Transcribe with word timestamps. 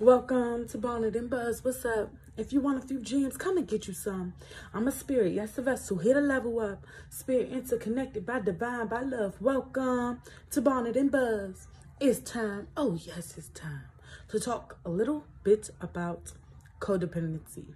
Welcome 0.00 0.68
to 0.68 0.78
Bonnet 0.78 1.16
and 1.16 1.28
Buzz. 1.28 1.64
What's 1.64 1.84
up? 1.84 2.14
If 2.36 2.52
you 2.52 2.60
want 2.60 2.78
a 2.78 2.86
few 2.86 3.00
gems, 3.00 3.36
come 3.36 3.56
and 3.56 3.66
get 3.66 3.88
you 3.88 3.94
some. 3.94 4.32
I'm 4.72 4.86
a 4.86 4.92
spirit, 4.92 5.32
yes, 5.32 5.58
a 5.58 5.62
vessel, 5.62 5.98
Hit 5.98 6.16
a 6.16 6.20
level 6.20 6.60
up. 6.60 6.86
Spirit 7.10 7.50
interconnected 7.50 8.24
by 8.24 8.38
divine, 8.38 8.86
by 8.86 9.00
love. 9.00 9.42
Welcome 9.42 10.20
to 10.52 10.62
Bonnet 10.62 10.94
and 10.94 11.10
Buzz. 11.10 11.66
It's 11.98 12.20
time, 12.20 12.68
oh 12.76 12.96
yes, 13.04 13.36
it's 13.36 13.48
time 13.48 13.86
to 14.28 14.38
talk 14.38 14.78
a 14.84 14.88
little 14.88 15.24
bit 15.42 15.70
about 15.80 16.30
codependency. 16.78 17.74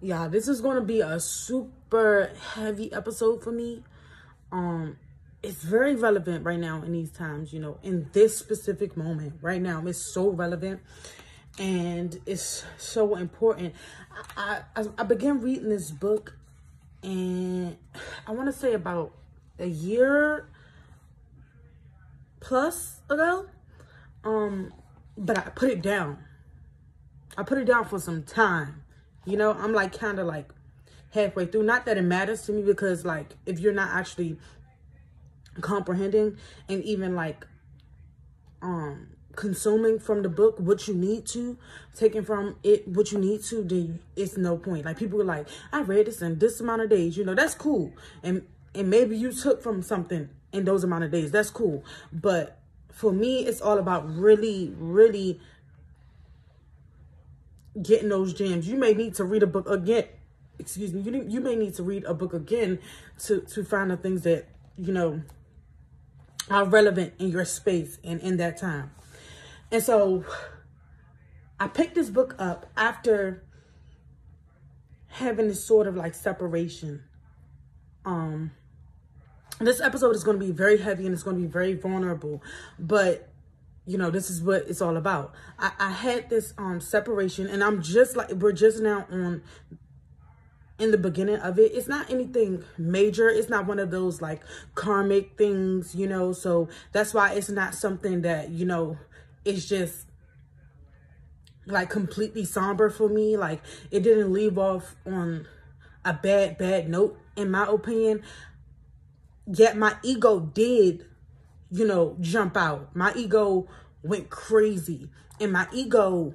Yeah, 0.00 0.28
this 0.28 0.46
is 0.46 0.60
going 0.60 0.76
to 0.76 0.84
be 0.84 1.00
a 1.00 1.18
super 1.18 2.30
heavy 2.54 2.92
episode 2.92 3.42
for 3.42 3.50
me. 3.50 3.82
Um, 4.52 4.98
it's 5.42 5.62
very 5.62 5.94
relevant 5.94 6.44
right 6.44 6.58
now 6.58 6.82
in 6.82 6.92
these 6.92 7.10
times, 7.10 7.52
you 7.52 7.60
know, 7.60 7.78
in 7.82 8.08
this 8.12 8.36
specific 8.36 8.96
moment 8.96 9.34
right 9.40 9.62
now. 9.62 9.82
It's 9.86 10.12
so 10.12 10.30
relevant 10.30 10.80
and 11.58 12.20
it's 12.26 12.64
so 12.76 13.16
important. 13.16 13.74
I, 14.36 14.60
I, 14.74 14.84
I 14.98 15.02
began 15.04 15.40
reading 15.40 15.68
this 15.68 15.90
book 15.90 16.36
and 17.02 17.76
I 18.26 18.32
want 18.32 18.46
to 18.46 18.52
say 18.52 18.72
about 18.72 19.12
a 19.58 19.66
year 19.66 20.48
plus 22.40 23.00
ago. 23.08 23.46
Um, 24.24 24.72
but 25.16 25.38
I 25.38 25.42
put 25.42 25.70
it 25.70 25.82
down. 25.82 26.18
I 27.36 27.42
put 27.44 27.58
it 27.58 27.64
down 27.64 27.84
for 27.84 27.98
some 27.98 28.22
time. 28.24 28.82
You 29.24 29.36
know, 29.36 29.52
I'm 29.52 29.72
like 29.72 29.96
kind 29.96 30.18
of 30.18 30.26
like 30.26 30.50
halfway 31.10 31.46
through. 31.46 31.62
Not 31.64 31.86
that 31.86 31.96
it 31.96 32.02
matters 32.02 32.42
to 32.42 32.52
me 32.52 32.62
because 32.62 33.04
like 33.04 33.34
if 33.46 33.60
you're 33.60 33.72
not 33.72 33.90
actually 33.90 34.38
comprehending 35.60 36.36
and 36.68 36.82
even 36.84 37.14
like 37.14 37.46
um 38.62 39.08
consuming 39.36 40.00
from 40.00 40.22
the 40.22 40.28
book 40.28 40.58
what 40.58 40.88
you 40.88 40.94
need 40.94 41.24
to 41.24 41.56
taking 41.94 42.24
from 42.24 42.56
it 42.64 42.86
what 42.88 43.12
you 43.12 43.18
need 43.18 43.42
to 43.42 43.62
then 43.62 44.00
it's 44.16 44.36
no 44.36 44.56
point. 44.56 44.84
Like 44.84 44.98
people 44.98 45.20
are 45.22 45.24
like 45.24 45.46
i 45.72 45.80
read 45.80 46.06
this 46.06 46.20
in 46.22 46.38
this 46.40 46.60
amount 46.60 46.82
of 46.82 46.90
days 46.90 47.16
you 47.16 47.24
know 47.24 47.34
that's 47.34 47.54
cool. 47.54 47.92
And 48.22 48.42
and 48.74 48.90
maybe 48.90 49.16
you 49.16 49.32
took 49.32 49.62
from 49.62 49.82
something 49.82 50.28
in 50.52 50.64
those 50.64 50.82
amount 50.82 51.04
of 51.04 51.12
days 51.12 51.30
that's 51.30 51.50
cool. 51.50 51.84
But 52.12 52.58
for 52.90 53.12
me 53.12 53.46
it's 53.46 53.60
all 53.60 53.78
about 53.78 54.12
really 54.12 54.74
really 54.76 55.40
getting 57.80 58.08
those 58.08 58.34
gems. 58.34 58.68
You 58.68 58.76
may 58.76 58.92
need 58.92 59.14
to 59.14 59.24
read 59.24 59.42
a 59.42 59.46
book 59.46 59.68
again. 59.68 60.04
Excuse 60.58 60.92
me. 60.92 61.02
You, 61.02 61.24
you 61.28 61.40
may 61.40 61.54
need 61.54 61.74
to 61.74 61.84
read 61.84 62.04
a 62.04 62.14
book 62.14 62.34
again 62.34 62.80
to 63.26 63.40
to 63.42 63.64
find 63.64 63.90
the 63.90 63.96
things 63.96 64.22
that 64.22 64.46
you 64.76 64.92
know 64.92 65.22
are 66.50 66.64
relevant 66.64 67.14
in 67.18 67.28
your 67.28 67.44
space 67.44 67.98
and 68.04 68.20
in 68.20 68.36
that 68.38 68.56
time. 68.56 68.90
And 69.70 69.82
so 69.82 70.24
I 71.60 71.68
picked 71.68 71.94
this 71.94 72.10
book 72.10 72.34
up 72.38 72.66
after 72.76 73.44
having 75.08 75.48
this 75.48 75.64
sort 75.64 75.86
of 75.86 75.96
like 75.96 76.14
separation. 76.14 77.02
Um, 78.04 78.52
this 79.58 79.80
episode 79.80 80.14
is 80.14 80.24
going 80.24 80.38
to 80.38 80.44
be 80.44 80.52
very 80.52 80.78
heavy 80.78 81.04
and 81.04 81.12
it's 81.12 81.22
going 81.22 81.36
to 81.36 81.42
be 81.42 81.48
very 81.48 81.74
vulnerable, 81.74 82.42
but 82.78 83.28
you 83.86 83.96
know, 83.96 84.10
this 84.10 84.28
is 84.28 84.42
what 84.42 84.68
it's 84.68 84.82
all 84.82 84.98
about. 84.98 85.32
I, 85.58 85.72
I 85.78 85.90
had 85.90 86.28
this 86.28 86.52
um 86.58 86.80
separation 86.80 87.46
and 87.46 87.64
I'm 87.64 87.82
just 87.82 88.16
like, 88.16 88.30
we're 88.32 88.52
just 88.52 88.80
now 88.80 89.06
on 89.10 89.42
in 90.78 90.90
the 90.92 90.98
beginning 90.98 91.36
of 91.36 91.58
it 91.58 91.72
it's 91.74 91.88
not 91.88 92.10
anything 92.10 92.62
major. 92.76 93.28
It's 93.28 93.48
not 93.48 93.66
one 93.66 93.78
of 93.78 93.90
those 93.90 94.22
like 94.22 94.42
karmic 94.74 95.36
things 95.36 95.94
you 95.94 96.06
know? 96.06 96.32
So 96.32 96.68
that's 96.92 97.12
why 97.12 97.32
it's 97.32 97.48
not 97.48 97.74
something 97.74 98.22
that 98.22 98.50
you 98.50 98.64
know 98.64 98.98
it's 99.44 99.66
just 99.66 100.06
like 101.66 101.90
completely 101.90 102.44
somber 102.44 102.90
for 102.90 103.08
me. 103.08 103.36
Like 103.36 103.60
it 103.90 104.02
didn't 104.02 104.32
leave 104.32 104.58
off 104.58 104.96
on 105.06 105.46
a 106.04 106.12
bad 106.12 106.58
bad 106.58 106.88
note 106.88 107.18
in 107.36 107.50
my 107.50 107.66
opinion. 107.66 108.22
Yet 109.46 109.76
my 109.76 109.96
ego 110.02 110.40
did 110.40 111.06
you 111.70 111.86
know 111.86 112.16
jump 112.20 112.56
out. 112.56 112.94
My 112.94 113.12
ego 113.14 113.68
went 114.02 114.30
crazy. 114.30 115.10
And 115.40 115.52
my 115.52 115.68
ego 115.72 116.34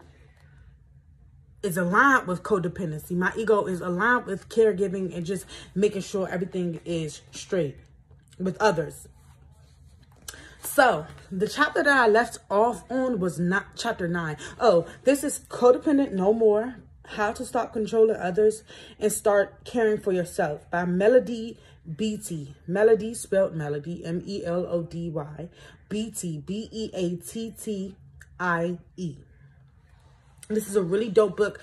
is 1.64 1.78
aligned 1.78 2.28
with 2.28 2.44
codependency. 2.44 3.12
My 3.12 3.32
ego 3.38 3.66
is 3.66 3.80
aligned 3.80 4.26
with 4.26 4.50
caregiving 4.50 5.16
and 5.16 5.26
just 5.26 5.46
making 5.74 6.02
sure 6.02 6.28
everything 6.30 6.82
is 6.86 7.22
straight 7.32 7.78
with 8.38 8.62
others. 8.62 9.08
So, 10.62 11.08
the 11.32 11.48
chapter 11.48 11.84
that 11.84 11.98
I 11.98 12.08
left 12.08 12.40
off 12.50 12.90
on 12.92 13.20
was 13.20 13.40
not 13.40 13.76
chapter 13.76 14.08
9. 14.08 14.38
Oh, 14.60 14.86
this 15.04 15.24
is 15.24 15.40
Codependent 15.50 16.12
No 16.12 16.34
More 16.34 16.76
How 17.06 17.32
to 17.32 17.46
Stop 17.46 17.74
Controlling 17.74 18.16
Others 18.16 18.64
and 19.00 19.12
Start 19.12 19.64
Caring 19.66 20.00
for 20.00 20.12
Yourself 20.12 20.70
by 20.72 20.86
Melody 20.86 21.58
Beattie. 21.96 22.56
Melody 22.66 23.14
spelled 23.14 23.56
Melody, 23.56 24.04
M 24.06 24.24
E 24.26 24.44
L 24.46 24.66
O 24.66 24.84
D 24.84 25.10
Y. 25.10 25.50
Beattie. 25.90 26.44
This 30.50 30.68
is 30.68 30.76
a 30.76 30.84
really 30.84 31.10
dope 31.10 31.38
book. 31.38 31.60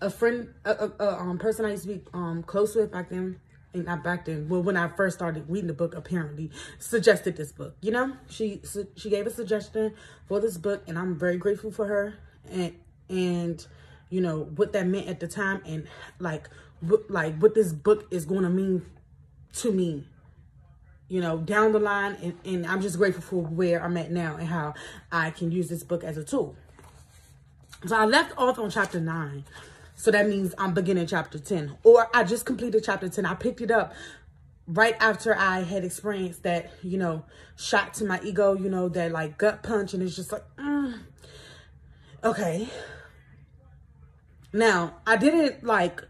A 0.00 0.10
friend, 0.10 0.52
a, 0.64 0.70
a, 0.70 0.92
a 1.00 1.20
um, 1.20 1.38
person 1.38 1.64
I 1.64 1.70
used 1.70 1.84
to 1.84 1.94
be 1.94 2.02
um, 2.12 2.42
close 2.42 2.74
with 2.74 2.92
back 2.92 3.10
then, 3.10 3.40
and 3.72 3.84
not 3.84 4.04
back 4.04 4.24
then, 4.24 4.48
well, 4.48 4.62
when 4.62 4.76
I 4.76 4.88
first 4.88 5.16
started 5.16 5.48
reading 5.48 5.68
the 5.68 5.74
book, 5.74 5.94
apparently, 5.94 6.50
suggested 6.78 7.36
this 7.36 7.52
book. 7.52 7.76
You 7.80 7.92
know, 7.92 8.16
she 8.28 8.62
she 8.96 9.10
gave 9.10 9.26
a 9.26 9.30
suggestion 9.30 9.94
for 10.28 10.40
this 10.40 10.58
book, 10.58 10.82
and 10.86 10.98
I'm 10.98 11.18
very 11.18 11.36
grateful 11.36 11.70
for 11.70 11.86
her. 11.86 12.14
And, 12.50 12.74
and 13.08 13.66
you 14.10 14.20
know, 14.20 14.44
what 14.56 14.72
that 14.72 14.86
meant 14.86 15.08
at 15.08 15.20
the 15.20 15.28
time, 15.28 15.62
and 15.66 15.86
like, 16.18 16.48
like 17.08 17.38
what 17.38 17.54
this 17.54 17.72
book 17.72 18.06
is 18.10 18.24
going 18.24 18.42
to 18.42 18.50
mean 18.50 18.84
to 19.54 19.72
me 19.72 20.04
you 21.08 21.20
know, 21.20 21.38
down 21.38 21.72
the 21.72 21.78
line. 21.78 22.16
And, 22.22 22.34
and 22.44 22.66
I'm 22.66 22.82
just 22.82 22.96
grateful 22.96 23.22
for 23.22 23.42
where 23.42 23.82
I'm 23.82 23.96
at 23.96 24.10
now 24.10 24.36
and 24.36 24.48
how 24.48 24.74
I 25.12 25.30
can 25.30 25.52
use 25.52 25.68
this 25.68 25.84
book 25.84 26.02
as 26.02 26.16
a 26.16 26.24
tool. 26.24 26.56
So 27.84 27.96
I 27.96 28.04
left 28.04 28.32
off 28.38 28.58
on 28.58 28.70
chapter 28.70 29.00
9. 29.00 29.44
So 29.96 30.10
that 30.10 30.28
means 30.28 30.54
I'm 30.58 30.74
beginning 30.74 31.06
chapter 31.06 31.38
10. 31.38 31.78
Or 31.82 32.08
I 32.14 32.24
just 32.24 32.46
completed 32.46 32.84
chapter 32.84 33.08
10. 33.08 33.26
I 33.26 33.34
picked 33.34 33.60
it 33.60 33.70
up 33.70 33.92
right 34.66 34.96
after 35.00 35.36
I 35.36 35.60
had 35.60 35.84
experienced 35.84 36.42
that, 36.42 36.70
you 36.82 36.98
know, 36.98 37.24
shot 37.56 37.94
to 37.94 38.04
my 38.04 38.20
ego, 38.22 38.54
you 38.54 38.68
know, 38.68 38.88
that 38.90 39.12
like 39.12 39.38
gut 39.38 39.62
punch. 39.62 39.94
And 39.94 40.02
it's 40.02 40.16
just 40.16 40.32
like, 40.32 40.44
mm. 40.58 40.98
okay. 42.24 42.68
Now, 44.52 44.96
I 45.06 45.16
didn't 45.16 45.64
like 45.64 46.02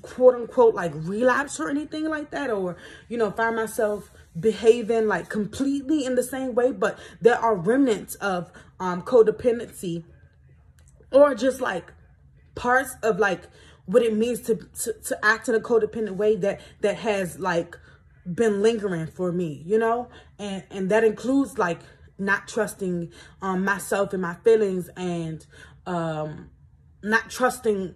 quote 0.00 0.34
unquote 0.34 0.74
like 0.74 0.92
relapse 0.94 1.60
or 1.60 1.68
anything 1.68 2.08
like 2.08 2.30
that 2.30 2.50
or 2.50 2.76
you 3.08 3.18
know 3.18 3.30
find 3.30 3.54
myself 3.54 4.10
behaving 4.38 5.06
like 5.06 5.28
completely 5.28 6.06
in 6.06 6.14
the 6.14 6.22
same 6.22 6.54
way 6.54 6.72
but 6.72 6.98
there 7.20 7.36
are 7.36 7.54
remnants 7.54 8.14
of 8.14 8.50
um 8.80 9.02
codependency 9.02 10.04
or 11.10 11.34
just 11.34 11.60
like 11.60 11.92
parts 12.54 12.96
of 13.02 13.18
like 13.18 13.42
what 13.86 14.02
it 14.02 14.14
means 14.14 14.42
to, 14.42 14.54
to 14.54 14.92
to 15.04 15.24
act 15.24 15.48
in 15.48 15.54
a 15.54 15.60
codependent 15.60 16.16
way 16.16 16.36
that 16.36 16.60
that 16.80 16.96
has 16.96 17.38
like 17.38 17.76
been 18.26 18.60
lingering 18.60 19.06
for 19.06 19.32
me 19.32 19.62
you 19.64 19.78
know? 19.78 20.08
And 20.38 20.62
and 20.70 20.90
that 20.90 21.04
includes 21.04 21.58
like 21.58 21.80
not 22.18 22.48
trusting 22.48 23.12
um 23.40 23.64
myself 23.64 24.12
and 24.12 24.22
my 24.22 24.34
feelings 24.44 24.90
and 24.96 25.46
um 25.86 26.50
not 27.02 27.30
trusting 27.30 27.94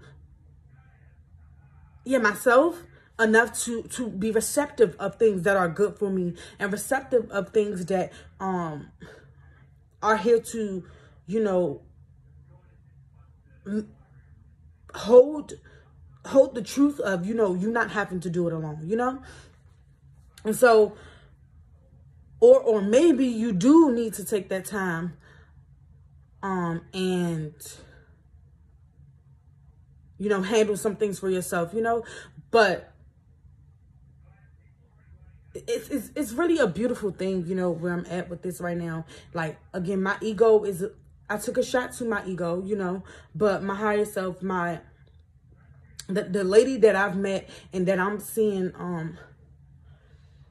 yeah 2.05 2.19
myself 2.19 2.83
enough 3.21 3.59
to 3.65 3.83
to 3.85 4.09
be 4.09 4.31
receptive 4.31 4.97
of 4.99 5.17
things 5.17 5.43
that 5.43 5.57
are 5.57 5.69
good 5.69 5.99
for 5.99 6.11
me 6.11 6.35
and 6.59 6.73
receptive 6.73 7.31
of 7.31 7.51
things 7.51 7.87
that 7.87 8.13
um 8.41 8.91
are 10.03 10.17
here 10.17 10.41
to 10.41 10.85
you 11.27 11.43
know 11.43 11.81
hold 14.95 15.55
hold 16.27 16.55
the 16.55 16.63
truth 16.63 17.01
of 17.01 17.27
you 17.27 17.35
know 17.35 17.55
you 17.55 17.71
not 17.71 17.91
having 17.91 18.21
to 18.21 18.31
do 18.31 18.47
it 18.47 18.53
alone 18.53 18.81
you 18.85 18.97
know? 18.97 19.23
And 20.45 20.57
so 20.57 20.97
or 22.41 22.61
or 22.61 22.83
maybe 22.83 23.27
you 23.27 23.53
do 23.53 23.93
need 23.93 24.15
to 24.15 24.25
take 24.25 24.49
that 24.49 24.65
time 24.65 25.17
um 26.43 26.83
and 26.93 27.55
you 30.19 30.29
know 30.29 30.43
handle 30.43 30.77
some 30.77 30.97
things 30.97 31.19
for 31.19 31.31
yourself 31.31 31.73
you 31.73 31.81
know? 31.81 32.05
But 32.51 32.92
it's, 35.55 35.89
it's 35.89 36.11
it's 36.15 36.33
really 36.33 36.59
a 36.59 36.67
beautiful 36.67 37.11
thing, 37.11 37.47
you 37.47 37.55
know, 37.55 37.71
where 37.71 37.93
I'm 37.93 38.07
at 38.07 38.29
with 38.29 38.43
this 38.43 38.61
right 38.61 38.77
now. 38.77 39.05
Like 39.35 39.59
again, 39.73 40.03
my 40.03 40.17
ego 40.21 40.65
is 40.65 40.85
I 41.29 41.37
took 41.37 41.59
a 41.59 41.63
shot 41.63 41.93
to 41.95 42.05
my 42.05 42.25
ego, 42.27 42.63
you 42.65 42.77
know, 42.77 43.03
but 43.35 43.63
my 43.63 43.75
higher 43.75 44.05
self, 44.05 44.43
my 44.43 44.81
the 46.09 46.25
the 46.25 46.45
lady 46.45 46.77
that 46.79 46.97
I've 46.97 47.17
met 47.17 47.49
and 47.73 47.87
that 47.87 47.99
I'm 47.99 48.19
seeing 48.21 48.73
um 48.77 49.19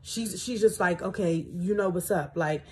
she's 0.02 0.42
she's 0.42 0.62
just 0.62 0.80
like, 0.80 1.02
okay, 1.02 1.46
you 1.54 1.76
know 1.76 1.90
what's 1.90 2.12
up. 2.12 2.34
Like 2.36 2.64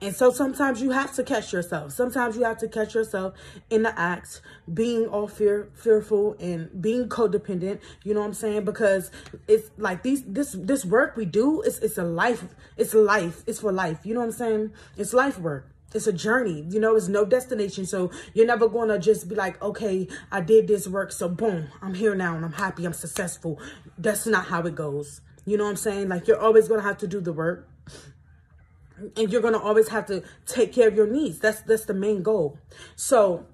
And 0.00 0.14
so 0.14 0.30
sometimes 0.30 0.80
you 0.80 0.90
have 0.90 1.14
to 1.16 1.24
catch 1.24 1.52
yourself. 1.52 1.92
Sometimes 1.92 2.36
you 2.36 2.44
have 2.44 2.58
to 2.58 2.68
catch 2.68 2.94
yourself 2.94 3.34
in 3.68 3.82
the 3.82 3.98
act, 3.98 4.40
being 4.72 5.06
all 5.06 5.26
fear, 5.26 5.70
fearful 5.74 6.36
and 6.38 6.70
being 6.80 7.08
codependent. 7.08 7.80
You 8.04 8.14
know 8.14 8.20
what 8.20 8.26
I'm 8.26 8.34
saying? 8.34 8.64
Because 8.64 9.10
it's 9.48 9.70
like 9.76 10.04
these, 10.04 10.22
this, 10.22 10.54
this 10.56 10.84
work 10.84 11.16
we 11.16 11.24
do, 11.24 11.62
it's, 11.62 11.78
it's 11.78 11.98
a 11.98 12.04
life. 12.04 12.44
It's 12.76 12.94
life. 12.94 13.42
It's 13.46 13.58
for 13.58 13.72
life. 13.72 13.98
You 14.04 14.14
know 14.14 14.20
what 14.20 14.26
I'm 14.26 14.32
saying? 14.32 14.72
It's 14.96 15.12
life 15.12 15.38
work. 15.38 15.68
It's 15.94 16.06
a 16.06 16.12
journey, 16.12 16.66
you 16.68 16.78
know, 16.80 16.96
it's 16.96 17.08
no 17.08 17.24
destination. 17.24 17.86
So 17.86 18.10
you're 18.34 18.46
never 18.46 18.68
going 18.68 18.90
to 18.90 18.98
just 18.98 19.26
be 19.26 19.34
like, 19.34 19.60
okay, 19.62 20.06
I 20.30 20.42
did 20.42 20.68
this 20.68 20.86
work. 20.86 21.12
So 21.12 21.30
boom, 21.30 21.68
I'm 21.80 21.94
here 21.94 22.14
now 22.14 22.36
and 22.36 22.44
I'm 22.44 22.52
happy. 22.52 22.84
I'm 22.84 22.92
successful. 22.92 23.58
That's 23.96 24.26
not 24.26 24.46
how 24.46 24.60
it 24.62 24.74
goes. 24.74 25.22
You 25.46 25.56
know 25.56 25.64
what 25.64 25.70
I'm 25.70 25.76
saying? 25.76 26.10
Like 26.10 26.28
you're 26.28 26.38
always 26.38 26.68
going 26.68 26.80
to 26.80 26.86
have 26.86 26.98
to 26.98 27.06
do 27.06 27.22
the 27.22 27.32
work 27.32 27.66
and 29.16 29.32
you're 29.32 29.42
going 29.42 29.54
to 29.54 29.60
always 29.60 29.88
have 29.88 30.06
to 30.06 30.22
take 30.46 30.72
care 30.72 30.88
of 30.88 30.94
your 30.94 31.06
needs. 31.06 31.38
That's, 31.38 31.60
that's 31.62 31.84
the 31.84 31.94
main 31.94 32.22
goal. 32.22 32.58
So 32.96 33.46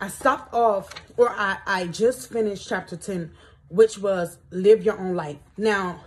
I 0.00 0.08
stopped 0.08 0.52
off 0.52 0.90
or 1.16 1.30
I, 1.30 1.58
I 1.66 1.86
just 1.86 2.32
finished 2.32 2.68
chapter 2.68 2.96
10, 2.96 3.32
which 3.68 3.98
was 3.98 4.38
live 4.50 4.82
your 4.82 4.98
own 4.98 5.14
life. 5.14 5.38
Now, 5.56 6.00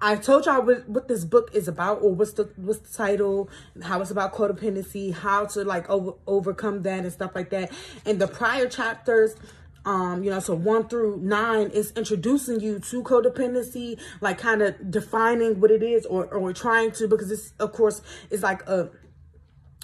I 0.00 0.14
told 0.16 0.46
y'all 0.46 0.62
what, 0.62 0.88
what, 0.88 1.08
this 1.08 1.24
book 1.24 1.50
is 1.52 1.66
about 1.66 2.02
or 2.02 2.14
what's 2.14 2.32
the 2.34 2.48
what's 2.56 2.78
the 2.78 2.96
title, 2.96 3.50
how 3.82 4.00
it's 4.00 4.12
about 4.12 4.32
codependency, 4.32 5.12
how 5.12 5.46
to 5.46 5.64
like 5.64 5.90
over, 5.90 6.12
overcome 6.28 6.82
that 6.82 7.00
and 7.00 7.12
stuff 7.12 7.32
like 7.34 7.50
that. 7.50 7.72
And 8.06 8.20
the 8.20 8.28
prior 8.28 8.68
chapters, 8.68 9.34
um, 9.84 10.22
you 10.22 10.30
know, 10.30 10.40
so 10.40 10.54
one 10.54 10.88
through 10.88 11.18
nine 11.20 11.68
is 11.70 11.92
introducing 11.96 12.60
you 12.60 12.78
to 12.78 13.02
codependency, 13.02 13.98
like 14.20 14.38
kind 14.38 14.62
of 14.62 14.90
defining 14.90 15.60
what 15.60 15.70
it 15.70 15.82
is 15.82 16.06
or, 16.06 16.26
or 16.26 16.52
trying 16.52 16.92
to, 16.92 17.08
because 17.08 17.28
this 17.28 17.52
of 17.58 17.72
course 17.72 18.00
is 18.30 18.42
like 18.42 18.62
a, 18.68 18.90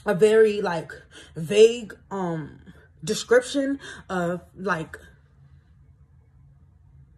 a 0.07 0.15
very 0.15 0.63
like 0.63 0.93
vague, 1.35 1.95
um, 2.11 2.61
description 3.05 3.79
of 4.09 4.43
like 4.57 4.97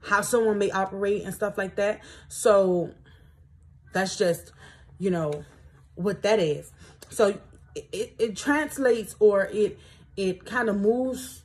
how 0.03 0.21
someone 0.23 0.59
may 0.59 0.71
operate 0.71 1.25
and 1.25 1.35
stuff 1.35 1.59
like 1.59 1.77
that. 1.77 2.01
So 2.29 2.93
that's 3.93 4.17
just, 4.17 4.53
you 4.99 5.11
know, 5.11 5.45
what 5.95 6.23
that 6.23 6.39
is. 6.39 6.73
So 7.11 7.39
it, 7.75 8.15
it 8.19 8.37
translates 8.37 9.15
or 9.21 9.45
it 9.47 9.79
it 10.17 10.45
kind 10.45 10.69
of 10.69 10.77
moves 10.77 11.45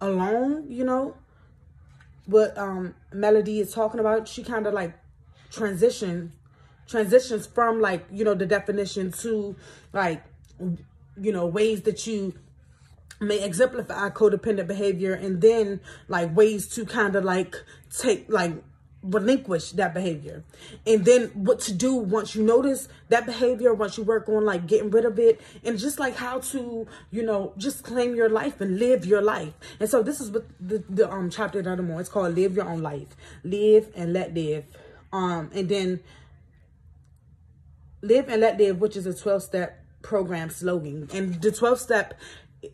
along, 0.00 0.66
you 0.68 0.84
know, 0.84 1.16
what 2.26 2.56
um 2.56 2.94
Melody 3.12 3.60
is 3.60 3.72
talking 3.72 4.00
about. 4.00 4.28
She 4.28 4.42
kind 4.42 4.66
of 4.66 4.74
like 4.74 4.94
transition 5.50 6.32
transitions 6.90 7.46
from 7.46 7.80
like, 7.80 8.04
you 8.10 8.24
know, 8.24 8.34
the 8.34 8.46
definition 8.46 9.12
to 9.12 9.54
like, 9.92 10.22
you 11.20 11.32
know, 11.32 11.46
ways 11.46 11.82
that 11.82 12.06
you 12.06 12.34
may 13.20 13.42
exemplify 13.42 14.10
codependent 14.10 14.66
behavior 14.66 15.12
and 15.14 15.40
then 15.40 15.80
like 16.08 16.34
ways 16.34 16.66
to 16.66 16.84
kind 16.84 17.14
of 17.14 17.24
like 17.24 17.54
take 17.96 18.26
like 18.28 18.54
relinquish 19.02 19.72
that 19.72 19.94
behavior. 19.94 20.44
And 20.86 21.04
then 21.04 21.28
what 21.28 21.60
to 21.60 21.72
do 21.72 21.94
once 21.94 22.34
you 22.34 22.42
notice 22.42 22.88
that 23.08 23.26
behavior 23.26 23.72
once 23.72 23.96
you 23.96 24.04
work 24.04 24.28
on 24.28 24.44
like 24.44 24.66
getting 24.66 24.90
rid 24.90 25.04
of 25.04 25.18
it 25.18 25.40
and 25.64 25.78
just 25.78 25.98
like 25.98 26.16
how 26.16 26.40
to 26.40 26.86
you 27.10 27.22
know 27.22 27.54
just 27.56 27.82
claim 27.82 28.14
your 28.14 28.28
life 28.28 28.60
and 28.60 28.78
live 28.78 29.06
your 29.06 29.22
life. 29.22 29.54
And 29.78 29.88
so 29.88 30.02
this 30.02 30.20
is 30.20 30.30
what 30.30 30.46
the, 30.60 30.84
the 30.88 31.10
um 31.10 31.30
chapter 31.30 31.62
that 31.62 31.78
i'm 31.78 31.90
on. 31.90 32.00
It's 32.00 32.08
called 32.10 32.34
live 32.34 32.54
your 32.54 32.68
own 32.68 32.82
life. 32.82 33.16
Live 33.42 33.90
and 33.94 34.12
let 34.12 34.34
live. 34.34 34.64
Um 35.12 35.50
and 35.54 35.68
then 35.68 36.00
live 38.02 38.28
and 38.28 38.40
let 38.40 38.58
live 38.58 38.80
which 38.80 38.96
is 38.96 39.06
a 39.06 39.14
12 39.14 39.42
step 39.42 39.80
program 40.02 40.50
slogan. 40.50 41.08
And 41.12 41.40
the 41.40 41.52
12 41.52 41.78
step 41.78 42.14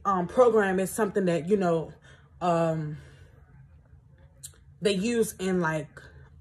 um, 0.05 0.27
program 0.27 0.81
is 0.81 0.91
something 0.91 1.25
that, 1.27 1.49
you 1.49 1.57
know, 1.57 1.93
um, 2.41 2.99
they 4.81 4.93
use 4.93 5.35
in 5.39 5.61
like, 5.61 5.89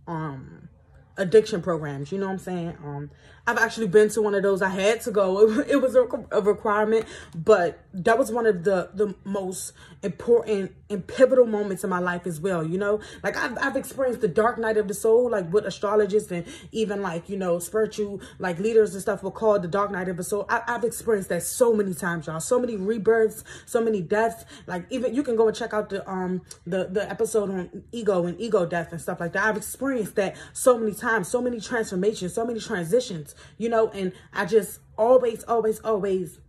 um, 0.07 0.69
addiction 1.17 1.61
programs. 1.61 2.11
You 2.11 2.19
know 2.19 2.27
what 2.27 2.33
I'm 2.33 2.39
saying? 2.39 2.77
Um, 2.83 3.11
I've 3.47 3.59
actually 3.59 3.87
been 3.87 4.09
to 4.09 4.21
one 4.23 4.33
of 4.33 4.41
those. 4.41 4.63
I 4.63 4.69
had 4.69 5.01
to 5.01 5.11
go. 5.11 5.63
It 5.75 5.81
was 5.81 5.95
a, 5.95 6.07
a, 6.31 6.41
requirement, 6.41 7.05
but 7.33 7.79
that 7.93 8.17
was 8.17 8.31
one 8.31 8.45
of 8.45 8.63
the 8.63 8.89
the 8.93 9.15
most 9.23 9.73
important 10.03 10.71
and 10.89 11.05
pivotal 11.05 11.45
moments 11.45 11.83
in 11.83 11.89
my 11.89 11.99
life 11.99 12.27
as 12.27 12.39
well. 12.39 12.63
You 12.63 12.77
know, 12.77 13.01
like 13.23 13.35
I've 13.35 13.57
I've 13.59 13.75
experienced 13.75 14.21
the 14.21 14.27
dark 14.27 14.57
night 14.57 14.77
of 14.77 14.87
the 14.87 14.93
soul, 14.93 15.29
like 15.29 15.49
what 15.49 15.65
astrologists 15.65 16.31
and 16.31 16.45
even 16.71 17.01
like 17.01 17.29
you 17.29 17.37
know 17.37 17.59
spiritual 17.59 18.21
like 18.39 18.59
leaders 18.59 18.93
and 18.93 19.01
stuff 19.01 19.21
will 19.21 19.31
call 19.31 19.59
the 19.59 19.67
dark 19.67 19.91
night 19.91 20.07
of 20.07 20.17
the 20.17 20.23
soul. 20.23 20.45
I, 20.49 20.61
I've 20.67 20.83
experienced 20.83 21.29
that 21.29 21.43
so 21.43 21.73
many 21.73 21.93
times, 21.93 22.27
y'all. 22.27 22.39
So 22.39 22.59
many 22.59 22.77
rebirths, 22.77 23.43
so 23.65 23.81
many 23.81 24.01
deaths. 24.01 24.45
Like 24.65 24.85
even 24.89 25.13
you 25.13 25.23
can 25.23 25.35
go 25.35 25.47
and 25.47 25.55
check 25.55 25.73
out 25.73 25.89
the 25.89 26.09
um 26.09 26.41
the 26.65 26.85
the 26.85 27.09
episode 27.09 27.49
on 27.49 27.83
ego 27.91 28.25
and 28.25 28.39
ego 28.39 28.65
death 28.65 28.91
and 28.91 29.01
stuff 29.01 29.19
like 29.19 29.33
that. 29.33 29.45
I've 29.45 29.57
experienced 29.57 30.15
that 30.15 30.35
so 30.53 30.77
many 30.77 30.93
times, 30.93 31.27
so 31.27 31.41
many 31.41 31.59
transformations, 31.59 32.33
so 32.33 32.45
many 32.45 32.59
transitions 32.59 33.34
you 33.57 33.69
know, 33.69 33.89
and 33.89 34.11
I 34.33 34.45
just 34.45 34.79
always, 34.97 35.43
always, 35.43 35.79
always 35.79 36.39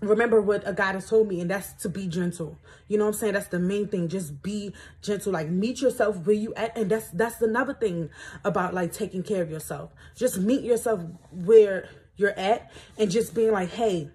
remember 0.00 0.40
what 0.40 0.66
a 0.66 0.72
God 0.72 0.94
has 0.94 1.08
told 1.08 1.28
me, 1.28 1.40
and 1.40 1.50
that's 1.50 1.72
to 1.82 1.88
be 1.88 2.06
gentle. 2.06 2.58
You 2.88 2.98
know 2.98 3.04
what 3.04 3.14
I'm 3.14 3.18
saying? 3.18 3.34
That's 3.34 3.48
the 3.48 3.58
main 3.58 3.88
thing. 3.88 4.08
Just 4.08 4.42
be 4.42 4.72
gentle. 5.02 5.32
Like 5.32 5.48
meet 5.48 5.80
yourself 5.80 6.16
where 6.26 6.36
you 6.36 6.54
at. 6.54 6.76
And 6.76 6.90
that's 6.90 7.10
that's 7.10 7.40
another 7.42 7.74
thing 7.74 8.10
about 8.44 8.74
like 8.74 8.92
taking 8.92 9.22
care 9.22 9.42
of 9.42 9.50
yourself. 9.50 9.92
Just 10.14 10.38
meet 10.38 10.62
yourself 10.62 11.00
where 11.30 11.88
you're 12.16 12.38
at 12.38 12.70
and 12.98 13.10
just 13.10 13.34
being 13.34 13.52
like, 13.52 13.70
hey, 13.70 14.10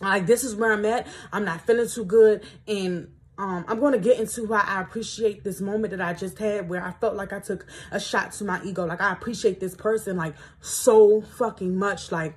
like 0.00 0.26
this 0.26 0.44
is 0.44 0.54
where 0.54 0.72
I'm 0.72 0.84
at. 0.84 1.06
I'm 1.32 1.44
not 1.44 1.60
feeling 1.62 1.88
too 1.88 2.04
good. 2.04 2.42
And 2.66 3.12
um, 3.42 3.64
I'm 3.66 3.80
going 3.80 3.92
to 3.92 3.98
get 3.98 4.20
into 4.20 4.44
why 4.44 4.62
I 4.64 4.80
appreciate 4.80 5.42
this 5.42 5.60
moment 5.60 5.90
that 5.90 6.00
I 6.00 6.12
just 6.12 6.38
had 6.38 6.68
where 6.68 6.80
I 6.80 6.92
felt 6.92 7.16
like 7.16 7.32
I 7.32 7.40
took 7.40 7.66
a 7.90 7.98
shot 7.98 8.30
to 8.34 8.44
my 8.44 8.62
ego. 8.62 8.86
Like, 8.86 9.00
I 9.00 9.10
appreciate 9.12 9.58
this 9.58 9.74
person, 9.74 10.16
like, 10.16 10.36
so 10.60 11.22
fucking 11.22 11.76
much. 11.76 12.12
Like, 12.12 12.36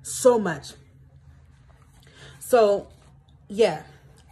so 0.00 0.38
much. 0.38 0.72
So, 2.40 2.88
yeah. 3.48 3.82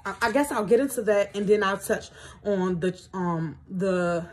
I, 0.06 0.14
I 0.22 0.32
guess 0.32 0.50
I'll 0.50 0.64
get 0.64 0.80
into 0.80 1.02
that 1.02 1.36
and 1.36 1.46
then 1.46 1.62
I'll 1.62 1.76
touch 1.76 2.08
on 2.46 2.80
the, 2.80 2.98
um, 3.12 3.58
the, 3.68 4.24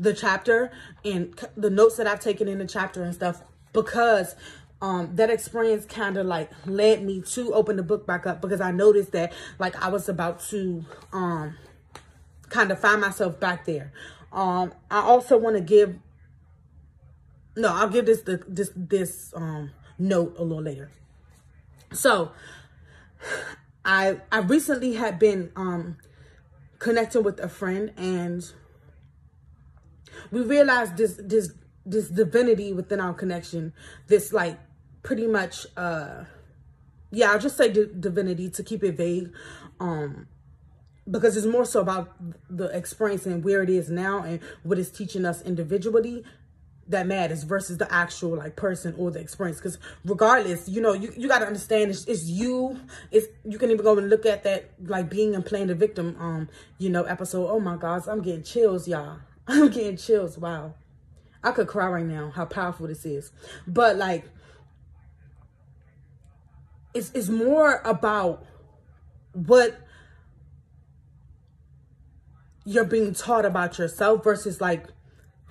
the 0.00 0.12
chapter 0.12 0.72
and 1.04 1.38
the 1.56 1.70
notes 1.70 1.96
that 1.98 2.08
I've 2.08 2.18
taken 2.18 2.48
in 2.48 2.58
the 2.58 2.66
chapter 2.66 3.04
and 3.04 3.14
stuff 3.14 3.40
because 3.72 4.34
um, 4.82 5.14
that 5.14 5.30
experience 5.30 5.86
kind 5.86 6.16
of 6.16 6.26
like 6.26 6.50
led 6.66 7.04
me 7.04 7.22
to 7.22 7.54
open 7.54 7.76
the 7.76 7.84
book 7.84 8.04
back 8.04 8.26
up 8.26 8.42
because 8.42 8.60
I 8.60 8.72
noticed 8.72 9.12
that 9.12 9.32
like 9.60 9.80
I 9.80 9.88
was 9.88 10.08
about 10.08 10.40
to 10.48 10.84
um, 11.12 11.56
kind 12.48 12.72
of 12.72 12.80
find 12.80 13.00
myself 13.00 13.38
back 13.38 13.64
there. 13.64 13.92
Um, 14.32 14.74
I 14.90 15.00
also 15.00 15.38
want 15.38 15.56
to 15.56 15.62
give, 15.62 15.96
no, 17.56 17.72
I'll 17.72 17.88
give 17.88 18.06
this, 18.06 18.22
the, 18.22 18.42
this, 18.48 18.72
this 18.74 19.32
um, 19.36 19.70
note 20.00 20.34
a 20.36 20.42
little 20.42 20.64
later. 20.64 20.90
So 21.92 22.32
I, 23.84 24.20
I 24.32 24.38
recently 24.38 24.94
had 24.94 25.20
been 25.20 25.52
um, 25.54 25.96
connecting 26.80 27.22
with 27.22 27.38
a 27.38 27.48
friend 27.48 27.92
and 27.96 28.44
we 30.32 30.40
realized 30.40 30.96
this, 30.96 31.20
this, 31.22 31.52
this 31.86 32.08
divinity 32.08 32.72
within 32.72 33.00
our 33.00 33.14
connection, 33.14 33.72
this 34.08 34.32
like 34.32 34.58
pretty 35.02 35.26
much 35.26 35.66
uh 35.76 36.24
yeah 37.10 37.32
i'll 37.32 37.38
just 37.38 37.56
say 37.56 37.72
divinity 37.72 38.48
to 38.48 38.62
keep 38.62 38.82
it 38.84 38.96
vague 38.96 39.32
um 39.80 40.26
because 41.10 41.36
it's 41.36 41.46
more 41.46 41.64
so 41.64 41.80
about 41.80 42.12
the 42.48 42.66
experience 42.66 43.26
and 43.26 43.42
where 43.44 43.62
it 43.62 43.70
is 43.70 43.90
now 43.90 44.22
and 44.22 44.40
what 44.62 44.78
it's 44.78 44.90
teaching 44.90 45.24
us 45.24 45.42
individually 45.42 46.24
that 46.88 47.06
matters 47.06 47.42
versus 47.42 47.78
the 47.78 47.92
actual 47.92 48.36
like 48.36 48.56
person 48.56 48.94
or 48.96 49.10
the 49.10 49.20
experience. 49.20 49.58
Because 49.58 49.78
regardless 50.04 50.68
you 50.68 50.80
know 50.80 50.92
you, 50.92 51.12
you 51.16 51.28
got 51.28 51.40
to 51.40 51.46
understand 51.46 51.90
it's, 51.90 52.04
it's 52.04 52.24
you 52.24 52.78
it's 53.10 53.26
you 53.44 53.58
can 53.58 53.70
even 53.70 53.84
go 53.84 53.96
and 53.98 54.08
look 54.08 54.26
at 54.26 54.44
that 54.44 54.70
like 54.84 55.08
being 55.08 55.34
and 55.34 55.44
playing 55.44 55.68
the 55.68 55.74
victim 55.74 56.16
um 56.18 56.48
you 56.78 56.90
know 56.90 57.04
episode. 57.04 57.48
Oh 57.48 57.60
my 57.60 57.76
gosh 57.76 58.02
i'm 58.08 58.22
getting 58.22 58.42
chills 58.42 58.86
y'all. 58.86 59.18
I'm 59.48 59.70
getting 59.70 59.96
chills. 59.96 60.38
Wow. 60.38 60.74
I 61.42 61.50
could 61.50 61.66
cry 61.66 61.88
right 61.88 62.06
now 62.06 62.30
how 62.30 62.44
powerful 62.44 62.86
this 62.86 63.04
is. 63.04 63.32
But 63.66 63.96
like 63.96 64.24
it's, 66.94 67.10
it's 67.12 67.28
more 67.28 67.80
about 67.84 68.44
what 69.32 69.78
you're 72.64 72.84
being 72.84 73.14
taught 73.14 73.44
about 73.44 73.78
yourself 73.78 74.22
versus 74.22 74.60
like 74.60 74.86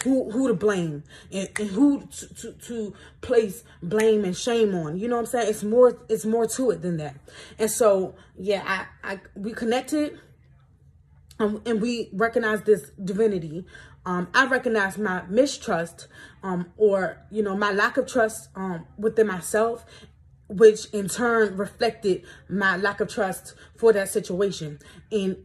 who 0.03 0.31
who 0.31 0.47
to 0.47 0.53
blame 0.53 1.03
and, 1.31 1.49
and 1.59 1.69
who 1.69 2.07
to, 2.07 2.33
to, 2.33 2.51
to, 2.53 2.93
place 3.21 3.63
blame 3.83 4.23
and 4.23 4.35
shame 4.35 4.73
on. 4.73 4.97
You 4.97 5.07
know 5.07 5.15
what 5.15 5.21
i'm 5.21 5.25
saying? 5.27 5.49
It's 5.49 5.63
more 5.63 5.99
it's 6.09 6.25
more 6.25 6.47
to 6.47 6.71
it 6.71 6.81
than 6.81 6.97
that. 6.97 7.15
And 7.59 7.69
so 7.69 8.15
yeah 8.37 8.63
i 9.03 9.13
i 9.13 9.19
we 9.35 9.53
connected 9.53 10.19
um, 11.41 11.61
and 11.65 11.81
we 11.81 12.09
recognize 12.13 12.61
this 12.63 12.91
divinity. 13.03 13.65
Um, 14.05 14.27
I 14.33 14.45
recognize 14.47 14.97
my 14.97 15.23
mistrust 15.27 16.07
um, 16.43 16.71
or, 16.77 17.17
you 17.31 17.43
know, 17.43 17.55
my 17.55 17.71
lack 17.71 17.97
of 17.97 18.07
trust 18.07 18.49
um, 18.55 18.85
within 18.97 19.27
myself, 19.27 19.85
which 20.51 20.85
in 20.87 21.07
turn 21.07 21.55
reflected 21.55 22.23
my 22.49 22.75
lack 22.77 22.99
of 22.99 23.09
trust 23.09 23.53
for 23.75 23.93
that 23.93 24.09
situation. 24.09 24.79
And 25.11 25.37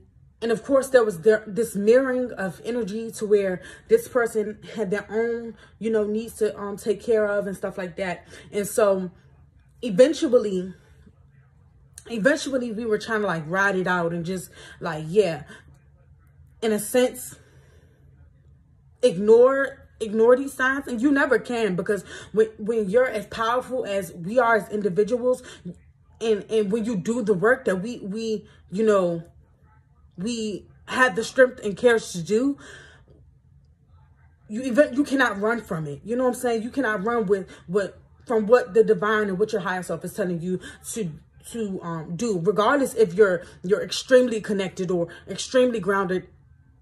and 0.43 0.53
of 0.53 0.63
course 0.63 0.89
there 0.89 1.05
was 1.05 1.21
there, 1.21 1.43
this 1.47 1.75
mirroring 1.75 2.33
of 2.33 2.61
energy 2.65 3.11
to 3.13 3.27
where 3.27 3.63
this 3.89 4.09
person 4.09 4.59
had 4.75 4.91
their 4.91 5.07
own 5.11 5.55
you 5.79 5.91
know 5.91 6.05
needs 6.05 6.35
to 6.35 6.57
um 6.59 6.77
take 6.77 7.03
care 7.03 7.27
of 7.27 7.47
and 7.47 7.57
stuff 7.57 7.79
like 7.79 7.97
that 7.97 8.27
and 8.53 8.67
so 8.67 9.11
eventually 9.81 10.75
eventually 12.11 12.71
we 12.71 12.85
were 12.85 12.99
trying 12.99 13.23
to 13.23 13.27
like 13.27 13.45
ride 13.47 13.77
it 13.77 13.87
out 13.87 14.13
and 14.13 14.27
just 14.27 14.51
like 14.79 15.05
yeah 15.09 15.45
in 16.61 16.71
a 16.71 16.79
sense 16.79 17.37
ignore 19.03 19.86
ignore 20.01 20.37
these 20.37 20.53
signs 20.53 20.87
and 20.87 21.01
you 21.01 21.11
never 21.11 21.39
can 21.39 21.75
because 21.75 22.05
when 22.33 22.49
when 22.59 22.89
you're 22.89 23.09
as 23.09 23.27
powerful 23.27 23.87
as 23.87 24.13
we 24.13 24.39
are 24.39 24.57
as 24.57 24.69
individuals 24.69 25.43
and 26.21 26.45
and 26.51 26.71
when 26.71 26.85
you 26.85 26.97
do 26.97 27.23
the 27.23 27.35
work 27.35 27.65
that 27.65 27.77
we 27.77 27.99
we 28.01 28.47
you 28.71 28.85
know 28.85 29.23
we 30.17 30.67
had 30.87 31.17
the 31.17 31.25
strength 31.25 31.61
and 31.63 31.77
courage 31.77 32.13
to 32.13 32.23
do, 32.23 32.57
you 34.49 34.63
even 34.63 34.95
you 34.95 35.05
cannot 35.05 35.41
run 35.41 35.61
from 35.61 35.87
it. 35.87 36.01
You 36.05 36.17
know 36.17 36.25
what 36.25 36.35
I'm 36.35 36.41
saying? 36.41 36.63
You 36.63 36.71
cannot 36.71 37.05
run 37.05 37.27
with 37.27 37.49
what 37.67 37.99
from 38.27 38.47
what 38.47 38.75
the 38.75 38.83
divine 38.83 39.29
and 39.29 39.39
what 39.39 39.53
your 39.53 39.61
higher 39.63 39.83
self 39.83 40.05
is 40.05 40.15
telling 40.15 40.41
you 40.41 40.61
to 40.93 41.11
to 41.51 41.81
um 41.83 42.17
do, 42.17 42.41
regardless 42.43 42.95
if 42.95 43.15
you're 43.15 43.45
you're 43.63 43.83
extremely 43.83 44.41
connected 44.41 44.91
or 44.91 45.09
extremely 45.29 45.81
grounded 45.81 46.29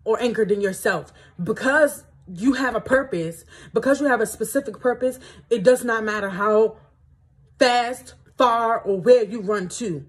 or 0.05 0.21
anchored 0.21 0.51
in 0.51 0.61
yourself. 0.61 1.13
Because 1.43 2.05
you 2.27 2.55
have 2.55 2.75
a 2.75 2.81
purpose, 2.81 3.45
because 3.73 4.01
you 4.01 4.07
have 4.07 4.21
a 4.21 4.27
specific 4.27 4.81
purpose, 4.81 5.19
it 5.51 5.63
does 5.63 5.85
not 5.85 6.05
matter 6.05 6.31
how 6.31 6.77
fast, 7.59 8.15
far, 8.37 8.81
or 8.81 9.01
where 9.01 9.25
you 9.25 9.41
run 9.41 9.69
to. 9.69 10.07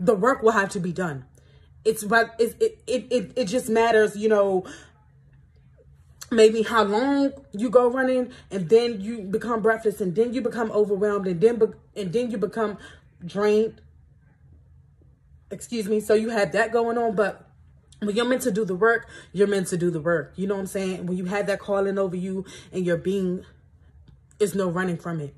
The 0.00 0.14
work 0.14 0.42
will 0.42 0.52
have 0.52 0.70
to 0.70 0.80
be 0.80 0.92
done 0.92 1.24
it's 1.84 2.04
but 2.04 2.34
it, 2.38 2.56
it 2.60 3.06
it 3.10 3.32
it 3.36 3.44
just 3.46 3.68
matters 3.68 4.16
you 4.16 4.28
know 4.28 4.64
maybe 6.30 6.62
how 6.62 6.82
long 6.82 7.32
you 7.52 7.68
go 7.68 7.90
running 7.90 8.30
and 8.50 8.68
then 8.68 9.00
you 9.00 9.22
become 9.22 9.60
breathless 9.60 10.00
and 10.00 10.14
then 10.14 10.32
you 10.32 10.40
become 10.40 10.70
overwhelmed 10.72 11.26
and 11.26 11.40
then 11.40 11.60
and 11.96 12.12
then 12.12 12.30
you 12.30 12.38
become 12.38 12.78
drained 13.24 13.80
excuse 15.50 15.88
me 15.88 16.00
so 16.00 16.14
you 16.14 16.30
have 16.30 16.52
that 16.52 16.72
going 16.72 16.96
on 16.96 17.14
but 17.14 17.48
when 18.02 18.16
you're 18.16 18.28
meant 18.28 18.42
to 18.42 18.50
do 18.50 18.64
the 18.64 18.74
work 18.74 19.08
you're 19.32 19.46
meant 19.46 19.68
to 19.68 19.76
do 19.76 19.90
the 19.90 20.00
work. 20.00 20.32
You 20.36 20.46
know 20.46 20.54
what 20.54 20.60
i'm 20.60 20.66
saying? 20.66 21.06
When 21.06 21.16
you 21.16 21.24
have 21.26 21.46
that 21.46 21.58
calling 21.58 21.98
over 21.98 22.16
you 22.16 22.44
and 22.72 22.84
you're 22.84 22.96
being 22.96 23.44
is 24.38 24.54
no 24.54 24.68
running 24.68 24.96
from 24.96 25.20
it. 25.20 25.34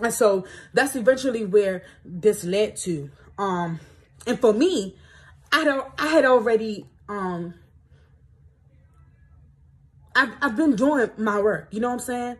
And 0.00 0.12
so 0.12 0.46
that's 0.72 0.96
eventually 0.96 1.44
where 1.44 1.82
this 2.04 2.44
led 2.44 2.76
to. 2.78 3.10
Um 3.38 3.80
and 4.26 4.40
for 4.40 4.52
me 4.52 4.96
I 5.50 5.64
don't 5.64 5.88
I 5.98 6.08
had 6.08 6.24
already 6.24 6.86
um 7.08 7.54
I've 10.14 10.32
I've 10.42 10.56
been 10.56 10.76
doing 10.76 11.10
my 11.16 11.40
work, 11.40 11.68
you 11.70 11.80
know 11.80 11.88
what 11.88 11.94
I'm 11.94 12.00
saying? 12.00 12.36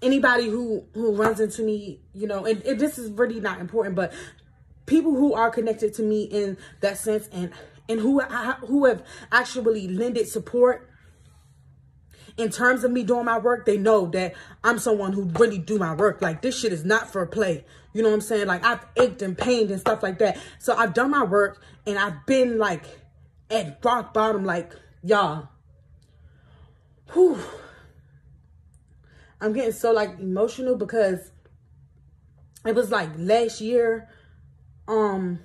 Anybody 0.00 0.48
who 0.48 0.84
who 0.94 1.14
runs 1.14 1.40
into 1.40 1.62
me, 1.62 2.00
you 2.12 2.26
know, 2.26 2.44
and, 2.44 2.62
and 2.62 2.80
this 2.80 2.98
is 2.98 3.10
really 3.10 3.40
not 3.40 3.60
important, 3.60 3.96
but 3.96 4.12
people 4.86 5.14
who 5.14 5.34
are 5.34 5.50
connected 5.50 5.94
to 5.94 6.02
me 6.02 6.22
in 6.24 6.56
that 6.80 6.98
sense 6.98 7.28
and 7.32 7.52
and 7.88 8.00
who 8.00 8.20
who 8.20 8.84
have 8.86 9.02
actually 9.32 9.88
lended 9.88 10.28
support 10.28 10.88
in 12.38 12.50
terms 12.50 12.84
of 12.84 12.92
me 12.92 13.02
doing 13.02 13.24
my 13.24 13.36
work, 13.36 13.66
they 13.66 13.76
know 13.76 14.06
that 14.06 14.34
I'm 14.62 14.78
someone 14.78 15.12
who 15.12 15.24
really 15.24 15.58
do 15.58 15.76
my 15.76 15.94
work. 15.94 16.22
Like 16.22 16.40
this 16.40 16.58
shit 16.58 16.72
is 16.72 16.84
not 16.84 17.12
for 17.12 17.26
play. 17.26 17.64
You 17.92 18.02
know 18.02 18.10
what 18.10 18.14
I'm 18.14 18.20
saying? 18.20 18.46
Like 18.46 18.64
I've 18.64 18.86
ached 18.96 19.22
and 19.22 19.36
pained 19.36 19.72
and 19.72 19.80
stuff 19.80 20.04
like 20.04 20.20
that. 20.20 20.38
So 20.60 20.74
I've 20.74 20.94
done 20.94 21.10
my 21.10 21.24
work 21.24 21.60
and 21.84 21.98
I've 21.98 22.24
been 22.26 22.56
like 22.56 22.84
at 23.50 23.84
rock 23.84 24.14
bottom, 24.14 24.44
like 24.44 24.72
y'all. 25.02 25.48
Whew. 27.12 27.38
I'm 29.40 29.52
getting 29.52 29.72
so 29.72 29.90
like 29.92 30.20
emotional 30.20 30.76
because 30.76 31.32
it 32.64 32.74
was 32.74 32.90
like 32.92 33.10
last 33.16 33.60
year, 33.60 34.08
um, 34.86 35.40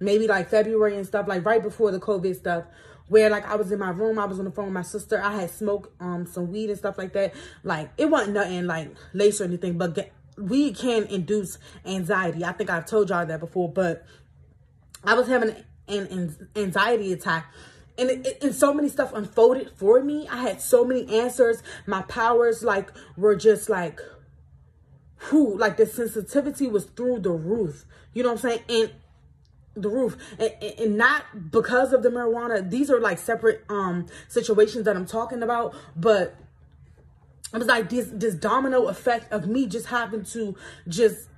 maybe 0.00 0.26
like 0.26 0.48
February 0.48 0.96
and 0.96 1.06
stuff, 1.06 1.28
like 1.28 1.44
right 1.44 1.62
before 1.62 1.90
the 1.92 2.00
COVID 2.00 2.34
stuff 2.34 2.64
where 3.08 3.28
like 3.28 3.44
I 3.44 3.56
was 3.56 3.72
in 3.72 3.78
my 3.78 3.90
room, 3.90 4.18
I 4.18 4.24
was 4.24 4.38
on 4.38 4.44
the 4.44 4.52
phone 4.52 4.66
with 4.66 4.74
my 4.74 4.82
sister. 4.82 5.20
I 5.20 5.40
had 5.40 5.50
smoked 5.50 6.00
um 6.00 6.26
some 6.26 6.50
weed 6.50 6.70
and 6.70 6.78
stuff 6.78 6.96
like 6.96 7.12
that. 7.12 7.34
Like 7.62 7.90
it 7.98 8.06
wasn't 8.06 8.34
nothing 8.34 8.66
like 8.66 8.94
lace 9.12 9.40
or 9.40 9.44
anything, 9.44 9.76
but 9.78 9.94
get, 9.94 10.12
weed 10.38 10.76
can 10.76 11.04
induce 11.06 11.58
anxiety. 11.84 12.44
I 12.44 12.52
think 12.52 12.70
I've 12.70 12.86
told 12.86 13.10
y'all 13.10 13.26
that 13.26 13.40
before, 13.40 13.70
but 13.70 14.06
I 15.04 15.14
was 15.14 15.28
having 15.28 15.56
an, 15.88 16.06
an 16.06 16.48
anxiety 16.56 17.12
attack. 17.12 17.52
And, 17.98 18.10
it, 18.10 18.38
and 18.42 18.54
so 18.54 18.72
many 18.72 18.88
stuff 18.88 19.12
unfolded 19.12 19.72
for 19.76 20.00
me. 20.02 20.26
I 20.28 20.38
had 20.38 20.60
so 20.60 20.84
many 20.84 21.20
answers. 21.20 21.62
My 21.86 22.02
powers 22.02 22.62
like 22.62 22.90
were 23.16 23.36
just 23.36 23.68
like, 23.68 24.00
who 25.24 25.58
like 25.58 25.76
the 25.76 25.84
sensitivity 25.84 26.66
was 26.66 26.84
through 26.84 27.20
the 27.20 27.30
roof. 27.30 27.84
You 28.14 28.22
know 28.22 28.32
what 28.32 28.44
I'm 28.44 28.50
saying? 28.50 28.60
And 28.68 28.90
the 29.82 29.88
roof. 29.88 30.16
And, 30.38 30.52
and, 30.78 30.96
not 30.96 31.50
because 31.50 31.92
of 31.92 32.02
the 32.02 32.10
marijuana. 32.10 32.68
These 32.68 32.90
are 32.90 33.00
like 33.00 33.18
separate 33.18 33.64
um 33.68 34.06
situations 34.28 34.84
that 34.84 34.96
i'm 34.96 35.06
talking 35.06 35.42
about. 35.42 35.74
But 35.96 36.36
it 37.52 37.58
was 37.58 37.66
like 37.66 37.88
this 37.88 38.08
this 38.12 38.34
domino 38.34 38.88
effect 38.88 39.32
of 39.32 39.46
me 39.46 39.66
just 39.66 39.86
having 39.86 40.24
to 40.24 40.56
just 40.88 41.28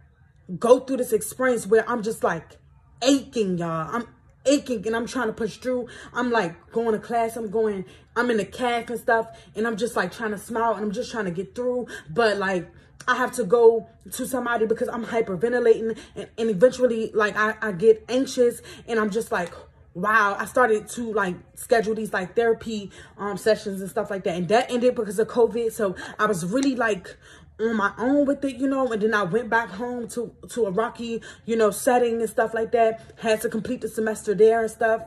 go 0.58 0.80
through 0.80 0.98
this 0.98 1.12
experience 1.12 1.66
where 1.66 1.88
i'm 1.88 2.02
just 2.02 2.22
like 2.24 2.58
aching 3.02 3.58
y'all. 3.58 3.88
I'm 3.94 4.06
aching 4.46 4.86
and 4.86 4.96
i'm 4.96 5.06
trying 5.06 5.28
to 5.28 5.32
push 5.32 5.56
through. 5.56 5.88
I'm 6.12 6.30
like 6.30 6.70
going 6.72 6.92
to 6.92 6.98
class. 6.98 7.36
I'm 7.36 7.50
going 7.50 7.84
i'm 8.16 8.30
in 8.30 8.36
the 8.36 8.44
calf 8.44 8.90
and 8.90 8.98
stuff. 8.98 9.26
And 9.54 9.66
i'm 9.66 9.76
just 9.76 9.96
like 9.96 10.12
trying 10.12 10.32
to 10.32 10.38
smile 10.38 10.74
and 10.74 10.84
i'm 10.84 10.92
just 10.92 11.10
trying 11.10 11.26
to 11.26 11.30
get 11.30 11.54
through. 11.54 11.86
But 12.10 12.38
like 12.38 12.70
I 13.08 13.16
have 13.16 13.32
to 13.32 13.44
go 13.44 13.88
to 14.12 14.26
somebody 14.26 14.66
because 14.66 14.88
I'm 14.88 15.04
hyperventilating 15.04 15.98
and, 16.14 16.28
and 16.38 16.50
eventually 16.50 17.10
like 17.12 17.36
I, 17.36 17.54
I 17.60 17.72
get 17.72 18.04
anxious 18.08 18.60
and 18.86 18.98
I'm 18.98 19.10
just 19.10 19.32
like, 19.32 19.52
wow, 19.94 20.36
I 20.38 20.46
started 20.46 20.88
to 20.90 21.12
like 21.12 21.36
schedule 21.54 21.94
these 21.94 22.12
like 22.12 22.34
therapy 22.34 22.90
um 23.18 23.36
sessions 23.36 23.80
and 23.80 23.90
stuff 23.90 24.10
like 24.10 24.24
that. 24.24 24.36
And 24.36 24.48
that 24.48 24.70
ended 24.70 24.94
because 24.94 25.18
of 25.18 25.28
COVID. 25.28 25.72
So 25.72 25.96
I 26.18 26.26
was 26.26 26.44
really 26.46 26.76
like 26.76 27.16
on 27.60 27.76
my 27.76 27.92
own 27.98 28.26
with 28.26 28.44
it, 28.44 28.56
you 28.56 28.68
know, 28.68 28.90
and 28.92 29.02
then 29.02 29.14
I 29.14 29.22
went 29.24 29.50
back 29.50 29.70
home 29.70 30.08
to 30.08 30.34
to 30.50 30.66
a 30.66 30.70
rocky, 30.70 31.22
you 31.44 31.56
know, 31.56 31.70
setting 31.70 32.20
and 32.20 32.30
stuff 32.30 32.54
like 32.54 32.72
that. 32.72 33.00
Had 33.18 33.40
to 33.42 33.48
complete 33.48 33.80
the 33.80 33.88
semester 33.88 34.34
there 34.34 34.62
and 34.62 34.70
stuff. 34.70 35.02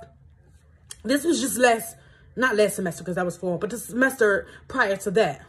This 1.04 1.24
was 1.24 1.40
just 1.40 1.58
less, 1.58 1.96
not 2.36 2.56
last 2.56 2.76
semester 2.76 3.04
because 3.04 3.16
that 3.16 3.26
was 3.26 3.38
fall, 3.38 3.58
but 3.58 3.70
the 3.70 3.78
semester 3.78 4.48
prior 4.68 4.96
to 4.98 5.12
that. 5.12 5.42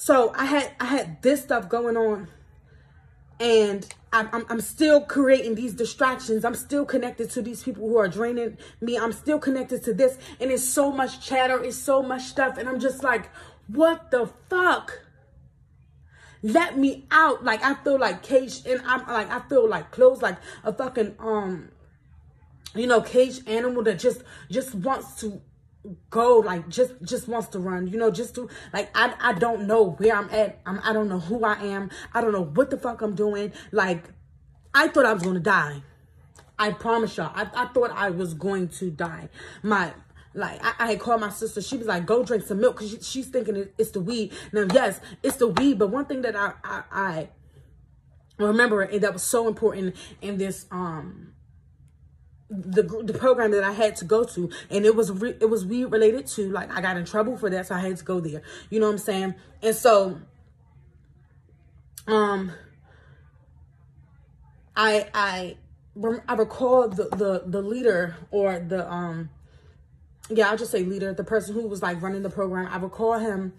So 0.00 0.32
I 0.36 0.44
had 0.44 0.70
I 0.78 0.84
had 0.84 1.22
this 1.22 1.42
stuff 1.42 1.68
going 1.68 1.96
on 1.96 2.28
and 3.40 3.84
I'm, 4.12 4.28
I'm, 4.32 4.46
I'm, 4.48 4.60
still 4.60 5.00
creating 5.00 5.56
these 5.56 5.74
distractions. 5.74 6.44
I'm 6.44 6.54
still 6.54 6.84
connected 6.84 7.30
to 7.32 7.42
these 7.42 7.64
people 7.64 7.88
who 7.88 7.96
are 7.96 8.06
draining 8.06 8.58
me. 8.80 8.96
I'm 8.96 9.12
still 9.12 9.40
connected 9.40 9.82
to 9.84 9.92
this. 9.94 10.16
And 10.40 10.52
it's 10.52 10.62
so 10.62 10.92
much 10.92 11.26
chatter. 11.26 11.62
It's 11.62 11.76
so 11.76 12.00
much 12.00 12.22
stuff. 12.22 12.58
And 12.58 12.68
I'm 12.68 12.78
just 12.78 13.02
like, 13.02 13.28
what 13.66 14.12
the 14.12 14.30
fuck? 14.48 15.02
Let 16.42 16.78
me 16.78 17.04
out. 17.10 17.44
Like, 17.44 17.64
I 17.64 17.74
feel 17.74 17.98
like 17.98 18.22
caged 18.22 18.68
and 18.68 18.80
I'm 18.86 19.04
like, 19.06 19.30
I 19.30 19.40
feel 19.48 19.68
like 19.68 19.90
closed 19.90 20.22
like 20.22 20.38
a 20.62 20.72
fucking, 20.72 21.16
um, 21.18 21.70
you 22.74 22.86
know, 22.86 23.00
caged 23.00 23.48
animal 23.48 23.82
that 23.82 23.98
just, 23.98 24.22
just 24.48 24.76
wants 24.76 25.20
to 25.22 25.40
go 26.10 26.38
like 26.38 26.68
just 26.68 26.92
just 27.02 27.28
wants 27.28 27.48
to 27.48 27.58
run 27.58 27.86
you 27.86 27.98
know 27.98 28.10
just 28.10 28.34
to 28.34 28.48
like 28.72 28.90
i 28.94 29.14
i 29.20 29.32
don't 29.32 29.66
know 29.66 29.90
where 29.92 30.14
i'm 30.14 30.28
at. 30.30 30.60
I'm, 30.66 30.80
i 30.84 30.92
don't 30.92 31.08
know 31.08 31.20
who 31.20 31.44
i 31.44 31.54
am. 31.54 31.90
I 32.12 32.20
don't 32.20 32.32
know 32.32 32.44
what 32.44 32.70
the 32.70 32.76
fuck 32.76 33.00
i'm 33.00 33.14
doing. 33.14 33.52
Like 33.72 34.04
i 34.74 34.88
thought 34.88 35.06
i 35.06 35.12
was 35.12 35.22
gonna 35.22 35.40
die. 35.40 35.82
I 36.58 36.72
promise 36.72 37.16
y'all. 37.16 37.32
I, 37.34 37.48
I 37.54 37.66
thought 37.66 37.90
i 37.92 38.10
was 38.10 38.34
going 38.34 38.68
to 38.68 38.90
die. 38.90 39.28
My 39.62 39.92
like 40.34 40.62
I, 40.62 40.74
I 40.78 40.86
had 40.90 41.00
called 41.00 41.20
my 41.20 41.30
sister. 41.30 41.62
She 41.62 41.76
was 41.76 41.86
like 41.86 42.04
go 42.04 42.24
drink 42.24 42.44
some 42.44 42.60
milk 42.60 42.76
because 42.76 42.90
she, 42.90 43.00
she's 43.00 43.28
thinking 43.28 43.56
it, 43.56 43.74
it's 43.78 43.92
the 43.92 44.00
weed. 44.00 44.32
Now 44.52 44.66
yes 44.72 45.00
it's 45.22 45.36
the 45.36 45.48
weed 45.48 45.78
but 45.78 45.90
one 45.90 46.06
thing 46.06 46.22
that 46.22 46.36
i 46.36 46.52
i, 46.64 46.82
I 46.90 47.28
remember 48.38 48.82
and 48.82 49.02
that 49.02 49.12
was 49.12 49.22
so 49.22 49.48
important 49.48 49.96
in 50.20 50.38
this 50.38 50.66
um 50.70 51.32
the 52.50 52.82
the 52.82 53.12
program 53.12 53.50
that 53.50 53.62
I 53.62 53.72
had 53.72 53.96
to 53.96 54.04
go 54.04 54.24
to, 54.24 54.50
and 54.70 54.86
it 54.86 54.96
was 54.96 55.10
re, 55.12 55.34
it 55.40 55.50
was 55.50 55.66
weed 55.66 55.86
related 55.86 56.26
to 56.28 56.50
like 56.50 56.70
I 56.70 56.80
got 56.80 56.96
in 56.96 57.04
trouble 57.04 57.36
for 57.36 57.50
that, 57.50 57.66
so 57.66 57.74
I 57.74 57.80
had 57.80 57.96
to 57.96 58.04
go 58.04 58.20
there. 58.20 58.42
You 58.70 58.80
know 58.80 58.86
what 58.86 58.92
I'm 58.92 58.98
saying? 58.98 59.34
And 59.62 59.74
so, 59.74 60.18
um, 62.06 62.52
I 64.74 65.08
I 65.12 65.56
I 66.26 66.34
recall 66.34 66.88
the 66.88 67.04
the 67.10 67.42
the 67.46 67.60
leader 67.60 68.16
or 68.30 68.58
the 68.60 68.90
um 68.90 69.30
yeah, 70.30 70.50
I'll 70.50 70.56
just 70.56 70.70
say 70.70 70.84
leader, 70.84 71.12
the 71.12 71.24
person 71.24 71.54
who 71.54 71.66
was 71.66 71.82
like 71.82 72.00
running 72.00 72.22
the 72.22 72.30
program. 72.30 72.68
I 72.70 72.78
recall 72.78 73.18
him 73.18 73.52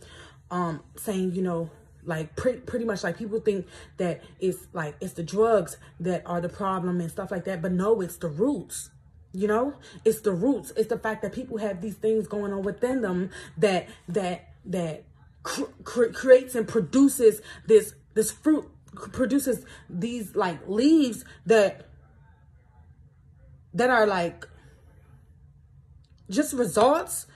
um 0.50 0.82
saying, 0.98 1.36
you 1.36 1.44
know, 1.44 1.70
like 2.10 2.36
pretty 2.36 2.60
pretty 2.62 2.86
much 2.86 3.04
like 3.04 3.18
people 3.18 3.40
think 3.40 3.68
that 3.98 4.22
it's 4.40 4.68
like 4.74 4.96
it's 5.00 5.14
the 5.14 5.24
drugs 5.24 5.78
that 6.00 6.24
are 6.26 6.42
the 6.42 6.50
problem 6.50 7.00
and 7.00 7.10
stuff 7.10 7.30
like 7.32 7.46
that, 7.46 7.62
but 7.62 7.72
no, 7.72 8.02
it's 8.02 8.18
the 8.18 8.28
roots. 8.28 8.90
You 9.32 9.48
know, 9.48 9.76
it's 10.04 10.22
the 10.22 10.32
roots. 10.32 10.74
It's 10.76 10.90
the 10.90 10.98
fact 10.98 11.22
that 11.22 11.34
people 11.34 11.60
have 11.60 11.82
these 11.82 11.94
things 11.94 12.28
going 12.28 12.52
on 12.52 12.64
within 12.64 13.02
them 13.02 13.30
that 13.58 13.88
that 14.08 14.50
that 14.66 15.04
cr- 15.44 15.66
creates 15.84 16.56
and 16.56 16.68
produces 16.68 17.42
this 17.68 17.94
this 18.16 18.32
fruit 18.32 18.68
produces 19.14 19.64
these 19.88 20.36
like 20.36 20.68
leaves 20.68 21.24
that 21.46 21.90
that 23.72 23.92
are 23.92 24.08
like 24.08 24.48
just 26.28 26.54
results 26.54 27.28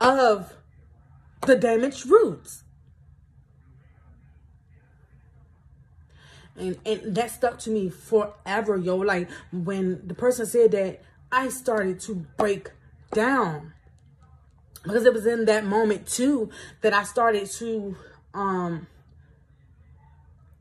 of 0.00 0.54
the 1.46 1.56
damaged 1.56 2.06
roots. 2.06 2.64
And 6.56 6.78
and 6.84 7.14
that 7.14 7.30
stuck 7.30 7.58
to 7.60 7.70
me 7.70 7.88
forever, 7.88 8.76
yo. 8.76 8.96
Like 8.96 9.30
when 9.52 10.06
the 10.06 10.14
person 10.14 10.46
said 10.46 10.72
that, 10.72 11.00
I 11.30 11.48
started 11.48 12.00
to 12.00 12.26
break 12.36 12.70
down. 13.12 13.72
Because 14.82 15.04
it 15.04 15.14
was 15.14 15.26
in 15.26 15.44
that 15.44 15.64
moment 15.64 16.08
too 16.08 16.50
that 16.80 16.92
I 16.92 17.04
started 17.04 17.48
to 17.52 17.96
um 18.34 18.88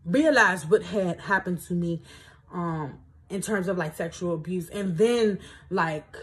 realize 0.06 0.66
what 0.66 0.84
had 0.84 1.20
happened 1.20 1.62
to 1.62 1.74
me 1.74 2.02
um 2.54 3.00
in 3.30 3.42
terms 3.42 3.68
of 3.68 3.78
like 3.78 3.96
sexual 3.96 4.34
abuse. 4.34 4.70
And 4.70 4.98
then 4.98 5.40
like 5.70 6.16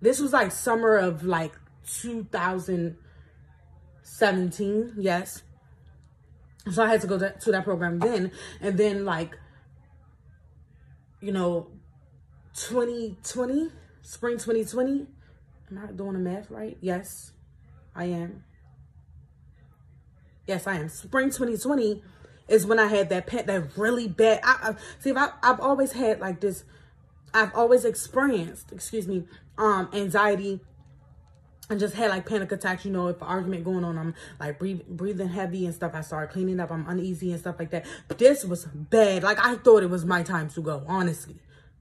this 0.00 0.18
was 0.20 0.32
like 0.32 0.52
summer 0.52 0.96
of 0.96 1.24
like 1.24 1.52
2017, 2.00 4.94
yes. 4.98 5.42
So 6.70 6.82
I 6.82 6.88
had 6.88 7.00
to 7.02 7.06
go 7.06 7.18
to, 7.18 7.30
to 7.30 7.52
that 7.52 7.64
program 7.64 7.98
then. 7.98 8.32
And 8.60 8.76
then 8.76 9.04
like, 9.04 9.36
you 11.20 11.32
know, 11.32 11.68
2020, 12.54 13.70
spring 14.02 14.34
2020. 14.34 15.06
Am 15.70 15.78
I 15.78 15.92
doing 15.92 16.12
the 16.12 16.18
math 16.18 16.50
right? 16.50 16.76
Yes, 16.80 17.32
I 17.94 18.04
am. 18.06 18.44
Yes, 20.46 20.66
I 20.66 20.76
am. 20.76 20.88
Spring 20.88 21.26
2020 21.26 22.02
is 22.48 22.66
when 22.66 22.78
I 22.78 22.86
had 22.86 23.08
that 23.08 23.26
pet, 23.26 23.46
that 23.46 23.76
really 23.76 24.06
bad. 24.08 24.40
I, 24.44 24.70
I 24.70 24.74
see. 25.00 25.12
I, 25.12 25.30
I've 25.42 25.60
always 25.60 25.92
had 25.92 26.20
like 26.20 26.40
this. 26.40 26.64
I've 27.34 27.54
always 27.54 27.84
experienced, 27.84 28.72
excuse 28.72 29.06
me, 29.08 29.24
um, 29.58 29.88
anxiety 29.92 30.60
and 31.68 31.80
just 31.80 31.94
had 31.94 32.10
like 32.10 32.26
panic 32.26 32.52
attacks, 32.52 32.84
you 32.84 32.92
know, 32.92 33.08
if 33.08 33.22
argument 33.22 33.64
going 33.64 33.84
on, 33.84 33.98
I'm 33.98 34.14
like 34.38 34.58
breathe, 34.58 34.82
breathing 34.88 35.28
heavy 35.28 35.66
and 35.66 35.74
stuff. 35.74 35.92
I 35.94 36.00
started 36.00 36.32
cleaning 36.32 36.60
up. 36.60 36.70
I'm 36.70 36.88
uneasy 36.88 37.32
and 37.32 37.40
stuff 37.40 37.56
like 37.58 37.70
that. 37.70 37.86
But 38.08 38.18
this 38.18 38.44
was 38.44 38.66
bad. 38.66 39.22
Like 39.22 39.44
I 39.44 39.56
thought 39.56 39.82
it 39.82 39.90
was 39.90 40.04
my 40.04 40.22
time 40.22 40.48
to 40.50 40.60
go, 40.60 40.84
honestly. 40.86 41.36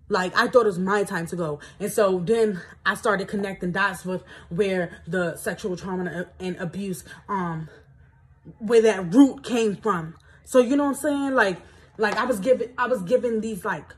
Like 0.10 0.36
I 0.36 0.48
thought 0.48 0.64
it 0.64 0.68
was 0.68 0.80
my 0.80 1.04
time 1.04 1.28
to 1.28 1.36
go. 1.36 1.60
And 1.80 1.92
so 1.92 2.20
then 2.20 2.62
I 2.86 2.96
started 2.96 3.28
connecting 3.28 3.72
dots 3.72 4.06
with 4.06 4.24
where 4.50 5.02
the 5.08 5.36
sexual 5.36 5.76
trauma 5.76 6.28
and 6.40 6.56
abuse, 6.58 7.04
um, 7.28 7.70
where 8.60 8.82
that 8.82 9.14
root 9.14 9.44
came 9.44 9.76
from. 9.76 10.16
So 10.44 10.60
you 10.60 10.76
know 10.76 10.84
what 10.84 10.90
I'm 10.90 10.96
saying? 10.96 11.36
Like, 11.36 11.58
like 11.98 12.16
I 12.18 12.26
was 12.26 12.40
given, 12.40 12.72
I 12.78 12.88
was 12.88 13.02
given 13.02 13.42
these 13.42 13.66
like, 13.66 13.96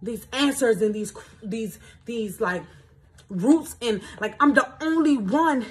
these 0.00 0.26
answers 0.32 0.82
and 0.82 0.94
these, 0.94 1.12
these, 1.42 1.78
these 2.04 2.40
like, 2.40 2.62
roots 3.34 3.76
and 3.80 4.00
like 4.20 4.34
I'm 4.40 4.54
the 4.54 4.66
only 4.82 5.16
one 5.16 5.66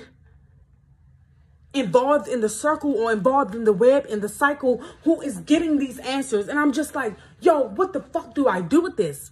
involved 1.73 2.27
in 2.27 2.41
the 2.41 2.49
circle 2.49 2.93
or 2.93 3.11
involved 3.11 3.55
in 3.55 3.63
the 3.63 3.73
web 3.73 4.05
in 4.07 4.19
the 4.19 4.29
cycle 4.29 4.81
who 5.03 5.21
is 5.21 5.39
getting 5.39 5.79
these 5.79 5.99
answers. 5.99 6.47
And 6.47 6.59
I'm 6.59 6.71
just 6.71 6.95
like 6.95 7.15
yo 7.41 7.61
what 7.61 7.93
the 7.93 8.01
fuck 8.01 8.35
do 8.35 8.47
I 8.47 8.61
do 8.61 8.81
with 8.81 8.97
this? 8.97 9.31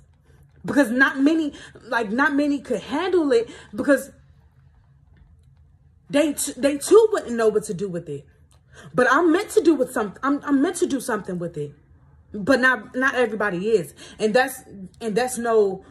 Because 0.65 0.91
not 0.91 1.19
many 1.19 1.53
like 1.88 2.12
not 2.12 2.34
many 2.34 2.60
could 2.60 2.82
handle 2.82 3.32
it 3.32 3.49
because 3.75 4.12
they 6.10 6.34
they 6.58 6.77
too 6.77 7.08
wouldn't 7.12 7.36
know 7.36 7.47
what 7.47 7.63
to 7.65 7.73
do 7.73 7.88
with 7.88 8.10
it. 8.10 8.25
But 8.93 9.08
I'm 9.10 9.32
meant 9.32 9.49
to 9.51 9.62
do 9.62 9.75
with 9.75 9.91
something 9.91 10.19
I'm, 10.23 10.41
I'm 10.43 10.62
meant 10.62 10.77
to 10.77 10.88
do 10.88 10.99
something 10.99 11.39
with 11.39 11.58
it. 11.58 11.73
But 12.34 12.60
not 12.60 12.95
not 12.95 13.15
everybody 13.15 13.69
is. 13.69 13.93
And 14.19 14.34
that's 14.34 14.63
and 14.99 15.15
that's 15.15 15.38
no 15.38 15.84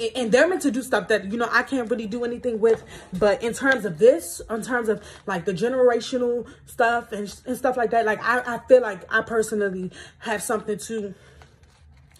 and 0.00 0.32
they're 0.32 0.48
meant 0.48 0.62
to 0.62 0.72
do 0.72 0.82
stuff 0.82 1.06
that 1.08 1.30
you 1.30 1.38
know 1.38 1.48
I 1.50 1.62
can't 1.62 1.88
really 1.88 2.06
do 2.06 2.24
anything 2.24 2.58
with. 2.58 2.82
But 3.12 3.42
in 3.42 3.52
terms 3.52 3.84
of 3.84 3.98
this, 3.98 4.40
in 4.50 4.62
terms 4.62 4.88
of 4.88 5.02
like 5.26 5.44
the 5.44 5.52
generational 5.52 6.46
stuff 6.66 7.12
and, 7.12 7.32
and 7.46 7.56
stuff 7.56 7.76
like 7.76 7.90
that, 7.90 8.04
like 8.04 8.22
I, 8.22 8.56
I 8.56 8.58
feel 8.66 8.82
like 8.82 9.02
I 9.12 9.22
personally 9.22 9.92
have 10.18 10.42
something 10.42 10.78
to, 10.78 11.14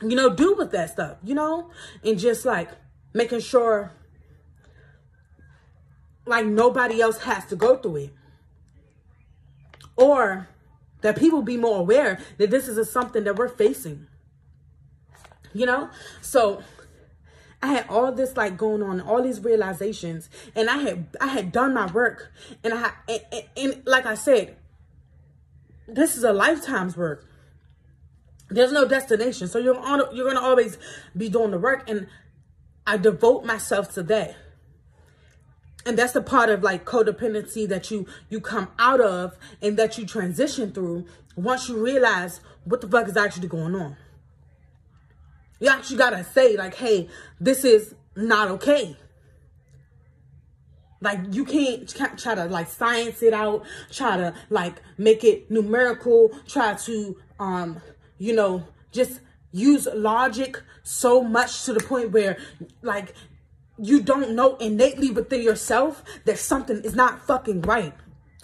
you 0.03 0.17
know, 0.17 0.31
do 0.31 0.55
with 0.55 0.71
that 0.71 0.91
stuff, 0.91 1.17
you 1.25 1.35
know, 1.35 1.71
and 2.05 2.19
just 2.19 2.45
like 2.45 2.71
making 3.13 3.41
sure 3.41 3.91
like 6.27 6.47
nobody 6.47 7.01
else 7.01 7.19
has 7.23 7.45
to 7.47 7.57
go 7.57 7.77
through 7.77 7.97
it, 7.97 8.11
or 9.97 10.49
that 11.01 11.19
people 11.19 11.43
be 11.43 11.57
more 11.57 11.81
aware 11.81 12.21
that 12.39 12.51
this 12.51 12.69
is 12.69 12.79
a, 12.79 12.85
something 12.85 13.25
that 13.25 13.35
we're 13.35 13.49
facing. 13.49 14.07
You 15.53 15.67
know, 15.67 15.91
so 16.21 16.63
I 17.65 17.69
had 17.69 17.89
all 17.89 18.13
this 18.13 18.37
like 18.37 18.59
going 18.59 18.83
on, 18.83 19.01
all 19.01 19.23
these 19.23 19.41
realizations, 19.41 20.29
and 20.55 20.69
I 20.69 20.77
had 20.77 21.07
I 21.19 21.29
had 21.29 21.51
done 21.51 21.73
my 21.73 21.91
work, 21.91 22.31
and 22.63 22.75
I 22.75 22.93
and, 23.09 23.23
and, 23.33 23.45
and 23.57 23.87
like 23.87 24.05
I 24.05 24.17
said, 24.17 24.59
this 25.89 26.15
is 26.15 26.25
a 26.25 26.33
lifetime's 26.35 26.95
work. 26.95 27.25
There's 28.51 28.71
no 28.71 28.87
destination, 28.87 29.49
so 29.49 29.59
you're 29.59 29.79
on. 29.79 30.15
You're 30.15 30.31
gonna 30.31 30.47
always 30.47 30.77
be 31.17 31.31
doing 31.31 31.53
the 31.53 31.59
work, 31.59 31.89
and 31.89 32.07
I 32.87 32.99
devote 32.99 33.47
myself 33.47 33.95
to 33.95 34.03
that. 34.03 34.37
And 35.87 35.99
that's 35.99 36.13
the 36.13 36.21
part 36.21 36.51
of 36.51 36.63
like 36.63 36.85
codependency 36.85 37.67
that 37.67 37.91
you 37.91 38.07
you 38.29 38.43
come 38.43 38.69
out 38.79 39.01
of 39.01 39.39
and 39.63 39.79
that 39.79 39.97
you 39.97 40.05
transition 40.05 40.71
through 40.71 41.07
once 41.35 41.71
you 41.71 41.83
realize 41.83 42.43
what 42.65 42.83
the 42.83 42.89
fuck 42.89 43.09
is 43.09 43.17
actually 43.17 43.49
going 43.49 43.75
on. 43.75 43.97
You 45.61 45.69
actually 45.69 45.99
gotta 45.99 46.25
say, 46.25 46.57
like, 46.57 46.75
hey, 46.75 47.09
this 47.41 47.65
is 47.65 47.95
not 48.17 48.51
okay. 48.51 48.97
Like 51.01 51.21
you 51.31 51.45
can't 51.45 51.87
try 52.19 52.35
to 52.35 52.47
like 52.47 52.69
science 52.69 53.23
it 53.23 53.35
out, 53.35 53.65
try 53.91 54.17
to 54.17 54.35
like 54.49 54.77
make 54.97 55.23
it 55.23 55.51
numerical, 55.51 56.31
try 56.47 56.75
to 56.75 57.17
um, 57.39 57.81
you 58.19 58.35
know, 58.35 58.67
just 58.91 59.21
use 59.53 59.87
logic 59.95 60.61
so 60.83 61.23
much 61.23 61.65
to 61.65 61.73
the 61.73 61.81
point 61.81 62.11
where 62.11 62.39
like 62.83 63.15
you 63.79 64.01
don't 64.01 64.35
know 64.35 64.57
innately 64.57 65.11
within 65.11 65.43
yourself 65.43 66.03
that 66.25 66.39
something 66.39 66.79
is 66.83 66.95
not 66.95 67.27
fucking 67.27 67.63
right. 67.63 67.95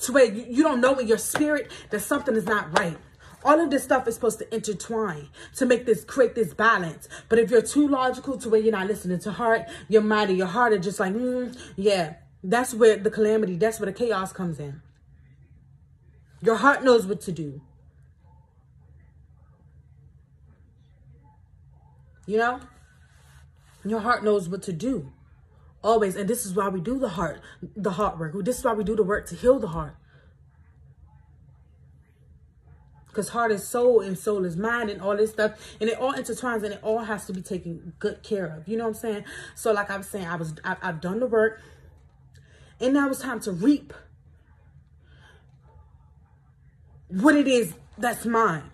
To 0.02 0.12
where 0.12 0.24
you, 0.24 0.44
you 0.48 0.62
don't 0.62 0.80
know 0.80 0.98
in 0.98 1.08
your 1.08 1.18
spirit 1.18 1.70
that 1.90 2.00
something 2.00 2.34
is 2.34 2.46
not 2.46 2.78
right. 2.78 2.96
All 3.44 3.58
of 3.58 3.70
this 3.70 3.84
stuff 3.84 4.06
is 4.06 4.14
supposed 4.14 4.38
to 4.40 4.54
intertwine 4.54 5.28
to 5.56 5.66
make 5.66 5.86
this, 5.86 6.04
create 6.04 6.34
this 6.34 6.52
balance. 6.52 7.08
But 7.28 7.38
if 7.38 7.50
you're 7.50 7.62
too 7.62 7.88
logical 7.88 8.36
to 8.38 8.50
where 8.50 8.60
you're 8.60 8.72
not 8.72 8.86
listening 8.86 9.18
to 9.20 9.32
heart, 9.32 9.62
your 9.88 10.02
mind 10.02 10.30
and 10.30 10.38
your 10.38 10.46
heart 10.46 10.72
are 10.72 10.78
just 10.78 11.00
like, 11.00 11.14
mm, 11.14 11.56
yeah, 11.76 12.14
that's 12.44 12.74
where 12.74 12.96
the 12.96 13.10
calamity, 13.10 13.56
that's 13.56 13.80
where 13.80 13.86
the 13.86 13.92
chaos 13.92 14.32
comes 14.32 14.60
in. 14.60 14.82
Your 16.42 16.56
heart 16.56 16.84
knows 16.84 17.06
what 17.06 17.20
to 17.22 17.32
do. 17.32 17.60
You 22.26 22.38
know? 22.38 22.60
Your 23.84 24.00
heart 24.00 24.22
knows 24.22 24.48
what 24.48 24.62
to 24.64 24.72
do. 24.72 25.12
Always. 25.82 26.16
And 26.16 26.28
this 26.28 26.44
is 26.44 26.54
why 26.54 26.68
we 26.68 26.80
do 26.80 26.98
the 26.98 27.08
heart, 27.08 27.40
the 27.76 27.92
heart 27.92 28.18
work. 28.18 28.34
This 28.44 28.58
is 28.58 28.64
why 28.64 28.74
we 28.74 28.84
do 28.84 28.94
the 28.94 29.02
work 29.02 29.26
to 29.28 29.34
heal 29.34 29.58
the 29.58 29.68
heart. 29.68 29.96
Because 33.10 33.30
heart 33.30 33.50
is 33.50 33.66
soul 33.66 34.00
and 34.00 34.16
soul 34.16 34.44
is 34.44 34.56
mind 34.56 34.88
and 34.88 35.00
all 35.00 35.16
this 35.16 35.30
stuff. 35.30 35.52
And 35.80 35.90
it 35.90 35.98
all 35.98 36.12
intertwines 36.14 36.62
and 36.62 36.74
it 36.74 36.80
all 36.82 37.00
has 37.00 37.26
to 37.26 37.32
be 37.32 37.42
taken 37.42 37.92
good 37.98 38.22
care 38.22 38.46
of. 38.46 38.68
You 38.68 38.76
know 38.76 38.84
what 38.84 38.96
i'm 38.96 39.00
saying? 39.00 39.24
So 39.54 39.72
like 39.72 39.90
i 39.90 39.96
was 39.96 40.08
saying 40.08 40.26
i 40.26 40.36
was 40.36 40.54
I, 40.64 40.76
i've 40.82 41.00
done 41.00 41.20
the 41.20 41.26
work. 41.26 41.60
And 42.80 42.94
now 42.94 43.10
it's 43.10 43.20
time 43.20 43.40
to 43.40 43.52
reap 43.52 43.92
what 47.08 47.34
it 47.34 47.48
is 47.48 47.74
that's 47.98 48.24
mine. 48.24 48.70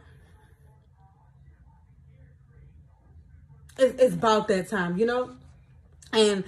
It's 3.78 4.14
about 4.14 4.48
that 4.48 4.68
time 4.68 4.98
you 4.98 5.06
know? 5.06 5.36
And 6.12 6.44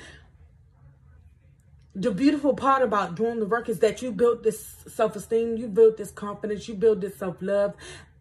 the 1.99 2.13
beautiful 2.13 2.55
part 2.55 2.83
about 2.83 3.17
doing 3.17 3.41
the 3.41 3.47
work 3.47 3.69
is 3.69 3.81
that 3.81 4.03
you 4.03 4.13
built 4.13 4.45
this 4.45 4.77
self-esteem, 4.87 5.57
you 5.57 5.67
built 5.67 5.97
this 5.97 6.13
confidence, 6.13 6.69
you 6.69 6.75
build 6.75 7.01
this 7.01 7.17
self-love, 7.17 7.75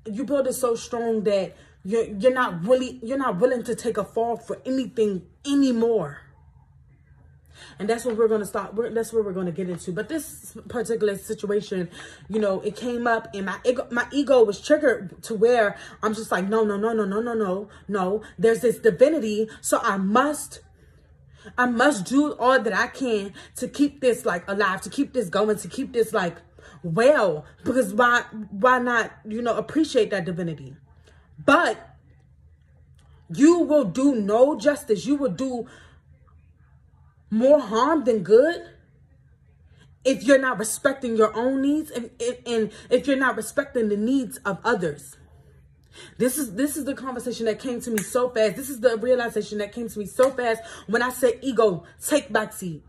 you 0.06 0.24
build 0.24 0.48
it 0.48 0.54
so 0.54 0.76
strong 0.76 1.24
that 1.24 1.56
you're 1.84 2.06
you're 2.06 2.34
not 2.34 2.66
really 2.66 3.00
you're 3.04 3.18
not 3.18 3.40
willing 3.40 3.64
to 3.64 3.76
take 3.76 3.98
a 3.98 4.04
fall 4.04 4.36
for 4.36 4.60
anything 4.66 5.28
anymore. 5.46 6.22
And 7.80 7.88
that's 7.88 8.06
what 8.06 8.18
we're 8.18 8.28
going 8.28 8.42
to 8.42 8.48
start 8.48 8.74
we're, 8.74 8.90
that's 8.90 9.14
what 9.14 9.24
we're 9.24 9.34
going 9.34 9.46
to 9.46 9.52
get 9.52 9.70
into. 9.70 9.92
But 9.92 10.10
this 10.10 10.58
particular 10.68 11.16
situation 11.18 11.90
you 12.30 12.40
know 12.40 12.62
it 12.62 12.76
came 12.76 13.06
up 13.06 13.28
and 13.36 13.46
my 13.46 13.60
ego 13.64 13.88
my 13.92 14.08
ego 14.12 14.44
was 14.44 14.60
triggered 14.60 15.22
to 15.24 15.36
where 15.36 15.78
i'm 16.02 16.14
just 16.14 16.32
like 16.32 16.48
no 16.50 16.64
no 16.64 16.78
no 16.78 16.94
no 16.94 17.06
no 17.06 17.22
no 17.22 17.34
no 17.34 17.70
no. 17.88 18.24
There's 18.40 18.62
this 18.62 18.80
divinity 18.80 19.50
so 19.62 19.80
i 19.84 19.98
must 19.98 20.62
I 21.58 21.66
must 21.66 22.06
do 22.06 22.34
all 22.34 22.60
that 22.60 22.74
I 22.74 22.88
can 22.88 23.34
to 23.58 23.68
keep 23.68 24.02
this 24.02 24.26
like 24.26 24.50
alive, 24.50 24.82
to 24.82 24.90
keep 24.90 25.14
this 25.14 25.30
going, 25.30 25.58
to 25.58 25.68
keep 25.68 25.94
this 25.94 26.14
like 26.14 26.38
well. 26.84 27.46
Because 27.64 27.94
why 27.94 28.24
why 28.52 28.80
not, 28.80 29.12
you 29.26 29.42
know, 29.42 29.56
appreciate 29.56 30.10
that 30.12 30.26
divinity? 30.26 30.76
But 31.44 31.96
you 33.30 33.60
will 33.60 33.86
do 33.86 34.16
no 34.16 34.58
justice. 34.58 35.06
You 35.06 35.16
will 35.16 35.32
do 35.32 35.68
more 37.30 37.60
harm 37.60 38.06
than 38.06 38.24
good 38.24 38.70
if 40.06 40.24
you're 40.24 40.40
not 40.40 40.58
respecting 40.58 41.18
your 41.18 41.36
own 41.36 41.62
needs 41.62 41.92
and, 41.92 42.10
and 42.46 42.72
if 42.90 43.08
you're 43.08 43.18
not 43.18 43.36
respecting 43.36 43.90
the 43.90 43.98
needs 43.98 44.38
of 44.38 44.60
others. 44.64 45.18
This 46.18 46.38
is 46.38 46.54
this 46.56 46.78
is 46.78 46.86
the 46.86 46.94
conversation 46.94 47.46
that 47.46 47.60
came 47.60 47.82
to 47.82 47.92
me 47.92 48.00
so 48.00 48.30
fast. 48.30 48.56
This 48.56 48.70
is 48.70 48.80
the 48.80 48.98
realization 48.98 49.58
that 49.60 49.72
came 49.72 49.90
to 49.90 50.00
me 50.00 50.06
so 50.06 50.32
fast 50.32 50.62
when 50.88 51.02
I 51.02 51.10
said, 51.10 51.40
"Ego, 51.42 51.84
take 52.06 52.30
backseat, 52.30 52.82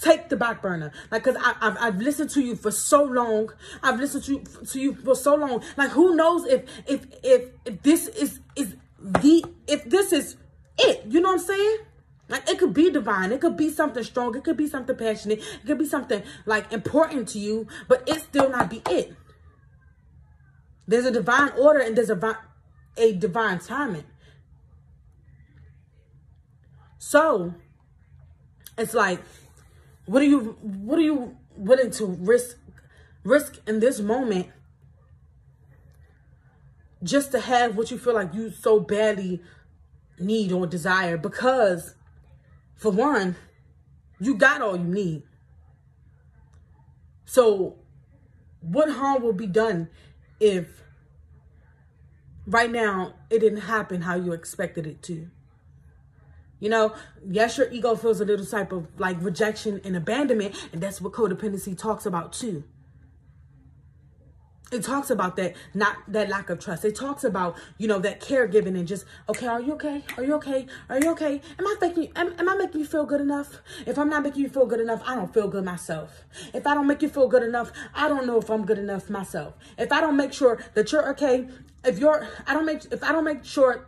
take 0.00 0.28
the 0.28 0.36
back 0.36 0.62
burner." 0.62 0.92
Like, 1.10 1.24
cause 1.24 1.36
I, 1.36 1.54
have 1.60 1.76
I've 1.80 1.98
listened 1.98 2.30
to 2.30 2.40
you 2.40 2.56
for 2.56 2.70
so 2.70 3.02
long. 3.02 3.52
I've 3.82 3.98
listened 3.98 4.24
to 4.24 4.32
you, 4.32 4.44
to 4.66 4.80
you 4.80 4.94
for 4.94 5.16
so 5.16 5.34
long. 5.34 5.62
Like, 5.76 5.90
who 5.90 6.14
knows 6.14 6.46
if 6.46 6.64
if 6.86 7.06
if 7.22 7.50
if 7.64 7.82
this 7.82 8.08
is 8.08 8.40
is 8.54 8.76
the 9.00 9.44
if 9.66 9.84
this 9.84 10.12
is 10.12 10.36
it? 10.78 11.04
You 11.06 11.20
know 11.20 11.30
what 11.30 11.40
I'm 11.40 11.46
saying? 11.46 11.78
Like 12.28 12.48
it 12.48 12.58
could 12.58 12.74
be 12.74 12.90
divine, 12.90 13.30
it 13.30 13.40
could 13.40 13.56
be 13.56 13.70
something 13.70 14.02
strong, 14.02 14.36
it 14.36 14.42
could 14.42 14.56
be 14.56 14.66
something 14.66 14.96
passionate, 14.96 15.38
it 15.38 15.66
could 15.66 15.78
be 15.78 15.86
something 15.86 16.22
like 16.44 16.72
important 16.72 17.28
to 17.28 17.38
you, 17.38 17.68
but 17.86 18.02
it 18.08 18.20
still 18.20 18.50
not 18.50 18.68
be 18.68 18.82
it. 18.90 19.14
There's 20.86 21.04
a 21.04 21.10
divine 21.10 21.50
order 21.58 21.80
and 21.80 21.96
there's 21.96 22.10
a, 22.10 22.38
a 22.96 23.12
divine 23.12 23.58
timing. 23.58 24.04
So 26.98 27.54
it's 28.78 28.94
like, 28.94 29.20
what 30.06 30.22
are 30.22 30.26
you 30.26 30.56
what 30.62 30.98
are 30.98 31.02
you 31.02 31.36
willing 31.56 31.90
to 31.90 32.06
risk 32.06 32.58
risk 33.24 33.60
in 33.66 33.80
this 33.80 34.00
moment 34.00 34.48
just 37.02 37.32
to 37.32 37.40
have 37.40 37.76
what 37.76 37.90
you 37.90 37.98
feel 37.98 38.14
like 38.14 38.34
you 38.34 38.50
so 38.50 38.80
badly 38.80 39.42
need 40.18 40.52
or 40.52 40.66
desire 40.66 41.16
because 41.16 41.94
for 42.76 42.90
one, 42.90 43.36
you 44.20 44.34
got 44.34 44.60
all 44.60 44.76
you 44.76 44.84
need. 44.84 45.22
So, 47.24 47.76
what 48.60 48.90
harm 48.90 49.22
will 49.22 49.32
be 49.32 49.46
done 49.46 49.88
if 50.40 50.82
right 52.46 52.70
now 52.70 53.14
it 53.30 53.40
didn't 53.40 53.62
happen 53.62 54.02
how 54.02 54.14
you 54.14 54.32
expected 54.32 54.86
it 54.86 55.02
to? 55.04 55.28
You 56.58 56.70
know, 56.70 56.94
yes, 57.26 57.58
your 57.58 57.70
ego 57.70 57.96
feels 57.96 58.20
a 58.20 58.24
little 58.24 58.46
type 58.46 58.72
of 58.72 58.88
like 58.98 59.16
rejection 59.20 59.80
and 59.84 59.96
abandonment, 59.96 60.54
and 60.72 60.82
that's 60.82 61.00
what 61.00 61.12
codependency 61.12 61.76
talks 61.76 62.06
about 62.06 62.32
too 62.32 62.64
it 64.72 64.82
talks 64.82 65.10
about 65.10 65.36
that 65.36 65.54
not 65.74 65.96
that 66.08 66.28
lack 66.28 66.50
of 66.50 66.58
trust. 66.58 66.84
It 66.84 66.96
talks 66.96 67.22
about 67.24 67.56
you 67.78 67.86
know 67.86 67.98
that 68.00 68.20
caregiving 68.20 68.76
and 68.78 68.86
just 68.86 69.04
okay 69.28 69.46
are 69.46 69.60
you 69.60 69.74
okay? 69.74 70.02
Are 70.16 70.24
you 70.24 70.34
okay? 70.34 70.66
Are 70.88 70.98
you 70.98 71.10
okay? 71.12 71.40
Am 71.58 71.66
i 71.66 71.76
making 71.80 72.10
am, 72.16 72.34
am 72.38 72.48
i 72.48 72.54
making 72.54 72.80
you 72.80 72.86
feel 72.86 73.04
good 73.04 73.20
enough? 73.20 73.60
If 73.86 73.98
i'm 73.98 74.08
not 74.08 74.22
making 74.22 74.42
you 74.42 74.48
feel 74.48 74.66
good 74.66 74.80
enough 74.80 75.02
i 75.06 75.14
don't 75.14 75.32
feel 75.32 75.48
good 75.48 75.64
myself. 75.64 76.24
If 76.52 76.66
i 76.66 76.74
don't 76.74 76.86
make 76.86 77.02
you 77.02 77.08
feel 77.08 77.28
good 77.28 77.42
enough 77.42 77.70
i 77.94 78.08
don't 78.08 78.26
know 78.26 78.38
if 78.38 78.50
i'm 78.50 78.64
good 78.64 78.78
enough 78.78 79.08
myself. 79.08 79.54
If 79.78 79.92
i 79.92 80.00
don't 80.00 80.16
make 80.16 80.32
sure 80.32 80.58
that 80.74 80.90
you're 80.90 81.08
okay 81.10 81.46
if 81.84 81.98
you're 81.98 82.26
i 82.46 82.54
don't 82.54 82.66
make 82.66 82.84
if 82.90 83.04
i 83.04 83.12
don't 83.12 83.24
make 83.24 83.44
sure 83.44 83.86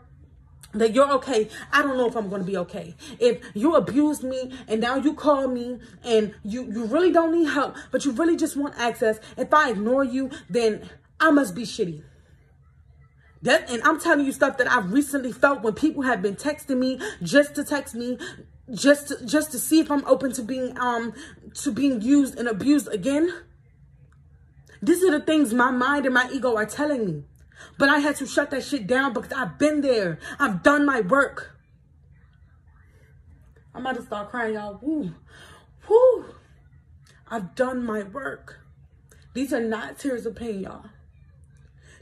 that 0.74 0.94
you're 0.94 1.10
okay. 1.12 1.48
I 1.72 1.82
don't 1.82 1.96
know 1.96 2.06
if 2.06 2.16
i'm 2.16 2.28
going 2.28 2.42
to 2.42 2.46
be 2.46 2.56
okay. 2.58 2.94
If 3.18 3.40
you 3.54 3.74
abused 3.74 4.22
me 4.22 4.52
and 4.66 4.80
now 4.80 4.96
you 4.96 5.14
call 5.14 5.48
me 5.48 5.78
and 6.04 6.34
you 6.44 6.70
you 6.70 6.84
really 6.84 7.12
don't 7.12 7.32
need 7.32 7.48
help 7.48 7.76
but 7.90 8.04
you 8.04 8.12
really 8.12 8.36
just 8.36 8.56
want 8.56 8.74
access 8.78 9.18
if 9.36 9.52
i 9.52 9.70
ignore 9.70 10.04
you 10.04 10.30
then 10.48 10.88
i 11.20 11.30
must 11.30 11.54
be 11.54 11.62
shitty. 11.62 12.02
That 13.42 13.70
and 13.70 13.82
i'm 13.82 13.98
telling 14.00 14.26
you 14.26 14.32
stuff 14.32 14.58
that 14.58 14.70
i've 14.70 14.92
recently 14.92 15.32
felt 15.32 15.62
when 15.62 15.74
people 15.74 16.02
have 16.02 16.20
been 16.20 16.36
texting 16.36 16.78
me 16.78 17.00
just 17.22 17.54
to 17.54 17.64
text 17.64 17.94
me 17.94 18.18
just 18.70 19.08
to, 19.08 19.24
just 19.24 19.52
to 19.52 19.58
see 19.58 19.80
if 19.80 19.90
i'm 19.90 20.04
open 20.04 20.32
to 20.32 20.42
being 20.42 20.78
um 20.78 21.14
to 21.54 21.72
being 21.72 22.02
used 22.02 22.38
and 22.38 22.48
abused 22.48 22.88
again. 22.88 23.32
These 24.80 25.02
are 25.02 25.10
the 25.10 25.20
things 25.20 25.52
my 25.52 25.72
mind 25.72 26.04
and 26.04 26.14
my 26.14 26.28
ego 26.32 26.54
are 26.56 26.66
telling 26.66 27.04
me 27.04 27.24
but 27.78 27.88
I 27.88 27.98
had 27.98 28.16
to 28.16 28.26
shut 28.26 28.50
that 28.50 28.64
shit 28.64 28.86
down 28.86 29.12
because 29.12 29.32
I've 29.32 29.58
been 29.58 29.80
there. 29.80 30.18
I've 30.38 30.62
done 30.62 30.84
my 30.86 31.00
work. 31.00 31.58
I'm 33.74 33.86
about 33.86 33.96
to 33.96 34.02
start 34.02 34.30
crying, 34.30 34.54
y'all. 34.54 34.78
Woo. 34.82 35.14
Woo. 35.88 36.24
I've 37.28 37.54
done 37.54 37.84
my 37.84 38.02
work. 38.02 38.60
These 39.34 39.52
are 39.52 39.60
not 39.60 39.98
tears 39.98 40.26
of 40.26 40.34
pain, 40.34 40.60
y'all. 40.60 40.86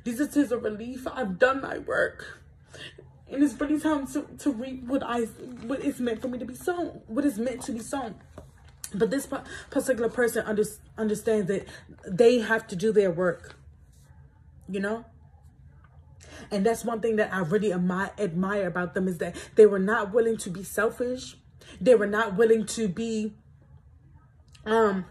These 0.04 0.20
are 0.20 0.26
tears 0.26 0.52
of 0.52 0.62
relief. 0.62 1.06
I've 1.12 1.38
done 1.38 1.60
my 1.60 1.78
work. 1.78 2.40
And 3.28 3.42
it's 3.42 3.60
really 3.60 3.80
time 3.80 4.06
to, 4.08 4.22
to 4.38 4.52
reap 4.52 4.84
what 4.84 5.02
I 5.02 5.22
what 5.66 5.80
is 5.80 5.98
meant 5.98 6.22
for 6.22 6.28
me 6.28 6.38
to 6.38 6.44
be 6.44 6.54
sown. 6.54 7.02
What 7.08 7.24
is 7.24 7.38
meant 7.38 7.62
to 7.62 7.72
be 7.72 7.80
sown. 7.80 8.14
But 8.94 9.10
this 9.10 9.28
particular 9.70 10.08
person 10.08 10.46
under, 10.46 10.62
understands 10.96 11.48
that 11.48 11.66
they 12.06 12.38
have 12.38 12.68
to 12.68 12.76
do 12.76 12.92
their 12.92 13.10
work. 13.10 13.56
You 14.68 14.80
know? 14.80 15.04
And 16.50 16.64
that's 16.64 16.84
one 16.84 17.00
thing 17.00 17.16
that 17.16 17.32
I 17.32 17.40
really 17.40 17.72
admire 17.72 18.66
about 18.66 18.94
them 18.94 19.08
is 19.08 19.18
that 19.18 19.36
they 19.54 19.66
were 19.66 19.78
not 19.78 20.12
willing 20.12 20.36
to 20.38 20.50
be 20.50 20.62
selfish. 20.62 21.36
They 21.80 21.94
were 21.94 22.06
not 22.06 22.36
willing 22.36 22.66
to 22.66 22.88
be, 22.88 23.34
um, 24.64 25.04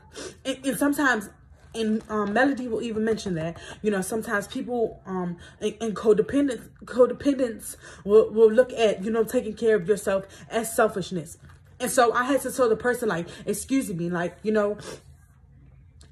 and, 0.46 0.66
and 0.66 0.78
sometimes 0.78 1.30
and 1.76 2.02
um, 2.10 2.34
Melody 2.34 2.68
will 2.68 2.82
even 2.82 3.04
mention 3.04 3.36
that, 3.36 3.58
you 3.82 3.92
know, 3.92 4.02
sometimes 4.02 4.48
people 4.48 5.02
um, 5.06 5.38
in, 5.60 5.74
in 5.82 5.94
codependence, 5.94 6.70
codependence 6.86 7.76
will, 8.04 8.32
will 8.32 8.52
look 8.52 8.72
at, 8.74 9.04
you 9.04 9.12
know, 9.12 9.24
taking 9.24 9.54
care 9.54 9.76
of 9.76 9.88
yourself 9.88 10.26
as 10.50 10.74
selfishness. 10.74 11.38
And 11.80 11.92
so 11.92 12.14
I 12.14 12.24
had 12.24 12.42
to 12.42 12.52
tell 12.52 12.70
the 12.70 12.78
person, 12.78 13.10
like, 13.10 13.28
excuse 13.46 13.94
me, 13.94 14.10
like, 14.10 14.38
you 14.42 14.54
know, 14.54 14.78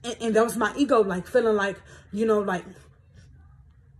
and, 0.03 0.15
and 0.19 0.35
that 0.35 0.43
was 0.43 0.57
my 0.57 0.73
ego, 0.75 1.01
like, 1.01 1.27
feeling 1.27 1.55
like, 1.55 1.81
you 2.11 2.25
know, 2.25 2.39
like, 2.39 2.65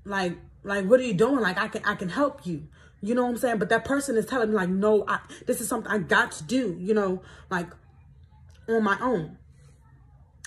like, 0.04 0.38
like, 0.63 0.86
what 0.86 0.99
are 0.99 1.04
you 1.04 1.13
doing? 1.13 1.39
Like, 1.39 1.58
I 1.58 1.67
can, 1.67 1.84
I 1.86 1.95
can 1.95 2.10
help 2.10 2.45
you. 2.45 2.67
You 3.02 3.15
know 3.15 3.23
what 3.23 3.32
I'm 3.32 3.38
saying? 3.38 3.60
But 3.60 3.69
that 3.69 3.84
person 3.84 4.15
is 4.15 4.26
telling 4.26 4.49
me 4.49 4.56
like, 4.56 4.69
no, 4.69 5.04
I, 5.08 5.19
this 5.45 5.60
is 5.60 5.67
something 5.67 5.91
I 5.91 5.97
got 5.97 6.32
to 6.34 6.43
do, 6.43 6.78
you 6.80 6.93
know, 6.93 7.21
like 7.49 7.67
on 8.69 8.84
my 8.84 8.97
own. 9.02 9.38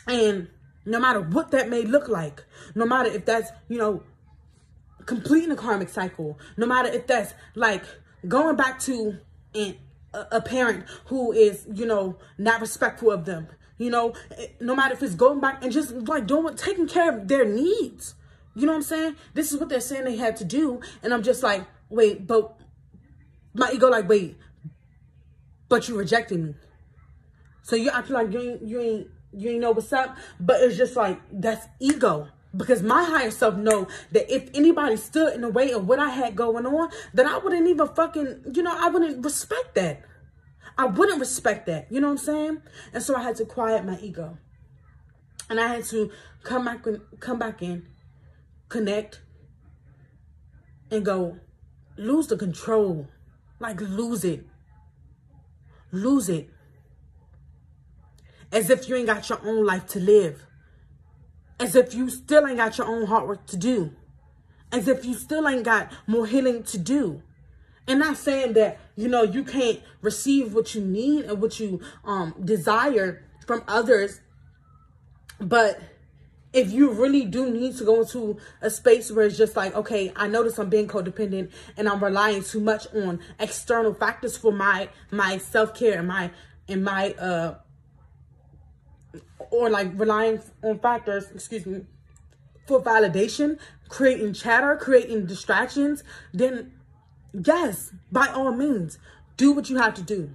And 0.06 0.48
no 0.86 0.98
matter 0.98 1.20
what 1.20 1.50
that 1.50 1.68
may 1.68 1.82
look 1.82 2.08
like, 2.08 2.44
no 2.74 2.86
matter 2.86 3.10
if 3.10 3.26
that's, 3.26 3.50
you 3.68 3.76
know, 3.76 4.02
completing 5.04 5.50
a 5.50 5.56
karmic 5.56 5.88
cycle, 5.88 6.38
no 6.56 6.66
matter 6.66 6.88
if 6.88 7.06
that's 7.06 7.34
like 7.54 7.84
going 8.26 8.56
back 8.56 8.78
to 8.80 9.18
an, 9.54 9.76
a, 10.14 10.40
parent 10.40 10.84
who 11.06 11.32
is, 11.32 11.66
you 11.72 11.84
know, 11.84 12.16
not 12.38 12.60
respectful 12.60 13.10
of 13.10 13.24
them, 13.26 13.48
you 13.78 13.90
know, 13.90 14.14
no 14.60 14.74
matter 14.74 14.94
if 14.94 15.02
it's 15.02 15.14
going 15.14 15.40
back 15.40 15.62
and 15.62 15.72
just 15.72 15.92
like 15.92 16.26
doing, 16.26 16.56
taking 16.56 16.88
care 16.88 17.16
of 17.16 17.28
their 17.28 17.44
needs 17.44 18.14
you 18.56 18.64
know 18.64 18.72
what 18.72 18.78
I'm 18.78 18.82
saying? 18.84 19.16
This 19.34 19.52
is 19.52 19.60
what 19.60 19.68
they're 19.68 19.80
saying 19.80 20.04
they 20.04 20.16
had 20.16 20.36
to 20.38 20.44
do. 20.44 20.80
And 21.02 21.12
I'm 21.12 21.22
just 21.22 21.42
like, 21.42 21.66
wait, 21.90 22.26
but 22.26 22.58
my 23.52 23.70
ego 23.70 23.88
like, 23.88 24.08
wait, 24.08 24.38
but 25.68 25.86
you 25.88 25.96
rejected 25.96 26.40
me. 26.40 26.54
So 27.62 27.76
you 27.76 27.90
act 27.90 28.08
like 28.08 28.32
you 28.32 28.40
ain't, 28.40 28.62
you 28.62 28.80
ain't, 28.80 29.08
you 29.34 29.50
ain't 29.50 29.60
know 29.60 29.72
what's 29.72 29.92
up. 29.92 30.16
But 30.40 30.62
it's 30.62 30.78
just 30.78 30.96
like, 30.96 31.20
that's 31.30 31.66
ego. 31.80 32.28
Because 32.56 32.82
my 32.82 33.04
higher 33.04 33.30
self 33.30 33.56
know 33.56 33.88
that 34.12 34.34
if 34.34 34.48
anybody 34.54 34.96
stood 34.96 35.34
in 35.34 35.42
the 35.42 35.50
way 35.50 35.72
of 35.72 35.86
what 35.86 35.98
I 35.98 36.08
had 36.08 36.34
going 36.34 36.64
on, 36.64 36.88
then 37.12 37.28
I 37.28 37.36
wouldn't 37.36 37.68
even 37.68 37.88
fucking, 37.88 38.52
you 38.54 38.62
know, 38.62 38.74
I 38.74 38.88
wouldn't 38.88 39.22
respect 39.22 39.74
that. 39.74 40.00
I 40.78 40.86
wouldn't 40.86 41.20
respect 41.20 41.66
that. 41.66 41.92
You 41.92 42.00
know 42.00 42.06
what 42.06 42.20
I'm 42.20 42.24
saying? 42.24 42.62
And 42.94 43.02
so 43.02 43.14
I 43.16 43.22
had 43.22 43.36
to 43.36 43.44
quiet 43.44 43.84
my 43.84 43.98
ego. 43.98 44.38
And 45.50 45.60
I 45.60 45.68
had 45.68 45.84
to 45.86 46.10
come 46.42 46.64
back, 46.64 46.86
come 47.20 47.38
back 47.38 47.60
in 47.60 47.86
connect 48.68 49.20
and 50.90 51.04
go 51.04 51.38
lose 51.96 52.26
the 52.26 52.36
control. 52.36 53.08
Like 53.58 53.80
lose 53.80 54.24
it. 54.24 54.44
Lose 55.92 56.28
it. 56.28 56.50
As 58.52 58.70
if 58.70 58.88
you 58.88 58.96
ain't 58.96 59.06
got 59.06 59.28
your 59.28 59.40
own 59.44 59.64
life 59.64 59.86
to 59.88 60.00
live. 60.00 60.46
As 61.58 61.74
if 61.74 61.94
you 61.94 62.10
still 62.10 62.46
ain't 62.46 62.58
got 62.58 62.76
your 62.78 62.86
own 62.86 63.06
hard 63.06 63.26
work 63.28 63.46
to 63.46 63.56
do. 63.56 63.92
as 64.72 64.88
if 64.88 65.04
you 65.04 65.14
still 65.14 65.48
ain't 65.48 65.64
got 65.64 65.92
more 66.06 66.26
healing 66.26 66.62
to 66.64 66.78
do. 66.78 67.22
And 67.88 68.00
not 68.00 68.16
saying 68.16 68.54
that, 68.54 68.78
you 68.96 69.08
know, 69.08 69.22
you 69.22 69.44
can't 69.44 69.80
receive 70.02 70.54
what 70.54 70.74
you 70.74 70.80
need 70.80 71.26
and 71.26 71.40
what 71.40 71.60
you 71.60 71.80
um 72.04 72.34
desire 72.44 73.24
from 73.46 73.62
others, 73.68 74.20
but 75.40 75.80
if 76.56 76.72
you 76.72 76.90
really 76.90 77.26
do 77.26 77.50
need 77.50 77.76
to 77.76 77.84
go 77.84 78.00
into 78.00 78.38
a 78.62 78.70
space 78.70 79.12
where 79.12 79.26
it's 79.26 79.36
just 79.36 79.56
like, 79.56 79.74
okay, 79.74 80.10
I 80.16 80.26
notice 80.26 80.58
I'm 80.58 80.70
being 80.70 80.88
codependent 80.88 81.52
and 81.76 81.86
I'm 81.86 82.02
relying 82.02 82.42
too 82.42 82.60
much 82.60 82.86
on 82.94 83.20
external 83.38 83.92
factors 83.92 84.38
for 84.38 84.52
my 84.52 84.88
my 85.10 85.36
self-care 85.36 85.98
and 85.98 86.08
my 86.08 86.30
and 86.66 86.82
my 86.82 87.12
uh 87.12 87.56
or 89.50 89.68
like 89.68 89.90
relying 89.96 90.40
on 90.62 90.78
factors, 90.78 91.30
excuse 91.34 91.66
me, 91.66 91.84
for 92.66 92.82
validation, 92.82 93.58
creating 93.90 94.32
chatter, 94.32 94.76
creating 94.76 95.26
distractions, 95.26 96.02
then 96.32 96.72
yes, 97.34 97.92
by 98.10 98.28
all 98.28 98.50
means, 98.50 98.98
do 99.36 99.52
what 99.52 99.68
you 99.68 99.76
have 99.76 99.92
to 99.92 100.02
do. 100.02 100.30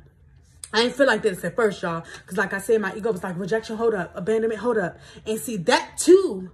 I 0.73 0.83
didn't 0.83 0.95
feel 0.95 1.07
like 1.07 1.21
this 1.21 1.43
at 1.43 1.55
first, 1.55 1.81
y'all. 1.81 2.05
Because 2.21 2.37
like 2.37 2.53
I 2.53 2.59
said, 2.59 2.81
my 2.81 2.95
ego 2.95 3.11
was 3.11 3.23
like, 3.23 3.37
rejection, 3.37 3.77
hold 3.77 3.93
up. 3.93 4.15
Abandonment, 4.15 4.61
hold 4.61 4.77
up. 4.77 4.97
And 5.25 5.39
see, 5.39 5.57
that 5.57 5.97
too, 5.97 6.51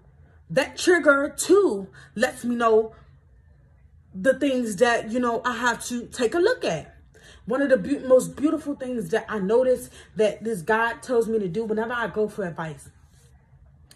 that 0.50 0.78
trigger 0.78 1.34
too, 1.36 1.88
lets 2.16 2.44
me 2.44 2.56
know 2.56 2.96
the 4.14 4.38
things 4.40 4.78
that, 4.78 5.12
you 5.12 5.20
know, 5.20 5.42
I 5.46 5.58
have 5.58 5.86
to 5.88 6.08
take 6.08 6.34
a 6.34 6.40
look 6.40 6.66
at. 6.66 6.96
One 7.46 7.62
of 7.62 7.70
the 7.70 7.78
be 7.78 8.00
most 8.00 8.36
beautiful 8.36 8.76
things 8.76 9.10
that 9.10 9.26
I 9.30 9.40
notice 9.40 9.90
that 10.16 10.44
this 10.44 10.62
God 10.62 11.02
tells 11.02 11.30
me 11.30 11.40
to 11.40 11.48
do 11.48 11.64
whenever 11.64 11.94
I 11.94 12.08
go 12.08 12.28
for 12.28 12.46
advice. 12.46 12.90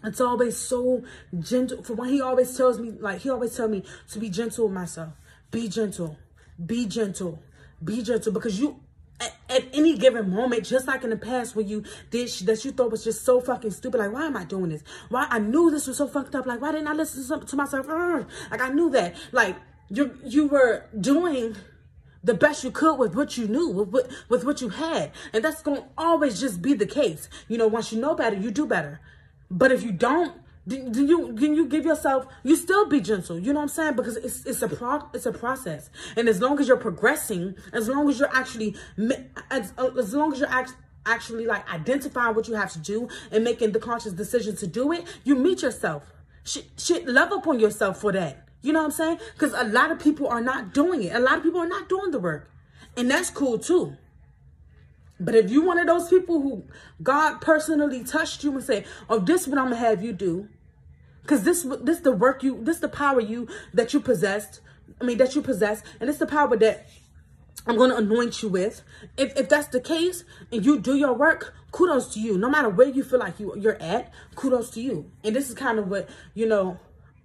It's 0.04 0.22
always 0.22 0.58
so 0.58 1.04
gentle. 1.40 1.84
For 1.84 1.94
when 1.94 2.10
he 2.10 2.22
always 2.22 2.56
tells 2.56 2.80
me, 2.80 2.92
like, 2.92 3.22
he 3.22 3.30
always 3.30 3.56
tell 3.56 3.68
me 3.68 3.84
to 4.12 4.20
be 4.20 4.30
gentle 4.30 4.66
with 4.66 4.74
myself. 4.74 5.14
Be 5.52 5.68
gentle. 5.68 6.18
Be 6.64 6.86
gentle. 6.86 7.40
Be 7.84 8.02
gentle. 8.02 8.32
Because 8.32 8.60
you 8.60 8.80
at, 9.22 9.36
at, 9.50 9.64
any 9.74 9.98
given 9.98 10.30
moment, 10.30 10.66
just 10.66 10.88
like 10.88 11.04
in 11.04 11.12
the 11.12 11.18
past 11.18 11.56
when 11.56 11.68
you 11.68 11.84
did 12.10 12.30
that 12.30 12.66
you 12.66 12.72
thought 12.72 12.92
was 12.92 13.04
just 13.04 13.24
so 13.24 13.40
fucking 13.40 13.72
stupid. 13.72 14.00
Like, 14.00 14.12
why 14.12 14.26
am 14.26 14.36
I 14.36 14.44
doing 14.44 14.70
this? 14.70 14.84
Why 15.10 15.28
I 15.30 15.40
knew 15.40 15.72
this 15.72 15.88
was 15.88 15.98
so 15.98 16.08
fucked 16.08 16.36
up. 16.36 16.46
Like, 16.46 16.62
why 16.62 16.72
didn't 16.72 16.88
I 16.88 16.94
listen 16.94 17.40
to, 17.40 17.46
to 17.46 17.56
myself? 17.56 17.88
like, 17.88 18.62
I 18.62 18.70
knew 18.70 18.90
that. 18.92 19.16
Like, 19.32 19.56
you 19.90 20.18
you 20.24 20.48
were 20.48 20.86
doing 21.00 21.56
the 22.24 22.34
best 22.34 22.64
you 22.64 22.72
could 22.72 22.98
with 22.98 23.16
what 23.16 23.38
you 23.38 23.48
knew, 23.48 23.70
with 23.70 23.90
what, 23.90 24.12
with 24.30 24.46
what 24.46 24.62
you 24.62 24.70
had. 24.70 25.12
And 25.34 25.44
that's 25.44 25.62
going 25.62 25.82
to 25.82 25.88
always 25.98 26.40
just 26.40 26.62
be 26.62 26.74
the 26.74 26.86
case. 26.86 27.30
You 27.48 27.58
know, 27.58 27.68
once 27.68 27.92
you 27.92 28.00
know 28.00 28.16
better, 28.16 28.36
you 28.36 28.52
do 28.52 28.66
better. 28.66 29.00
But 29.50 29.72
if 29.72 29.84
you 29.84 29.92
don't, 29.92 30.34
do, 30.68 30.90
do 30.90 31.06
you 31.06 31.34
can 31.34 31.56
you 31.56 31.66
give 31.68 31.86
yourself 31.86 32.28
you 32.44 32.56
still 32.56 32.88
be 32.88 33.02
gentle 33.02 33.40
you 33.40 33.52
know 33.52 33.60
what 33.60 33.64
i'm 33.64 33.70
saying? 33.70 33.96
Because 33.96 34.18
it's 34.18 34.46
it's 34.46 34.62
a 34.62 34.68
pro 34.68 35.02
it's 35.14 35.26
a 35.26 35.32
process. 35.32 35.90
And 36.16 36.30
as 36.30 36.40
long 36.40 36.60
as 36.60 36.68
you're 36.68 36.78
progressing 36.78 37.56
as 37.74 37.88
long 37.88 38.10
as 38.10 38.20
you're 38.20 38.34
actually 38.34 38.76
as, 39.50 39.74
uh, 39.78 39.90
as 39.98 40.14
long 40.14 40.34
as 40.34 40.40
you're 40.40 40.50
act, 40.50 40.76
actually 41.06 41.46
like 41.46 41.68
identifying 41.74 42.36
what 42.36 42.48
you 42.48 42.54
have 42.54 42.72
to 42.74 42.80
do 42.80 43.10
and 43.32 43.44
making 43.44 43.72
the 43.72 43.80
conscious 43.80 44.14
decision 44.14 44.56
to 44.58 44.68
do 44.68 44.92
it 44.92 45.04
you 45.24 45.36
meet 45.36 45.64
yourself. 45.64 46.04
Shit, 46.44 46.66
shit 46.78 47.08
love 47.08 47.32
upon 47.32 47.60
yourself 47.60 48.00
for 48.00 48.12
that. 48.12 48.48
You 48.62 48.74
know 48.74 48.80
what 48.80 48.86
i'm 48.86 48.92
saying? 48.92 49.20
Because 49.34 49.54
a 49.54 49.64
lot 49.64 49.90
of 49.90 50.00
people 50.00 50.28
are 50.28 50.42
not 50.42 50.76
doing 50.76 51.02
it. 51.02 51.16
A 51.16 51.20
lot 51.20 51.38
of 51.38 51.44
people 51.44 51.60
are 51.60 51.68
not 51.68 51.90
doing 51.90 52.12
the 52.12 52.20
work. 52.20 52.52
And 52.96 53.10
that's 53.10 53.32
cool 53.32 53.58
too 53.58 53.98
but 55.26 55.36
if 55.36 55.50
you 55.52 55.62
one 55.62 55.78
of 55.78 55.88
those 55.88 56.10
people 56.10 56.42
who 56.42 56.64
God 57.02 57.40
personally 57.42 58.04
touched 58.04 58.44
you 58.44 58.52
and 58.52 58.64
say, 58.64 58.86
"Oh, 59.10 59.20
this 59.20 59.42
is 59.42 59.48
what 59.48 59.58
I'm 59.58 59.66
gonna 59.66 59.78
have 59.78 60.04
you 60.04 60.14
do," 60.14 60.50
because 61.22 61.44
this 61.44 61.66
this 61.82 62.00
the 62.00 62.12
work 62.12 62.44
you 62.44 62.64
this 62.64 62.80
the 62.80 62.90
power 62.90 63.22
you 63.22 63.48
that 63.74 63.94
you 63.94 64.00
possessed. 64.00 64.62
I 65.00 65.04
mean 65.04 65.18
that 65.18 65.36
you 65.36 65.42
possess, 65.42 65.82
and 66.00 66.10
it's 66.10 66.20
the 66.20 66.28
power 66.28 66.56
that 66.58 66.88
I'm 67.68 67.78
going 67.78 67.92
to 67.92 67.98
anoint 67.98 68.42
you 68.42 68.50
with. 68.50 68.82
If, 69.18 69.38
if 69.38 69.50
that's 69.50 69.68
the 69.68 69.80
case 69.80 70.24
and 70.52 70.66
you 70.66 70.80
do 70.80 70.96
your 70.96 71.14
work, 71.14 71.54
kudos 71.72 72.14
to 72.16 72.20
you. 72.20 72.38
No 72.38 72.50
matter 72.50 72.70
where 72.70 72.88
you 72.88 73.04
feel 73.04 73.20
like 73.20 73.40
you, 73.40 73.54
you're 73.56 73.82
at, 73.82 74.12
kudos 74.36 74.72
to 74.72 74.82
you. 74.82 75.12
And 75.24 75.36
this 75.36 75.50
is 75.50 75.56
kind 75.56 75.78
of 75.78 75.88
what, 75.88 76.10
you 76.34 76.48
know, 76.48 76.80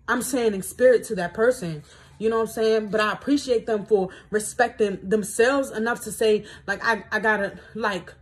I'm 0.09 0.23
saying 0.23 0.55
in 0.55 0.63
spirit 0.63 1.05
to 1.05 1.15
that 1.17 1.33
person. 1.33 1.83
You 2.19 2.31
know 2.31 2.37
what 2.37 2.49
I'm 2.49 2.55
saying? 2.55 2.89
But 2.89 3.01
I 3.01 3.13
appreciate 3.13 3.67
them 3.67 3.85
for 3.85 4.09
respecting 4.31 4.99
themselves 5.03 5.71
enough 5.71 6.03
to 6.03 6.13
say, 6.13 6.45
like, 6.67 6.85
I, 6.85 7.05
I 7.13 7.19
gotta, 7.21 7.59
like, 7.75 8.15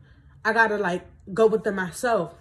I 0.45 0.53
gotta, 0.53 0.77
like, 0.77 1.07
go 1.33 1.47
with 1.47 1.65
them 1.65 1.77
myself. 1.77 2.35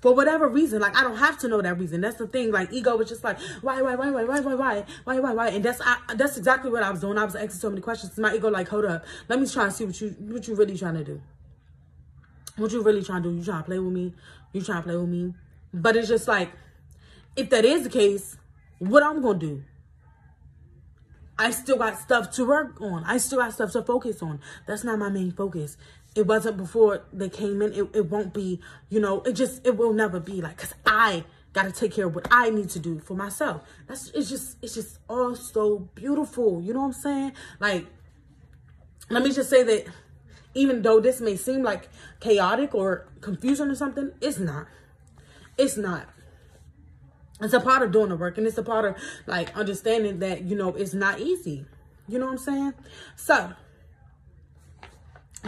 For 0.00 0.12
whatever 0.12 0.48
reason, 0.48 0.80
like 0.80 0.96
I 0.96 1.02
don't 1.02 1.18
have 1.18 1.38
to 1.38 1.48
know 1.48 1.62
that 1.62 1.78
reason. 1.78 2.00
That's 2.00 2.16
the 2.16 2.26
thing. 2.26 2.50
Like 2.50 2.72
ego 2.72 2.96
was 2.96 3.08
just 3.08 3.22
like, 3.22 3.38
why, 3.60 3.80
why, 3.82 3.94
why, 3.94 4.10
why, 4.10 4.24
why, 4.24 4.40
why, 4.40 4.54
why, 4.54 4.84
why, 5.04 5.20
why, 5.20 5.32
why, 5.32 5.48
and 5.50 5.64
that's 5.64 5.80
I, 5.80 5.96
that's 6.16 6.36
exactly 6.36 6.72
what 6.72 6.82
I 6.82 6.90
was 6.90 7.00
doing. 7.00 7.16
I 7.16 7.24
was 7.24 7.36
asking 7.36 7.50
so 7.50 7.70
many 7.70 7.82
questions. 7.82 8.18
My 8.18 8.34
ego, 8.34 8.50
like, 8.50 8.66
hold 8.66 8.84
up, 8.84 9.04
let 9.28 9.38
me 9.38 9.46
try 9.46 9.64
and 9.64 9.72
see 9.72 9.84
what 9.84 10.00
you 10.00 10.08
what 10.18 10.48
you 10.48 10.56
really 10.56 10.76
trying 10.76 10.94
to 10.94 11.04
do. 11.04 11.22
What 12.56 12.72
you 12.72 12.82
really 12.82 13.04
trying 13.04 13.22
to 13.22 13.30
do? 13.30 13.36
You 13.36 13.44
trying 13.44 13.60
to 13.60 13.64
play 13.64 13.78
with 13.78 13.92
me? 13.92 14.12
You 14.52 14.62
trying 14.62 14.82
to 14.82 14.88
play 14.88 14.96
with 14.96 15.08
me? 15.08 15.34
But 15.72 15.94
it's 15.94 16.08
just 16.08 16.26
like, 16.26 16.50
if 17.36 17.48
that 17.50 17.64
is 17.64 17.84
the 17.84 17.88
case, 17.88 18.36
what 18.80 19.04
I'm 19.04 19.22
gonna 19.22 19.38
do? 19.38 19.62
I 21.42 21.50
still 21.50 21.76
got 21.76 21.98
stuff 21.98 22.30
to 22.32 22.46
work 22.46 22.80
on. 22.80 23.02
I 23.04 23.18
still 23.18 23.40
got 23.40 23.52
stuff 23.52 23.72
to 23.72 23.82
focus 23.82 24.22
on. 24.22 24.40
That's 24.68 24.84
not 24.84 24.98
my 24.98 25.08
main 25.08 25.32
focus. 25.32 25.76
It 26.14 26.26
wasn't 26.26 26.56
before 26.56 27.02
they 27.12 27.28
came 27.28 27.60
in. 27.62 27.72
It, 27.72 27.88
it 27.94 28.10
won't 28.10 28.32
be, 28.32 28.60
you 28.88 29.00
know, 29.00 29.22
it 29.22 29.32
just, 29.32 29.66
it 29.66 29.76
will 29.76 29.92
never 29.92 30.20
be 30.20 30.40
like, 30.40 30.58
cause 30.58 30.72
I 30.86 31.24
got 31.52 31.64
to 31.64 31.72
take 31.72 31.92
care 31.92 32.06
of 32.06 32.14
what 32.14 32.28
I 32.30 32.50
need 32.50 32.70
to 32.70 32.78
do 32.78 33.00
for 33.00 33.14
myself. 33.14 33.62
That's, 33.88 34.10
it's 34.10 34.30
just, 34.30 34.56
it's 34.62 34.74
just 34.74 34.98
all 35.08 35.34
so 35.34 35.88
beautiful. 35.96 36.62
You 36.62 36.74
know 36.74 36.80
what 36.80 36.86
I'm 36.86 36.92
saying? 36.92 37.32
Like, 37.58 37.86
let 39.10 39.24
me 39.24 39.32
just 39.32 39.50
say 39.50 39.64
that 39.64 39.86
even 40.54 40.82
though 40.82 41.00
this 41.00 41.20
may 41.20 41.34
seem 41.34 41.64
like 41.64 41.88
chaotic 42.20 42.72
or 42.72 43.08
confusion 43.20 43.68
or 43.68 43.74
something, 43.74 44.12
it's 44.20 44.38
not. 44.38 44.68
It's 45.58 45.76
not 45.76 46.08
it's 47.44 47.54
a 47.54 47.60
part 47.60 47.82
of 47.82 47.92
doing 47.92 48.08
the 48.10 48.16
work 48.16 48.38
and 48.38 48.46
it's 48.46 48.58
a 48.58 48.62
part 48.62 48.84
of 48.84 48.96
like 49.26 49.56
understanding 49.56 50.18
that 50.20 50.42
you 50.42 50.56
know 50.56 50.70
it's 50.70 50.94
not 50.94 51.20
easy. 51.20 51.66
You 52.08 52.18
know 52.18 52.26
what 52.26 52.32
i'm 52.32 52.38
saying? 52.38 52.74
So 53.16 53.52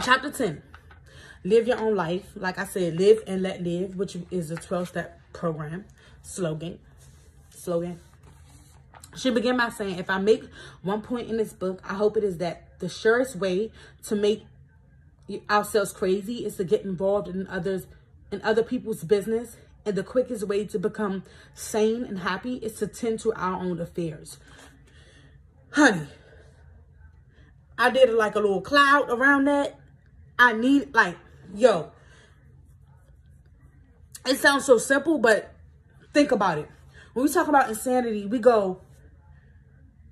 chapter 0.01 0.31
10 0.31 0.61
live 1.43 1.67
your 1.67 1.79
own 1.79 1.95
life. 1.95 2.31
Like 2.35 2.57
i 2.57 2.65
said 2.65 2.97
live 2.97 3.23
and 3.27 3.41
let 3.41 3.63
live 3.63 3.95
which 3.95 4.17
is 4.31 4.51
a 4.51 4.55
12-step 4.55 5.19
program. 5.33 5.85
Slogan. 6.21 6.79
Slogan. 7.49 7.99
She 9.15 9.29
began 9.29 9.57
by 9.57 9.69
saying 9.69 9.97
if 9.97 10.09
i 10.09 10.17
make 10.17 10.43
one 10.81 11.01
point 11.01 11.29
in 11.29 11.37
this 11.37 11.53
book 11.53 11.81
i 11.87 11.93
hope 11.93 12.17
it 12.17 12.23
is 12.23 12.37
that 12.37 12.79
the 12.79 12.89
surest 12.89 13.35
way 13.35 13.71
to 14.03 14.15
make 14.15 14.43
ourselves 15.49 15.91
crazy 15.91 16.45
is 16.45 16.57
to 16.57 16.63
get 16.63 16.83
involved 16.83 17.27
in 17.27 17.47
others 17.47 17.87
in 18.31 18.41
other 18.41 18.63
people's 18.63 19.03
business 19.03 19.57
and 19.85 19.95
the 19.95 20.03
quickest 20.03 20.47
way 20.47 20.65
to 20.65 20.79
become 20.79 21.23
sane 21.53 22.03
and 22.03 22.19
happy 22.19 22.55
is 22.55 22.73
to 22.75 22.87
tend 22.87 23.19
to 23.19 23.33
our 23.33 23.61
own 23.61 23.79
affairs. 23.79 24.37
Honey, 25.71 26.07
I 27.77 27.89
did 27.89 28.09
like 28.13 28.35
a 28.35 28.39
little 28.39 28.61
cloud 28.61 29.09
around 29.09 29.45
that. 29.45 29.79
I 30.39 30.53
need, 30.53 30.93
like, 30.93 31.17
yo, 31.53 31.91
it 34.25 34.37
sounds 34.37 34.65
so 34.65 34.77
simple, 34.77 35.19
but 35.19 35.53
think 36.13 36.31
about 36.31 36.57
it. 36.57 36.69
When 37.13 37.25
we 37.25 37.31
talk 37.31 37.47
about 37.47 37.69
insanity, 37.69 38.25
we 38.25 38.39
go, 38.39 38.81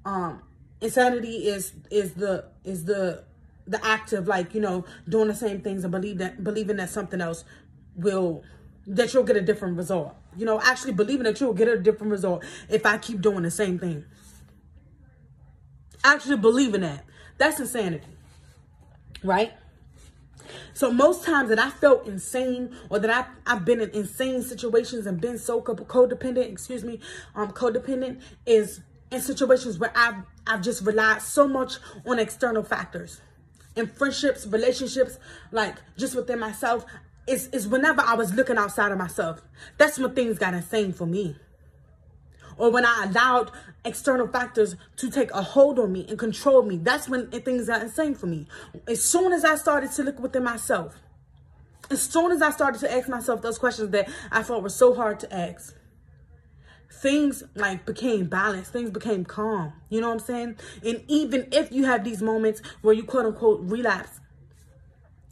um, 0.06 0.42
insanity 0.82 1.48
is 1.48 1.74
is 1.90 2.14
the 2.14 2.46
is 2.64 2.86
the 2.86 3.24
the 3.66 3.84
act 3.86 4.14
of 4.14 4.28
like 4.28 4.54
you 4.54 4.62
know 4.62 4.86
doing 5.08 5.28
the 5.30 5.36
same 5.36 5.62
things 5.62 5.84
and 5.84 5.92
believe 5.92 6.18
that 6.18 6.44
believing 6.44 6.78
that 6.78 6.90
something 6.90 7.22
else 7.22 7.46
will 7.96 8.44
that 8.88 9.14
you'll 9.14 9.24
get 9.24 9.38
a 9.38 9.42
different 9.42 9.78
result. 9.78 10.16
You 10.38 10.46
know, 10.46 10.60
actually 10.62 10.94
believing 10.94 11.24
that 11.24 11.40
you'll 11.40 11.54
get 11.54 11.68
a 11.68 11.78
different 11.78 12.12
result 12.12 12.44
if 12.70 12.86
I 12.86 12.98
keep 12.98 13.22
doing 13.22 13.44
the 13.44 13.52
same 13.52 13.80
thing. 13.80 14.06
Actually 16.04 16.38
believing 16.38 16.82
that. 16.82 17.06
That's 17.38 17.60
insanity. 17.60 18.08
Right? 19.24 19.54
So 20.74 20.92
most 20.92 21.24
times 21.24 21.50
that 21.50 21.60
I 21.60 21.70
felt 21.70 22.08
insane 22.08 22.76
or 22.90 23.00
that 23.00 23.10
I, 23.10 23.26
I've 23.52 23.64
been 23.64 23.80
in 23.80 23.90
insane 23.92 24.42
situations 24.42 25.06
and 25.06 25.20
been 25.20 25.38
so 25.38 25.62
codependent, 25.62 26.52
excuse 26.52 26.84
me, 26.84 27.00
um, 27.36 27.52
codependent 27.52 28.22
is 28.46 28.82
in 29.12 29.22
situations 29.22 29.80
where 29.80 29.92
I've, 29.96 30.16
I've 30.46 30.62
just 30.62 30.86
relied 30.86 31.22
so 31.22 31.48
much 31.48 31.76
on 32.06 32.20
external 32.20 32.64
factors. 32.64 33.22
In 33.76 33.88
friendships, 33.88 34.46
relationships, 34.46 35.18
like 35.52 35.76
just 35.98 36.16
within 36.16 36.40
myself, 36.40 36.86
is, 37.28 37.48
is 37.48 37.68
whenever 37.68 38.02
I 38.02 38.16
was 38.16 38.34
looking 38.34 38.58
outside 38.58 38.92
of 38.92 38.98
myself. 38.98 39.42
That's 39.78 39.98
when 39.98 40.14
things 40.14 40.38
got 40.38 40.54
insane 40.54 40.94
for 40.94 41.06
me. 41.06 41.38
Or 42.58 42.72
when 42.72 42.86
I 42.86 43.06
allowed 43.10 43.52
external 43.84 44.28
factors 44.28 44.76
to 44.98 45.10
take 45.10 45.32
a 45.32 45.42
hold 45.42 45.80
on 45.80 45.92
me 45.92 46.06
and 46.08 46.20
control 46.20 46.64
me. 46.64 46.78
That's 46.78 47.10
when 47.10 47.30
things 47.32 47.68
got 47.68 47.82
insane 47.82 48.16
for 48.16 48.28
me. 48.28 48.48
As 48.88 49.04
soon 49.04 49.34
as 49.34 49.44
I 49.44 49.56
started 49.56 49.92
to 49.94 50.04
look 50.04 50.20
within 50.20 50.44
myself, 50.44 50.96
as 51.90 52.02
soon 52.02 52.32
as 52.32 52.42
I 52.42 52.52
started 52.52 52.80
to 52.82 52.92
ask 52.92 53.10
myself 53.10 53.42
those 53.42 53.58
questions 53.58 53.90
that 53.92 54.10
I 54.32 54.44
thought 54.44 54.64
were 54.64 54.70
so 54.70 54.94
hard 54.94 55.20
to 55.22 55.34
ask, 55.34 55.76
things 56.90 57.44
like 57.56 57.86
became 57.86 58.28
balanced, 58.28 58.72
things 58.72 58.92
became 58.92 59.26
calm. 59.26 59.74
You 59.90 60.02
know 60.02 60.08
what 60.08 60.14
I'm 60.14 60.20
saying? 60.20 60.56
And 60.84 61.04
even 61.08 61.48
if 61.52 61.72
you 61.72 61.86
have 61.86 62.04
these 62.04 62.22
moments 62.22 62.62
where 62.82 62.94
you 62.94 63.04
quote 63.04 63.26
unquote 63.26 63.62
relapse, 63.64 64.20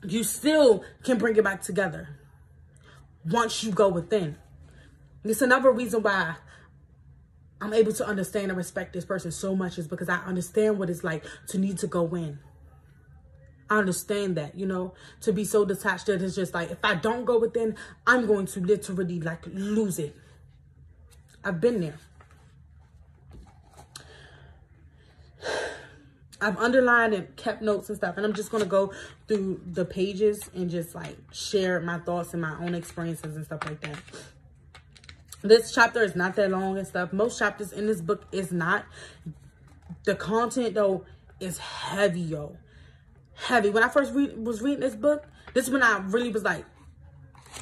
you 0.04 0.24
still 0.24 0.84
can 1.04 1.18
bring 1.18 1.36
it 1.36 1.44
back 1.44 1.62
together 1.62 2.10
once 3.26 3.64
you 3.64 3.72
go 3.72 3.90
within. 3.90 4.38
It's 5.24 5.42
another 5.42 5.72
reason 5.72 6.02
why 6.02 6.36
I'm 7.60 7.74
able 7.74 7.94
to 7.94 8.08
understand 8.08 8.50
and 8.50 8.58
respect 8.58 8.94
this 8.94 9.06
person 9.06 9.32
so 9.32 9.56
much 9.56 9.78
is 9.78 9.88
because 9.88 10.10
I 10.10 10.18
understand 10.18 10.80
what 10.80 10.90
it's 10.90 11.04
like 11.04 11.24
to 11.50 11.60
need 11.60 11.78
to 11.80 11.88
go 11.88 12.08
in. 12.16 12.40
I 13.70 13.78
understand 13.78 14.36
that, 14.36 14.58
you 14.58 14.66
know, 14.66 14.96
to 15.22 15.32
be 15.32 15.46
so 15.46 15.64
detached 15.64 16.08
that 16.08 16.22
it's 16.22 16.36
just 16.36 16.54
like, 16.54 16.72
if 16.72 16.84
I 16.84 16.96
don't 16.96 17.24
go 17.24 17.40
within, 17.40 17.76
I'm 18.06 18.26
going 18.26 18.48
to 18.48 18.60
literally 18.60 19.22
like 19.22 19.46
lose 19.48 20.00
it. 20.00 20.16
I've 21.44 21.62
been 21.62 21.80
there. 21.80 22.00
I've 26.42 26.58
underlined 26.58 27.14
and 27.14 27.36
kept 27.36 27.62
notes 27.62 27.90
and 27.90 27.98
stuff. 27.98 28.18
And 28.18 28.26
I'm 28.26 28.34
just 28.34 28.52
going 28.52 28.64
to 28.64 28.70
go 28.70 28.94
through 29.28 29.62
the 29.66 29.86
pages 29.86 30.50
and 30.56 30.70
just 30.70 30.96
like 30.96 31.18
share 31.32 31.80
my 31.80 32.00
thoughts 32.00 32.34
and 32.34 32.42
my 32.42 32.58
own 32.60 32.76
experiences 32.76 33.36
and 33.36 33.46
stuff 33.46 33.64
like 33.66 33.80
that. 33.82 33.98
This 35.44 35.74
chapter 35.74 36.04
is 36.04 36.16
not 36.16 36.36
that 36.36 36.52
long 36.52 36.78
and 36.78 36.88
stuff. 36.88 37.14
Most 37.14 37.40
chapters 37.40 37.72
in 37.72 37.88
this 37.88 38.02
book 38.02 38.26
is 38.32 38.52
not. 38.52 38.86
The 40.04 40.16
content 40.16 40.74
though 40.74 41.06
is 41.40 41.58
heavy, 41.58 42.22
yo 42.22 42.58
heavy. 43.42 43.70
When 43.70 43.84
I 43.84 43.90
first 43.90 44.14
read, 44.14 44.38
was 44.38 44.62
reading 44.62 44.82
this 44.82 44.96
book, 44.96 45.26
this 45.54 45.66
is 45.66 45.72
when 45.72 45.84
I 45.84 46.00
really 46.08 46.32
was 46.32 46.44
like 46.44 46.66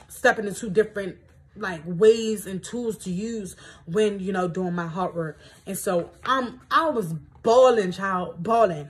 stepping 0.08 0.48
into 0.48 0.70
different 0.70 1.18
like 1.60 1.82
ways 1.86 2.45
and 2.45 2.63
tools 2.63 2.98
to 3.00 3.12
use 3.12 3.56
when 3.86 4.19
you 4.19 4.32
know 4.32 4.48
doing 4.48 4.74
my 4.74 4.88
hard 4.88 5.15
work. 5.15 5.39
And 5.65 5.78
so 5.78 6.12
i'm 6.24 6.62
I 6.72 6.89
was 6.89 7.13
bawling, 7.43 7.91
child, 7.91 8.41
bawling. 8.43 8.89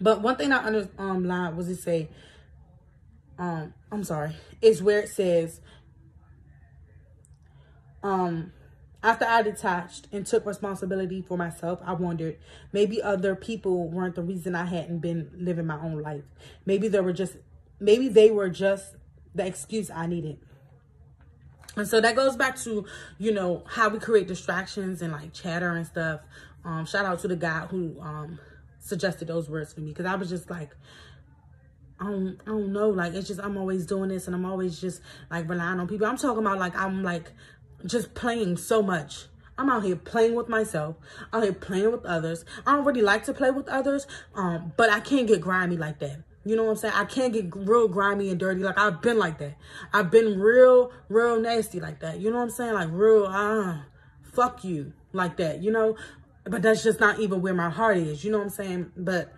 But 0.00 0.20
one 0.20 0.36
thing 0.36 0.52
I 0.52 0.64
underlined 0.64 0.90
um, 0.98 1.56
was 1.56 1.68
it 1.68 1.76
say, 1.76 2.08
um, 3.38 3.72
I'm 3.90 4.02
sorry, 4.02 4.32
is 4.60 4.82
where 4.82 5.00
it 5.00 5.08
says, 5.08 5.60
um, 8.02 8.52
after 9.02 9.24
I 9.24 9.42
detached 9.42 10.08
and 10.12 10.26
took 10.26 10.44
responsibility 10.46 11.22
for 11.22 11.36
myself, 11.36 11.80
I 11.84 11.92
wondered 11.92 12.38
maybe 12.72 13.02
other 13.02 13.34
people 13.36 13.88
weren't 13.88 14.14
the 14.14 14.22
reason 14.22 14.54
I 14.54 14.64
hadn't 14.64 14.98
been 14.98 15.30
living 15.36 15.66
my 15.66 15.80
own 15.80 16.00
life. 16.00 16.24
Maybe 16.66 16.88
they 16.88 17.00
were 17.00 17.12
just, 17.12 17.36
maybe 17.78 18.08
they 18.08 18.30
were 18.30 18.48
just 18.48 18.96
the 19.34 19.46
excuse 19.46 19.90
I 19.90 20.06
needed. 20.06 20.38
And 21.76 21.88
so 21.88 22.00
that 22.00 22.14
goes 22.16 22.36
back 22.36 22.56
to, 22.60 22.84
you 23.18 23.32
know, 23.32 23.64
how 23.66 23.88
we 23.88 23.98
create 23.98 24.28
distractions 24.28 25.00
and 25.00 25.12
like 25.12 25.32
chatter 25.32 25.70
and 25.70 25.86
stuff. 25.86 26.20
Um, 26.64 26.84
shout 26.84 27.06
out 27.06 27.20
to 27.20 27.28
the 27.28 27.36
guy 27.36 27.60
who 27.66 27.96
um 28.00 28.38
suggested 28.78 29.28
those 29.28 29.48
words 29.48 29.72
for 29.72 29.80
me 29.80 29.88
because 29.88 30.06
I 30.06 30.16
was 30.16 30.28
just 30.28 30.50
like, 30.50 30.76
I 32.00 32.04
don't, 32.04 32.38
I 32.46 32.50
don't 32.50 32.72
know. 32.72 32.90
Like, 32.90 33.14
it's 33.14 33.28
just, 33.28 33.40
I'm 33.40 33.56
always 33.56 33.86
doing 33.86 34.08
this 34.08 34.26
and 34.26 34.34
I'm 34.34 34.44
always 34.44 34.80
just 34.80 35.00
like 35.30 35.48
relying 35.48 35.78
on 35.78 35.86
people. 35.86 36.06
I'm 36.06 36.16
talking 36.16 36.44
about 36.44 36.58
like, 36.58 36.76
I'm 36.76 37.02
like 37.02 37.30
just 37.86 38.14
playing 38.14 38.56
so 38.56 38.82
much. 38.82 39.26
I'm 39.56 39.70
out 39.70 39.84
here 39.84 39.96
playing 39.96 40.34
with 40.34 40.48
myself. 40.48 40.96
I'm 41.32 41.42
here 41.42 41.52
playing 41.52 41.92
with 41.92 42.04
others. 42.04 42.44
I 42.66 42.74
don't 42.74 42.84
really 42.84 43.02
like 43.02 43.24
to 43.26 43.34
play 43.34 43.50
with 43.50 43.68
others, 43.68 44.06
um, 44.34 44.72
but 44.76 44.90
I 44.90 45.00
can't 45.00 45.28
get 45.28 45.40
grimy 45.40 45.76
like 45.76 46.00
that. 46.00 46.24
You 46.44 46.56
know 46.56 46.64
what 46.64 46.70
I'm 46.70 46.76
saying? 46.76 46.94
I 46.96 47.04
can't 47.04 47.32
get 47.32 47.54
real 47.54 47.88
grimy 47.88 48.30
and 48.30 48.38
dirty. 48.38 48.62
Like 48.62 48.78
I've 48.78 49.00
been 49.00 49.18
like 49.18 49.38
that. 49.38 49.56
I've 49.92 50.10
been 50.10 50.40
real, 50.40 50.92
real 51.08 51.40
nasty 51.40 51.80
like 51.80 52.00
that. 52.00 52.18
You 52.18 52.30
know 52.30 52.38
what 52.38 52.44
I'm 52.44 52.50
saying? 52.50 52.74
Like 52.74 52.88
real, 52.90 53.26
ah, 53.28 53.84
fuck 54.22 54.64
you 54.64 54.92
like 55.12 55.36
that. 55.36 55.62
You 55.62 55.70
know, 55.70 55.96
but 56.44 56.62
that's 56.62 56.82
just 56.82 56.98
not 57.00 57.20
even 57.20 57.42
where 57.42 57.54
my 57.54 57.70
heart 57.70 57.96
is. 57.96 58.24
You 58.24 58.32
know 58.32 58.38
what 58.38 58.44
I'm 58.44 58.50
saying? 58.50 58.92
But 58.96 59.32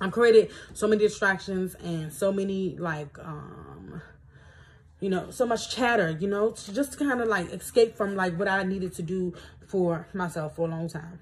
I've 0.00 0.12
created 0.12 0.50
so 0.74 0.86
many 0.86 1.02
distractions 1.02 1.74
and 1.76 2.12
so 2.12 2.32
many 2.32 2.76
like 2.76 3.18
um 3.18 4.02
you 4.98 5.10
know, 5.10 5.30
so 5.30 5.44
much 5.44 5.74
chatter, 5.74 6.16
you 6.18 6.26
know, 6.26 6.52
to 6.52 6.72
just 6.72 6.98
kind 6.98 7.20
of 7.20 7.28
like 7.28 7.52
escape 7.52 7.96
from 7.96 8.16
like 8.16 8.38
what 8.38 8.48
I 8.48 8.62
needed 8.62 8.94
to 8.94 9.02
do 9.02 9.34
for 9.66 10.08
myself 10.14 10.56
for 10.56 10.66
a 10.66 10.70
long 10.70 10.88
time. 10.88 11.20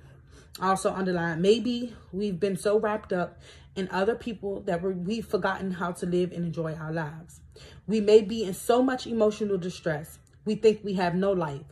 Also 0.60 0.92
underline 0.92 1.40
maybe 1.40 1.94
we've 2.12 2.38
been 2.38 2.56
so 2.56 2.78
wrapped 2.78 3.12
up 3.12 3.40
in 3.76 3.88
other 3.90 4.14
people 4.14 4.60
that 4.62 4.82
we've 4.82 5.26
forgotten 5.26 5.72
how 5.72 5.92
to 5.92 6.06
live 6.06 6.32
and 6.32 6.44
enjoy 6.44 6.74
our 6.74 6.92
lives. 6.92 7.40
We 7.86 8.00
may 8.00 8.22
be 8.22 8.44
in 8.44 8.54
so 8.54 8.82
much 8.82 9.06
emotional 9.06 9.58
distress. 9.58 10.18
We 10.44 10.54
think 10.54 10.80
we 10.84 10.94
have 10.94 11.14
no 11.14 11.32
life. 11.32 11.66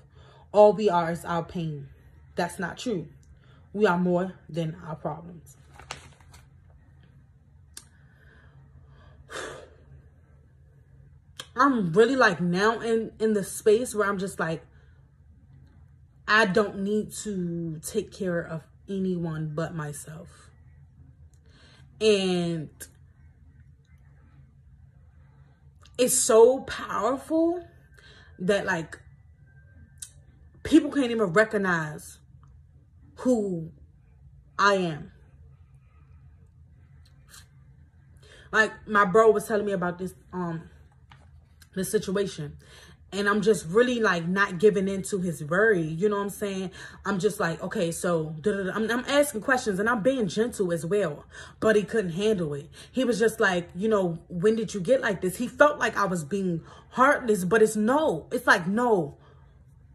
All 0.53 0.73
we 0.73 0.89
are 0.91 1.11
is 1.11 1.25
our 1.25 1.43
pain. 1.45 1.89
That's 2.35 2.59
not 2.59 2.79
true. 2.79 3.09
We 3.73 3.87
are 3.87 3.99
more 3.99 4.35
than 4.49 4.77
our 4.87 4.97
problems. 4.97 5.57
I'm 11.57 11.93
really 11.93 12.17
like 12.17 12.41
now 12.41 12.81
in 12.81 13.13
in 13.19 13.35
the 13.35 13.45
space 13.45 13.95
where 13.95 14.09
I'm 14.09 14.19
just 14.19 14.41
like 14.41 14.65
I 16.27 16.47
don't 16.47 16.81
need 16.81 17.13
to 17.25 17.79
take 17.85 18.13
care 18.13 18.41
of 18.43 18.63
anyone 18.89 19.53
but 19.55 19.75
myself. 19.75 20.52
And 22.03 22.69
it's 25.97 26.19
so 26.19 26.61
powerful 26.61 27.65
that 28.41 28.67
like 28.67 28.99
people 30.65 30.91
can't 30.91 31.13
even 31.13 31.33
recognize 31.33 32.19
who 33.19 33.71
I 34.59 34.75
am. 34.75 35.13
Like 38.51 38.73
my 38.89 39.05
bro 39.05 39.31
was 39.31 39.47
telling 39.47 39.65
me 39.65 39.73
about 39.73 39.99
this 39.99 40.15
um 40.33 40.69
this 41.77 41.89
situation 41.89 42.57
and 43.13 43.29
I'm 43.29 43.43
just 43.43 43.67
really 43.67 44.01
like 44.01 44.27
not 44.27 44.59
giving 44.59 44.89
into 44.89 45.21
his 45.21 45.45
worry. 45.45 45.83
You 45.83 46.09
know 46.09 46.17
what 46.17 46.23
I'm 46.23 46.31
saying? 46.31 46.71
I'm 47.05 47.19
just 47.19 47.39
like, 47.39 47.63
okay, 47.63 47.93
so 47.93 48.35
I'm, 48.45 48.91
I'm, 48.91 49.05
asking 49.07 49.43
questions 49.43 49.79
and 49.79 49.89
I'm 49.89 50.03
being 50.03 50.29
gentle 50.29 50.73
as 50.73 50.87
well, 50.87 51.27
but 51.61 51.77
he 51.77 51.83
couldn't 51.83 52.13
handle 52.13 52.55
it. 52.55 52.71
He 52.91 53.05
was 53.05 53.19
just 53.19 53.39
like, 53.39 53.69
you 53.75 53.89
know, 53.89 54.19
when 54.29 54.57
did 54.57 54.73
you 54.73 54.81
get 54.81 55.03
like 55.03 55.21
this? 55.21 55.37
He 55.37 55.47
felt 55.47 55.79
like 55.79 55.97
I 55.97 56.07
was 56.07 56.25
being 56.25 56.63
heartless, 56.91 57.45
but 57.45 57.61
it's 57.61 57.77
no, 57.77 58.27
it's 58.33 58.47
like, 58.47 58.67
no, 58.67 59.19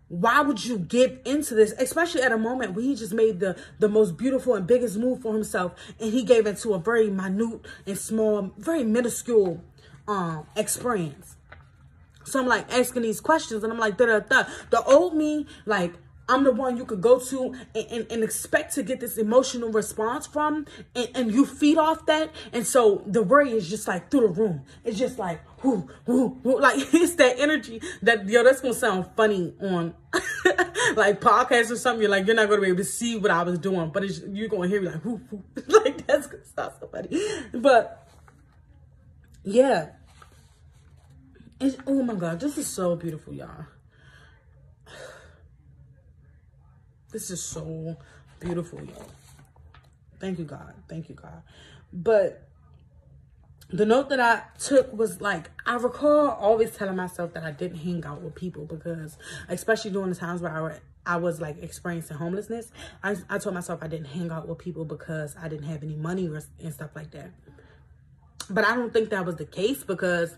why 0.09 0.41
would 0.41 0.63
you 0.63 0.79
give 0.79 1.19
into 1.25 1.53
this 1.53 1.73
especially 1.79 2.21
at 2.21 2.31
a 2.31 2.37
moment 2.37 2.73
where 2.73 2.83
he 2.83 2.95
just 2.95 3.13
made 3.13 3.41
the 3.41 3.57
the 3.79 3.89
most 3.89 4.15
beautiful 4.15 4.55
and 4.55 4.65
biggest 4.65 4.97
move 4.97 5.21
for 5.21 5.33
himself 5.33 5.73
and 5.99 6.13
he 6.13 6.23
gave 6.23 6.47
into 6.47 6.73
a 6.73 6.79
very 6.79 7.09
minute 7.09 7.59
and 7.85 7.97
small 7.97 8.53
very 8.57 8.85
minuscule 8.85 9.61
um 10.07 10.47
experience 10.55 11.36
so 12.27 12.39
I'm 12.39 12.47
like 12.47 12.71
asking 12.73 13.03
these 13.03 13.21
questions 13.21 13.63
and 13.63 13.71
I'm 13.71 13.79
like, 13.79 13.97
da 13.97 14.05
da 14.05 14.19
da. 14.19 14.43
The 14.69 14.83
old 14.83 15.15
me, 15.15 15.47
like, 15.65 15.93
I'm 16.29 16.43
the 16.43 16.51
one 16.51 16.75
you 16.75 16.85
could 16.85 17.01
go 17.01 17.19
to 17.19 17.55
and, 17.73 17.87
and, 17.89 18.11
and, 18.11 18.23
expect 18.23 18.73
to 18.75 18.83
get 18.83 18.99
this 18.99 19.17
emotional 19.17 19.69
response 19.69 20.27
from, 20.27 20.65
and, 20.93 21.09
and 21.15 21.31
you 21.31 21.45
feed 21.45 21.77
off 21.77 22.05
that. 22.07 22.31
And 22.51 22.67
so 22.67 23.01
the 23.05 23.23
worry 23.23 23.51
is 23.51 23.69
just 23.69 23.87
like 23.87 24.11
through 24.11 24.21
the 24.21 24.27
room. 24.27 24.63
It's 24.83 24.97
just 24.97 25.17
like, 25.17 25.39
whoo, 25.63 25.87
whoo, 26.05 26.37
whoo. 26.43 26.59
like 26.59 26.75
it's 26.93 27.15
that 27.15 27.39
energy 27.39 27.81
that, 28.01 28.27
yo, 28.27 28.43
that's 28.43 28.59
gonna 28.59 28.73
sound 28.73 29.07
funny 29.15 29.53
on 29.61 29.93
like 30.95 31.21
podcasts 31.21 31.71
or 31.71 31.77
something. 31.77 32.01
You're 32.01 32.11
like, 32.11 32.27
you're 32.27 32.35
not 32.35 32.49
gonna 32.49 32.61
be 32.61 32.67
able 32.67 32.77
to 32.77 32.83
see 32.83 33.17
what 33.17 33.31
I 33.31 33.43
was 33.43 33.59
doing, 33.59 33.89
but 33.91 34.03
you're 34.27 34.49
gonna 34.49 34.67
hear 34.67 34.81
me 34.81 34.89
like, 34.89 35.05
whoo, 35.05 35.21
whoo. 35.31 35.43
like 35.67 36.05
that's 36.05 36.27
gonna 36.27 36.43
sound 36.45 36.73
so 36.79 36.87
funny. 36.87 37.21
But 37.53 38.05
yeah, 39.43 39.91
it's, 41.59 41.77
oh 41.87 42.03
my 42.03 42.15
God, 42.15 42.39
this 42.39 42.57
is 42.57 42.67
so 42.67 42.95
beautiful, 42.95 43.33
y'all. 43.33 43.65
This 47.09 47.31
is 47.31 47.41
so 47.41 47.95
beautiful, 48.41 48.83
y'all. 48.83 49.09
Thank 50.19 50.39
you, 50.39 50.45
God. 50.45 50.73
Thank 50.89 51.07
you, 51.07 51.15
God. 51.15 51.41
But 51.93 52.47
the 53.69 53.85
note 53.85 54.09
that 54.09 54.19
I 54.19 54.43
took 54.59 54.93
was 54.93 55.21
like, 55.21 55.49
I 55.65 55.75
recall 55.75 56.29
always 56.29 56.71
telling 56.71 56.95
myself 56.95 57.33
that 57.33 57.43
I 57.43 57.51
didn't 57.51 57.79
hang 57.79 58.05
out 58.05 58.21
with 58.21 58.35
people 58.35 58.65
because, 58.65 59.17
especially 59.49 59.91
during 59.91 60.09
the 60.09 60.15
times 60.15 60.41
where 60.41 60.51
I, 60.51 61.13
I 61.13 61.17
was 61.17 61.41
like 61.41 61.61
experiencing 61.61 62.17
homelessness, 62.17 62.71
I, 63.03 63.15
I 63.29 63.37
told 63.39 63.55
myself 63.55 63.79
I 63.81 63.87
didn't 63.87 64.07
hang 64.07 64.31
out 64.31 64.47
with 64.47 64.57
people 64.57 64.85
because 64.85 65.35
I 65.41 65.47
didn't 65.47 65.67
have 65.67 65.83
any 65.83 65.95
money 65.95 66.27
or, 66.27 66.41
and 66.61 66.73
stuff 66.73 66.91
like 66.95 67.11
that. 67.11 67.31
But 68.49 68.65
I 68.65 68.75
don't 68.75 68.93
think 68.93 69.09
that 69.09 69.25
was 69.25 69.35
the 69.35 69.45
case 69.45 69.83
because 69.83 70.35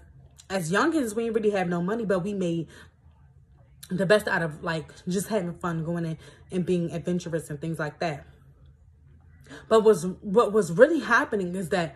as 0.50 0.72
youngins, 0.72 1.16
we 1.16 1.30
really 1.30 1.52
have 1.52 1.68
no 1.68 1.82
money, 1.82 2.06
but 2.06 2.20
we 2.20 2.34
made 2.34 2.68
the 3.90 4.06
best 4.06 4.28
out 4.28 4.42
of 4.42 4.64
like 4.64 4.92
just 5.08 5.28
having 5.28 5.54
fun, 5.54 5.84
going 5.84 6.06
in 6.06 6.18
and 6.52 6.66
being 6.66 6.92
adventurous 6.92 7.50
and 7.50 7.60
things 7.60 7.80
like 7.80 8.00
that. 8.00 8.26
But 9.68 9.84
was 9.84 10.06
what 10.22 10.54
was 10.54 10.72
really 10.72 11.00
happening 11.00 11.56
is 11.56 11.70
that 11.70 11.96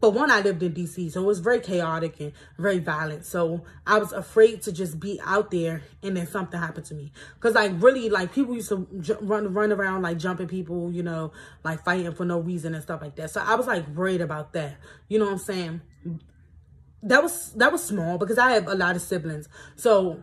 but 0.00 0.10
one, 0.10 0.30
I 0.30 0.40
lived 0.40 0.62
in 0.62 0.74
DC, 0.74 1.10
so 1.10 1.22
it 1.22 1.26
was 1.26 1.40
very 1.40 1.58
chaotic 1.58 2.20
and 2.20 2.32
very 2.56 2.78
violent. 2.78 3.26
So 3.26 3.64
I 3.84 3.98
was 3.98 4.12
afraid 4.12 4.62
to 4.62 4.72
just 4.72 5.00
be 5.00 5.20
out 5.24 5.50
there 5.50 5.82
and 6.04 6.16
then 6.16 6.28
something 6.28 6.58
happened 6.58 6.86
to 6.86 6.94
me. 6.94 7.10
Cause 7.40 7.54
like 7.54 7.72
really, 7.78 8.08
like 8.08 8.32
people 8.32 8.54
used 8.54 8.68
to 8.68 8.86
run 9.20 9.52
run 9.52 9.72
around 9.72 10.02
like 10.02 10.18
jumping 10.18 10.46
people, 10.46 10.92
you 10.92 11.02
know, 11.02 11.32
like 11.64 11.84
fighting 11.84 12.12
for 12.12 12.24
no 12.24 12.38
reason 12.38 12.74
and 12.74 12.82
stuff 12.82 13.02
like 13.02 13.16
that. 13.16 13.30
So 13.32 13.42
I 13.44 13.56
was 13.56 13.66
like 13.66 13.88
worried 13.88 14.20
about 14.20 14.52
that. 14.52 14.76
You 15.08 15.18
know 15.18 15.24
what 15.24 15.32
I'm 15.32 15.38
saying? 15.38 15.80
That 17.02 17.22
was 17.22 17.52
that 17.52 17.70
was 17.70 17.84
small 17.84 18.18
because 18.18 18.38
I 18.38 18.52
have 18.52 18.66
a 18.66 18.74
lot 18.74 18.96
of 18.96 19.02
siblings. 19.02 19.48
So 19.76 20.22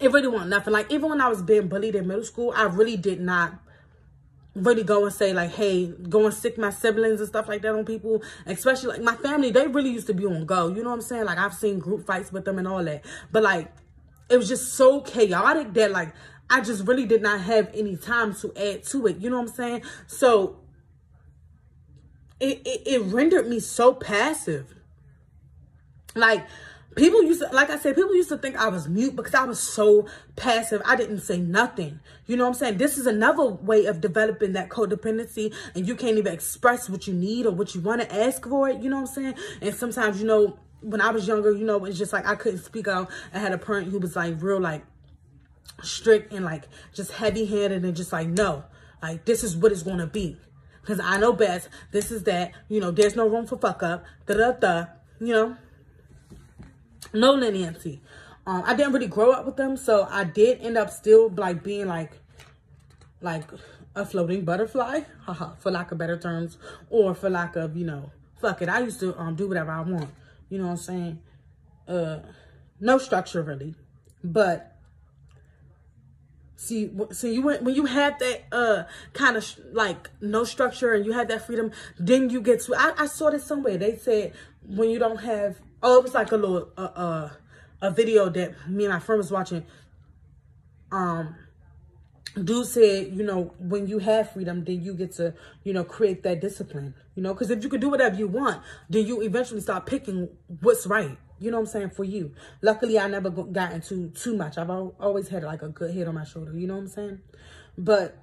it 0.00 0.12
really 0.12 0.28
wasn't 0.28 0.50
nothing. 0.50 0.72
Like 0.72 0.90
even 0.92 1.10
when 1.10 1.20
I 1.20 1.28
was 1.28 1.42
being 1.42 1.68
bullied 1.68 1.94
in 1.94 2.06
middle 2.06 2.24
school, 2.24 2.52
I 2.56 2.64
really 2.64 2.96
did 2.96 3.20
not 3.20 3.54
really 4.54 4.82
go 4.82 5.04
and 5.04 5.14
say 5.14 5.32
like, 5.32 5.50
hey, 5.50 5.86
go 5.86 6.26
and 6.26 6.34
sic 6.34 6.58
my 6.58 6.70
siblings 6.70 7.20
and 7.20 7.28
stuff 7.28 7.48
like 7.48 7.62
that 7.62 7.74
on 7.74 7.84
people, 7.84 8.22
especially 8.46 8.88
like 8.88 9.02
my 9.02 9.16
family, 9.16 9.50
they 9.50 9.66
really 9.66 9.90
used 9.90 10.06
to 10.08 10.14
be 10.14 10.26
on 10.26 10.44
go. 10.46 10.68
You 10.68 10.82
know 10.82 10.90
what 10.90 10.96
I'm 10.96 11.02
saying? 11.02 11.24
Like 11.24 11.38
I've 11.38 11.54
seen 11.54 11.78
group 11.78 12.06
fights 12.06 12.32
with 12.32 12.44
them 12.44 12.58
and 12.58 12.66
all 12.66 12.82
that. 12.84 13.04
But 13.32 13.42
like, 13.42 13.72
it 14.28 14.36
was 14.36 14.48
just 14.48 14.74
so 14.74 15.00
chaotic 15.00 15.72
that 15.74 15.90
like, 15.90 16.12
I 16.50 16.60
just 16.60 16.86
really 16.86 17.06
did 17.06 17.22
not 17.22 17.40
have 17.40 17.70
any 17.74 17.96
time 17.96 18.34
to 18.36 18.52
add 18.56 18.84
to 18.84 19.06
it. 19.06 19.18
You 19.18 19.30
know 19.30 19.36
what 19.36 19.50
I'm 19.50 19.54
saying? 19.54 19.82
So 20.06 20.60
it, 22.40 22.60
it, 22.66 22.82
it 22.86 23.02
rendered 23.02 23.48
me 23.48 23.60
so 23.60 23.94
passive. 23.94 24.74
Like, 26.14 26.46
people 26.96 27.22
used 27.22 27.40
to, 27.40 27.48
like 27.54 27.70
I 27.70 27.78
said, 27.78 27.94
people 27.94 28.14
used 28.14 28.28
to 28.28 28.38
think 28.38 28.56
I 28.56 28.68
was 28.68 28.88
mute 28.88 29.16
because 29.16 29.34
I 29.34 29.44
was 29.44 29.60
so 29.60 30.08
passive. 30.36 30.82
I 30.84 30.96
didn't 30.96 31.20
say 31.20 31.38
nothing. 31.38 32.00
You 32.26 32.36
know 32.36 32.44
what 32.44 32.50
I'm 32.50 32.54
saying? 32.54 32.78
This 32.78 32.98
is 32.98 33.06
another 33.06 33.44
way 33.44 33.86
of 33.86 34.00
developing 34.00 34.52
that 34.52 34.68
codependency 34.68 35.54
and 35.74 35.86
you 35.86 35.94
can't 35.94 36.18
even 36.18 36.32
express 36.32 36.90
what 36.90 37.06
you 37.06 37.14
need 37.14 37.46
or 37.46 37.52
what 37.52 37.74
you 37.74 37.80
want 37.80 38.02
to 38.02 38.14
ask 38.14 38.46
for 38.46 38.68
it. 38.68 38.80
You 38.82 38.90
know 38.90 38.96
what 38.96 39.08
I'm 39.08 39.14
saying? 39.14 39.34
And 39.60 39.74
sometimes, 39.74 40.20
you 40.20 40.26
know, 40.26 40.58
when 40.80 41.00
I 41.00 41.10
was 41.10 41.26
younger, 41.26 41.52
you 41.52 41.64
know, 41.64 41.84
it's 41.84 41.98
just 41.98 42.12
like 42.12 42.26
I 42.26 42.34
couldn't 42.34 42.60
speak 42.60 42.88
out. 42.88 43.10
I 43.32 43.38
had 43.38 43.52
a 43.52 43.58
parent 43.58 43.88
who 43.88 43.98
was 43.98 44.16
like 44.16 44.40
real 44.42 44.60
like 44.60 44.84
strict 45.82 46.32
and 46.32 46.44
like 46.44 46.68
just 46.92 47.12
heavy 47.12 47.46
handed 47.46 47.84
and 47.84 47.96
just 47.96 48.12
like, 48.12 48.28
no, 48.28 48.64
like 49.02 49.24
this 49.24 49.42
is 49.44 49.56
what 49.56 49.72
it's 49.72 49.82
going 49.82 49.98
to 49.98 50.06
be. 50.06 50.36
Cause 50.88 51.00
I 51.00 51.18
know 51.18 51.34
best. 51.34 51.68
This 51.92 52.10
is 52.10 52.22
that, 52.24 52.52
you 52.68 52.80
know, 52.80 52.90
there's 52.90 53.14
no 53.14 53.28
room 53.28 53.46
for 53.46 53.58
fuck 53.58 53.82
up. 53.82 54.04
Da 54.26 54.34
da 54.34 54.52
da, 54.52 54.86
you 55.20 55.34
know 55.34 55.56
no 57.12 57.34
leniency. 57.34 58.00
Um, 58.46 58.62
I 58.64 58.74
didn't 58.74 58.92
really 58.92 59.06
grow 59.06 59.32
up 59.32 59.44
with 59.44 59.56
them, 59.56 59.76
so 59.76 60.06
I 60.10 60.24
did 60.24 60.60
end 60.62 60.78
up 60.78 60.90
still 60.90 61.28
like 61.28 61.62
being 61.62 61.86
like, 61.86 62.12
like 63.20 63.44
a 63.94 64.06
floating 64.06 64.44
butterfly, 64.44 65.00
haha, 65.24 65.54
for 65.56 65.70
lack 65.70 65.92
of 65.92 65.98
better 65.98 66.16
terms, 66.16 66.56
or 66.88 67.14
for 67.14 67.28
lack 67.28 67.56
of 67.56 67.76
you 67.76 67.84
know, 67.84 68.10
fuck 68.40 68.62
it. 68.62 68.68
I 68.68 68.80
used 68.80 69.00
to 69.00 69.18
um 69.18 69.34
do 69.34 69.48
whatever 69.48 69.70
I 69.70 69.80
want. 69.80 70.10
You 70.48 70.58
know 70.58 70.64
what 70.64 70.70
I'm 70.72 70.76
saying? 70.78 71.18
Uh, 71.86 72.20
no 72.80 72.98
structure 72.98 73.42
really, 73.42 73.74
but 74.24 74.77
see, 76.58 76.90
so 77.12 77.26
you 77.26 77.42
when 77.42 77.74
you 77.74 77.86
had 77.86 78.18
that 78.18 78.44
uh 78.52 78.82
kind 79.14 79.36
of 79.38 79.46
like 79.72 80.10
no 80.20 80.44
structure 80.44 80.92
and 80.92 81.06
you 81.06 81.12
had 81.12 81.28
that 81.28 81.46
freedom, 81.46 81.70
then 81.98 82.28
you 82.28 82.42
get 82.42 82.60
to. 82.62 82.74
I, 82.74 83.04
I 83.04 83.06
saw 83.06 83.30
this 83.30 83.44
somewhere. 83.44 83.78
They 83.78 83.96
said 83.96 84.34
when 84.66 84.90
you 84.90 84.98
don't 84.98 85.18
have 85.18 85.60
Oh, 85.82 85.98
it 85.98 86.02
was 86.02 86.14
like 86.14 86.32
a 86.32 86.36
little 86.36 86.70
uh, 86.76 86.80
uh 86.80 87.30
a 87.80 87.90
video 87.90 88.28
that 88.28 88.68
me 88.68 88.84
and 88.84 88.92
my 88.92 89.00
friend 89.00 89.18
was 89.18 89.30
watching. 89.30 89.64
Um, 90.90 91.36
dude 92.42 92.66
said, 92.66 93.12
you 93.12 93.22
know, 93.22 93.54
when 93.58 93.86
you 93.86 93.98
have 93.98 94.32
freedom, 94.32 94.64
then 94.64 94.82
you 94.82 94.94
get 94.94 95.12
to, 95.12 95.34
you 95.62 95.72
know, 95.72 95.84
create 95.84 96.24
that 96.24 96.40
discipline. 96.40 96.94
You 97.14 97.22
know, 97.22 97.34
because 97.34 97.50
if 97.50 97.62
you 97.62 97.68
could 97.68 97.80
do 97.80 97.88
whatever 97.88 98.16
you 98.16 98.26
want, 98.26 98.62
then 98.90 99.06
you 99.06 99.22
eventually 99.22 99.60
start 99.60 99.86
picking 99.86 100.28
what's 100.60 100.86
right. 100.86 101.16
You 101.40 101.50
know 101.50 101.58
what 101.58 101.68
I'm 101.68 101.72
saying 101.72 101.90
for 101.90 102.04
you. 102.04 102.32
Luckily, 102.62 102.98
I 102.98 103.08
never 103.08 103.30
got 103.30 103.72
into 103.72 104.10
too 104.10 104.36
much. 104.36 104.58
I've 104.58 104.70
always 104.70 105.28
had 105.28 105.42
like 105.42 105.62
a 105.62 105.68
good 105.68 105.94
head 105.94 106.08
on 106.08 106.14
my 106.14 106.24
shoulder. 106.24 106.56
You 106.56 106.66
know 106.66 106.74
what 106.74 106.82
I'm 106.82 106.88
saying? 106.88 107.20
But 107.76 108.16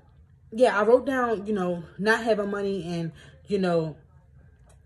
yeah, 0.51 0.79
I 0.79 0.83
wrote 0.83 1.05
down, 1.05 1.45
you 1.45 1.53
know, 1.53 1.83
not 1.97 2.23
having 2.23 2.51
money 2.51 2.83
and 2.87 3.11
you 3.47 3.59
know 3.59 3.95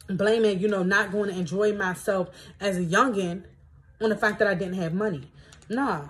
blaming, 0.10 0.60
you 0.60 0.68
know, 0.68 0.84
not 0.84 1.12
going 1.12 1.30
to 1.30 1.38
enjoy 1.38 1.74
myself 1.74 2.30
as 2.60 2.78
a 2.78 2.84
youngin 2.84 3.44
on 4.02 4.10
the 4.10 4.18
fact 4.18 4.40
that 4.40 4.48
I 4.48 4.56
didn't 4.56 4.76
have 4.76 4.94
money. 4.94 5.30
Nah. 5.70 6.08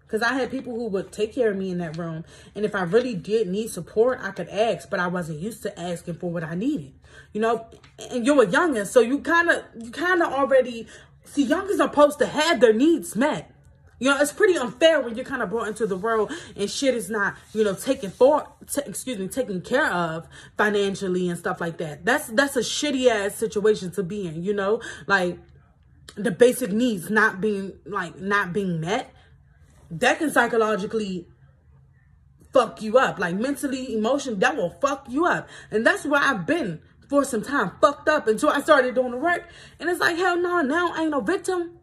Because 0.00 0.22
I 0.22 0.32
had 0.32 0.50
people 0.50 0.74
who 0.74 0.88
would 0.88 1.12
take 1.12 1.34
care 1.34 1.50
of 1.50 1.56
me 1.56 1.70
in 1.70 1.78
that 1.78 1.96
room. 1.96 2.24
And 2.54 2.64
if 2.64 2.74
I 2.74 2.82
really 2.82 3.14
did 3.14 3.46
need 3.46 3.70
support, 3.70 4.18
I 4.20 4.32
could 4.32 4.48
ask. 4.48 4.90
But 4.90 4.98
I 4.98 5.06
wasn't 5.06 5.38
used 5.38 5.62
to 5.62 5.78
asking 5.78 6.14
for 6.14 6.30
what 6.30 6.42
I 6.42 6.54
needed. 6.54 6.94
You 7.32 7.40
know, 7.40 7.66
and 8.10 8.26
you're 8.26 8.42
a 8.42 8.46
youngin, 8.46 8.86
so 8.86 9.00
you 9.00 9.20
kind 9.20 9.50
of, 9.50 9.62
you 9.78 9.90
kind 9.90 10.22
of 10.22 10.32
already, 10.32 10.88
see, 11.30 11.46
youngins 11.46 11.74
are 11.74 11.88
supposed 11.88 12.18
to 12.18 12.26
have 12.26 12.60
their 12.60 12.72
needs 12.72 13.16
met. 13.16 13.50
You 14.00 14.08
know, 14.08 14.18
it's 14.18 14.32
pretty 14.32 14.56
unfair 14.56 15.00
when 15.00 15.14
you're 15.14 15.26
kind 15.26 15.42
of 15.42 15.50
brought 15.50 15.68
into 15.68 15.86
the 15.86 15.96
world 15.96 16.32
and 16.56 16.70
shit 16.70 16.94
is 16.94 17.10
not, 17.10 17.36
you 17.52 17.62
know, 17.62 17.74
taken 17.74 18.10
for, 18.10 18.48
excuse 18.86 19.18
me, 19.18 19.28
taken 19.28 19.60
care 19.60 19.92
of 19.92 20.26
financially 20.56 21.28
and 21.28 21.38
stuff 21.38 21.60
like 21.60 21.76
that. 21.78 22.06
That's 22.06 22.28
that's 22.28 22.56
a 22.56 22.60
shitty 22.60 23.08
ass 23.08 23.34
situation 23.34 23.90
to 23.92 24.02
be 24.02 24.26
in. 24.26 24.42
You 24.42 24.54
know, 24.54 24.80
like 25.06 25.38
the 26.16 26.30
basic 26.30 26.72
needs 26.72 27.10
not 27.10 27.42
being 27.42 27.74
like 27.84 28.18
not 28.18 28.54
being 28.54 28.80
met. 28.80 29.12
That 29.90 30.18
can 30.18 30.30
psychologically 30.30 31.28
fuck 32.54 32.80
you 32.80 32.96
up, 32.96 33.18
like 33.18 33.34
mentally, 33.34 33.94
emotionally. 33.94 34.40
That 34.40 34.56
will 34.56 34.70
fuck 34.70 35.06
you 35.10 35.26
up, 35.26 35.46
and 35.70 35.86
that's 35.86 36.06
where 36.06 36.22
I've 36.22 36.46
been 36.46 36.80
for 37.10 37.24
some 37.24 37.42
time, 37.42 37.72
fucked 37.80 38.08
up 38.08 38.28
until 38.28 38.50
I 38.50 38.60
started 38.60 38.94
doing 38.94 39.10
the 39.10 39.16
work. 39.16 39.48
And 39.80 39.90
it's 39.90 39.98
like 39.98 40.16
hell 40.16 40.36
no, 40.36 40.62
now 40.62 40.92
I 40.94 41.02
ain't 41.02 41.10
no 41.10 41.20
victim. 41.20 41.80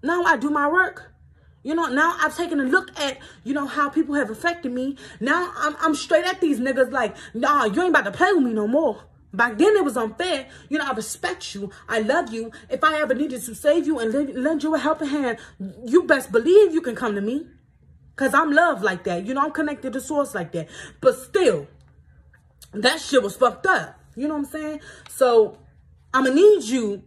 Now 0.00 0.22
I 0.22 0.36
do 0.36 0.48
my 0.48 0.68
work. 0.68 1.12
You 1.64 1.74
know, 1.74 1.86
now 1.86 2.16
I've 2.20 2.36
taken 2.36 2.60
a 2.60 2.62
look 2.62 2.98
at, 2.98 3.18
you 3.42 3.52
know, 3.52 3.66
how 3.66 3.90
people 3.90 4.14
have 4.14 4.30
affected 4.30 4.72
me. 4.72 4.96
Now 5.18 5.52
I'm, 5.56 5.76
I'm 5.80 5.94
straight 5.96 6.24
at 6.24 6.40
these 6.40 6.60
niggas 6.60 6.92
like, 6.92 7.16
nah, 7.34 7.64
you 7.64 7.82
ain't 7.82 7.90
about 7.90 8.04
to 8.04 8.12
play 8.12 8.32
with 8.32 8.44
me 8.44 8.52
no 8.52 8.68
more. 8.68 9.02
Back 9.34 9.58
then 9.58 9.74
it 9.74 9.84
was 9.84 9.96
unfair. 9.96 10.46
You 10.68 10.78
know, 10.78 10.86
I 10.86 10.92
respect 10.92 11.52
you. 11.52 11.70
I 11.88 11.98
love 11.98 12.32
you. 12.32 12.52
If 12.70 12.84
I 12.84 13.00
ever 13.00 13.12
needed 13.12 13.42
to 13.42 13.54
save 13.56 13.88
you 13.88 13.98
and 13.98 14.36
lend 14.36 14.62
you 14.62 14.74
a 14.76 14.78
helping 14.78 15.08
hand, 15.08 15.38
you 15.84 16.04
best 16.04 16.30
believe 16.30 16.72
you 16.72 16.80
can 16.80 16.94
come 16.94 17.16
to 17.16 17.20
me. 17.20 17.46
Because 18.14 18.34
I'm 18.34 18.52
loved 18.52 18.84
like 18.84 19.02
that. 19.04 19.26
You 19.26 19.34
know, 19.34 19.42
I'm 19.42 19.52
connected 19.52 19.92
to 19.94 20.00
source 20.00 20.32
like 20.32 20.52
that. 20.52 20.68
But 21.00 21.18
still, 21.18 21.66
that 22.72 23.00
shit 23.00 23.22
was 23.22 23.34
fucked 23.34 23.66
up. 23.66 23.99
You 24.20 24.28
know 24.28 24.34
what 24.34 24.46
I'm 24.46 24.52
saying? 24.52 24.80
So, 25.08 25.58
I'm 26.12 26.24
going 26.24 26.36
to 26.36 26.42
need 26.42 26.64
you 26.64 27.02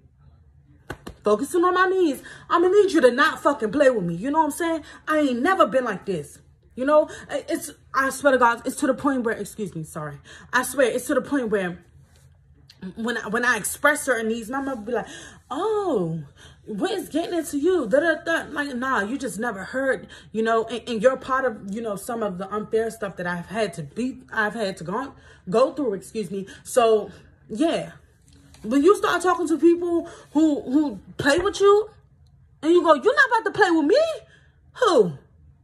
focusing 1.24 1.64
on 1.64 1.74
my 1.74 1.88
needs. 1.88 2.22
I'm 2.50 2.62
gonna 2.62 2.76
need 2.76 2.92
you 2.92 3.02
to 3.02 3.12
not 3.12 3.42
fucking 3.42 3.72
play 3.72 3.90
with 3.90 4.04
me. 4.04 4.16
You 4.16 4.30
know 4.32 4.40
what 4.40 4.46
I'm 4.46 4.52
saying? 4.52 4.84
I 5.08 5.20
ain't 5.20 5.42
never 5.42 5.66
been 5.66 5.86
like 5.86 6.06
this. 6.06 6.40
You 6.76 6.86
know, 6.86 7.10
it's, 7.30 7.72
I 7.94 8.10
swear 8.10 8.34
to 8.34 8.40
God, 8.40 8.64
it's 8.66 8.78
to 8.78 8.88
the 8.88 8.96
point 8.96 9.24
where, 9.24 9.36
excuse 9.36 9.76
me, 9.76 9.84
sorry. 9.84 10.18
I 10.52 10.64
swear, 10.64 10.88
it's 10.88 11.06
to 11.08 11.14
the 11.14 11.22
point 11.22 11.50
where 11.50 11.84
when 12.96 13.18
I, 13.18 13.28
when 13.28 13.46
I 13.46 13.58
express 13.58 14.04
certain 14.04 14.28
needs, 14.28 14.50
my 14.50 14.62
mother 14.62 14.82
be 14.82 14.92
like, 14.92 15.08
oh, 15.50 16.24
what 16.66 16.92
is 16.92 17.10
getting 17.10 17.38
into 17.38 17.58
you? 17.58 17.88
Da, 17.88 18.00
da, 18.00 18.16
da. 18.24 18.46
Like, 18.50 18.76
nah, 18.76 19.02
you 19.02 19.18
just 19.18 19.40
never 19.40 19.64
heard, 19.64 20.08
you 20.32 20.44
know, 20.44 20.64
and, 20.66 20.82
and, 20.88 21.02
you're 21.02 21.18
part 21.18 21.46
of, 21.46 21.74
you 21.74 21.82
know, 21.82 21.96
some 21.96 22.24
of 22.24 22.38
the 22.38 22.50
unfair 22.54 22.90
stuff 22.90 23.18
that 23.18 23.28
I've 23.28 23.48
had 23.48 23.74
to 23.76 23.84
be, 23.84 24.20
I've 24.32 24.54
had 24.54 24.78
to 24.78 24.84
go, 24.84 25.14
go 25.50 25.74
through, 25.74 25.94
excuse 25.94 26.32
me. 26.32 26.48
So, 26.64 27.12
yeah, 27.50 27.92
when 28.64 28.84
you 28.84 28.96
start 28.96 29.22
talking 29.22 29.48
to 29.48 29.58
people 29.58 30.10
who 30.32 30.62
who 30.62 31.00
play 31.18 31.40
with 31.40 31.60
you, 31.60 31.90
and 32.62 32.72
you 32.72 32.82
go, 32.82 32.94
you're 32.94 33.16
not 33.16 33.28
about 33.28 33.54
to 33.54 33.60
play 33.60 33.72
with 33.72 33.86
me? 33.86 34.02
Who? 34.76 35.14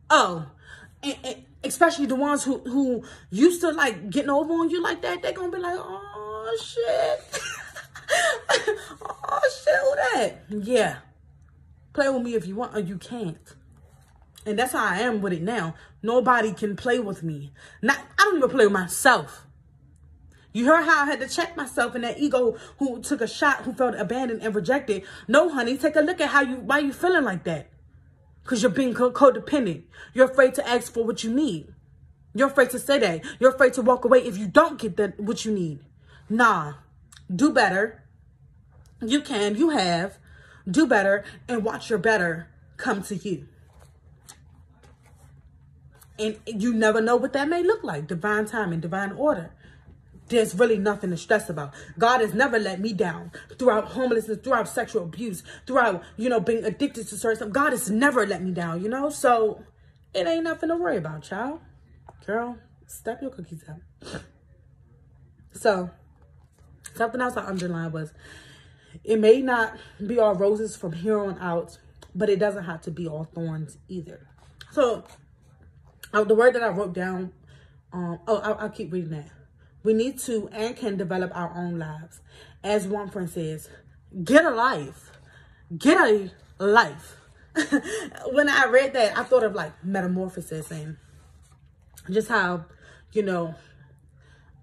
Oh, 0.09 0.45
and, 1.01 1.15
and 1.23 1.45
especially 1.63 2.05
the 2.05 2.15
ones 2.15 2.43
who 2.43 2.59
who 2.59 3.03
used 3.29 3.61
to 3.61 3.71
like 3.71 4.09
getting 4.09 4.29
over 4.29 4.53
on 4.53 4.69
you 4.69 4.81
like 4.81 5.01
that, 5.01 5.21
they're 5.21 5.31
gonna 5.31 5.51
be 5.51 5.57
like, 5.57 5.77
oh 5.77 6.08
shit. 6.61 7.41
oh 9.29 9.41
shit, 9.63 9.75
who 9.81 9.95
that? 9.95 10.35
Yeah. 10.49 10.97
Play 11.93 12.09
with 12.09 12.23
me 12.23 12.35
if 12.35 12.47
you 12.47 12.55
want 12.55 12.75
or 12.75 12.79
you 12.79 12.97
can't. 12.97 13.55
And 14.45 14.57
that's 14.57 14.73
how 14.73 14.85
I 14.85 14.99
am 14.99 15.21
with 15.21 15.33
it 15.33 15.41
now. 15.41 15.75
Nobody 16.01 16.53
can 16.53 16.75
play 16.75 16.99
with 16.99 17.23
me. 17.23 17.51
Not 17.81 17.99
I 18.17 18.23
don't 18.23 18.37
even 18.37 18.49
play 18.49 18.65
with 18.65 18.73
myself. 18.73 19.45
You 20.51 20.65
heard 20.65 20.83
how 20.85 21.03
I 21.03 21.05
had 21.05 21.19
to 21.19 21.27
check 21.27 21.55
myself 21.55 21.93
and 21.93 22.03
that 22.03 22.19
ego 22.19 22.57
who 22.77 23.01
took 23.01 23.21
a 23.21 23.27
shot, 23.27 23.63
who 23.63 23.73
felt 23.73 23.95
abandoned 23.95 24.41
and 24.41 24.55
rejected. 24.55 25.03
No, 25.27 25.49
honey, 25.49 25.77
take 25.77 25.95
a 25.95 26.01
look 26.01 26.19
at 26.19 26.29
how 26.29 26.41
you, 26.41 26.55
why 26.55 26.79
you 26.79 26.91
feeling 26.91 27.23
like 27.23 27.43
that? 27.43 27.69
Because 28.43 28.63
you're 28.63 28.71
being 28.71 28.95
co 28.95 29.11
codependent. 29.11 29.83
You're 30.13 30.31
afraid 30.31 30.55
to 30.55 30.67
ask 30.67 30.91
for 30.91 31.03
what 31.05 31.23
you 31.23 31.31
need. 31.31 31.71
You're 32.33 32.47
afraid 32.47 32.71
to 32.71 32.79
say 32.79 32.97
that. 32.99 33.21
You're 33.39 33.51
afraid 33.51 33.73
to 33.73 33.81
walk 33.81 34.05
away 34.05 34.19
if 34.19 34.37
you 34.37 34.47
don't 34.47 34.79
get 34.79 34.97
that 34.97 35.19
what 35.19 35.45
you 35.45 35.51
need. 35.51 35.81
Nah, 36.29 36.73
do 37.33 37.51
better. 37.51 38.03
You 39.01 39.21
can, 39.21 39.55
you 39.55 39.69
have. 39.69 40.17
Do 40.69 40.85
better 40.85 41.23
and 41.47 41.63
watch 41.63 41.89
your 41.89 41.99
better 41.99 42.47
come 42.77 43.01
to 43.03 43.15
you. 43.15 43.47
And 46.19 46.37
you 46.45 46.73
never 46.73 47.01
know 47.01 47.15
what 47.15 47.33
that 47.33 47.47
may 47.47 47.63
look 47.63 47.83
like. 47.83 48.07
Divine 48.07 48.45
timing, 48.45 48.81
divine 48.81 49.13
order 49.13 49.51
there's 50.29 50.55
really 50.55 50.77
nothing 50.77 51.09
to 51.09 51.17
stress 51.17 51.49
about. 51.49 51.73
God 51.97 52.21
has 52.21 52.33
never 52.33 52.57
let 52.57 52.79
me 52.79 52.93
down 52.93 53.31
throughout 53.57 53.85
homelessness, 53.89 54.39
throughout 54.43 54.67
sexual 54.67 55.03
abuse, 55.03 55.43
throughout, 55.67 56.03
you 56.17 56.29
know, 56.29 56.39
being 56.39 56.63
addicted 56.63 57.07
to 57.07 57.17
certain 57.17 57.37
stuff. 57.37 57.51
God 57.51 57.71
has 57.71 57.89
never 57.89 58.25
let 58.25 58.41
me 58.41 58.51
down, 58.51 58.81
you 58.81 58.89
know? 58.89 59.09
So 59.09 59.63
it 60.13 60.27
ain't 60.27 60.43
nothing 60.43 60.69
to 60.69 60.77
worry 60.77 60.97
about, 60.97 61.23
child. 61.23 61.59
Girl, 62.25 62.57
step 62.87 63.21
your 63.21 63.31
cookies 63.31 63.63
up. 63.67 64.21
So 65.51 65.89
something 66.99 67.19
else 67.19 67.35
I 67.35 67.45
underlined 67.45 67.93
was 67.93 68.13
it 69.03 69.19
may 69.19 69.41
not 69.41 69.77
be 70.05 70.19
all 70.19 70.35
roses 70.35 70.75
from 70.75 70.91
here 70.91 71.19
on 71.19 71.39
out, 71.39 71.79
but 72.13 72.29
it 72.29 72.37
doesn't 72.37 72.65
have 72.65 72.81
to 72.81 72.91
be 72.91 73.07
all 73.07 73.23
thorns 73.23 73.79
either. 73.87 74.27
So 74.71 75.03
uh, 76.13 76.23
the 76.23 76.35
word 76.35 76.53
that 76.53 76.61
I 76.61 76.69
wrote 76.69 76.93
down, 76.93 77.33
um, 77.91 78.19
oh, 78.27 78.37
I'll, 78.37 78.57
I'll 78.59 78.69
keep 78.69 78.93
reading 78.93 79.11
that 79.11 79.31
we 79.83 79.93
need 79.93 80.19
to 80.19 80.49
and 80.51 80.75
can 80.75 80.97
develop 80.97 81.31
our 81.35 81.51
own 81.55 81.79
lives. 81.79 82.21
As 82.63 82.87
one 82.87 83.09
friend 83.09 83.29
says, 83.29 83.69
get 84.23 84.45
a 84.45 84.49
life. 84.49 85.11
Get 85.77 85.97
a 85.97 86.31
life. 86.59 87.15
when 88.31 88.49
I 88.49 88.65
read 88.65 88.93
that, 88.93 89.17
I 89.17 89.23
thought 89.23 89.43
of 89.43 89.55
like 89.55 89.83
metamorphosis 89.83 90.71
and 90.71 90.97
just 92.09 92.27
how, 92.27 92.65
you 93.13 93.23
know, 93.23 93.55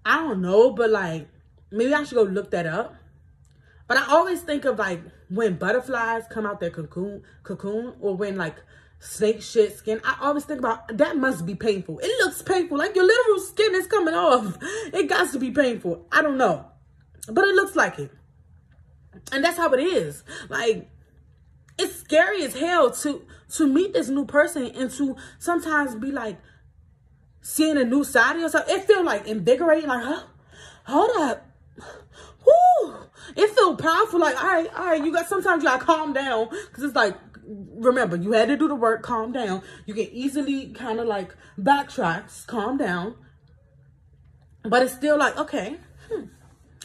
I 0.05 0.17
don't 0.17 0.41
know, 0.41 0.71
but 0.71 0.89
like 0.89 1.27
maybe 1.71 1.93
I 1.93 2.03
should 2.03 2.15
go 2.15 2.23
look 2.23 2.51
that 2.51 2.65
up. 2.65 2.95
But 3.87 3.97
I 3.97 4.07
always 4.07 4.41
think 4.41 4.65
of 4.65 4.77
like 4.77 5.01
when 5.29 5.55
butterflies 5.55 6.23
come 6.29 6.45
out 6.45 6.59
their 6.59 6.69
cocoon 6.69 7.23
cocoon 7.43 7.93
or 7.99 8.15
when 8.15 8.35
like 8.35 8.55
snake 8.99 9.41
shit 9.41 9.77
skin. 9.77 10.01
I 10.03 10.17
always 10.21 10.45
think 10.45 10.59
about 10.59 10.97
that 10.97 11.17
must 11.17 11.45
be 11.45 11.55
painful. 11.55 11.99
It 11.99 12.11
looks 12.23 12.41
painful. 12.41 12.77
Like 12.77 12.95
your 12.95 13.05
literal 13.05 13.39
skin 13.39 13.75
is 13.75 13.87
coming 13.87 14.13
off. 14.13 14.57
It 14.93 15.07
got 15.07 15.31
to 15.31 15.39
be 15.39 15.51
painful. 15.51 16.05
I 16.11 16.21
don't 16.21 16.37
know. 16.37 16.65
But 17.31 17.45
it 17.45 17.55
looks 17.55 17.75
like 17.75 17.99
it. 17.99 18.11
And 19.31 19.43
that's 19.43 19.57
how 19.57 19.71
it 19.71 19.81
is. 19.81 20.23
Like 20.49 20.89
it's 21.77 21.95
scary 21.95 22.43
as 22.43 22.55
hell 22.55 22.91
to 22.91 23.25
to 23.55 23.67
meet 23.67 23.93
this 23.93 24.09
new 24.09 24.25
person 24.25 24.65
and 24.65 24.91
to 24.91 25.15
sometimes 25.39 25.95
be 25.95 26.11
like 26.11 26.37
seeing 27.41 27.77
a 27.77 27.83
new 27.85 28.03
side 28.03 28.35
of 28.35 28.41
yourself. 28.41 28.65
It 28.67 28.85
feel 28.85 29.03
like 29.03 29.25
invigorating, 29.27 29.87
like, 29.87 30.03
huh? 30.03 30.23
Hold 30.85 31.11
up. 31.17 31.46
Woo! 31.77 32.95
It 33.35 33.49
feel 33.55 33.75
powerful, 33.75 34.19
like, 34.19 34.41
all 34.41 34.47
right, 34.47 34.73
all 34.75 34.85
right, 34.85 35.03
you 35.03 35.11
got 35.11 35.27
sometimes 35.27 35.63
you 35.63 35.69
gotta 35.69 35.83
calm 35.83 36.13
down. 36.13 36.47
Cause 36.71 36.83
it's 36.83 36.95
like 36.95 37.15
remember, 37.47 38.15
you 38.15 38.33
had 38.33 38.49
to 38.49 38.57
do 38.57 38.67
the 38.67 38.75
work, 38.75 39.03
calm 39.03 39.31
down. 39.31 39.61
You 39.85 39.93
can 39.93 40.07
easily 40.11 40.69
kind 40.69 40.99
of 40.99 41.07
like 41.07 41.35
backtrack, 41.59 42.45
calm 42.47 42.77
down. 42.77 43.15
But 44.63 44.83
it's 44.83 44.93
still 44.93 45.17
like, 45.17 45.37
okay, 45.37 45.77
hmm, 46.11 46.25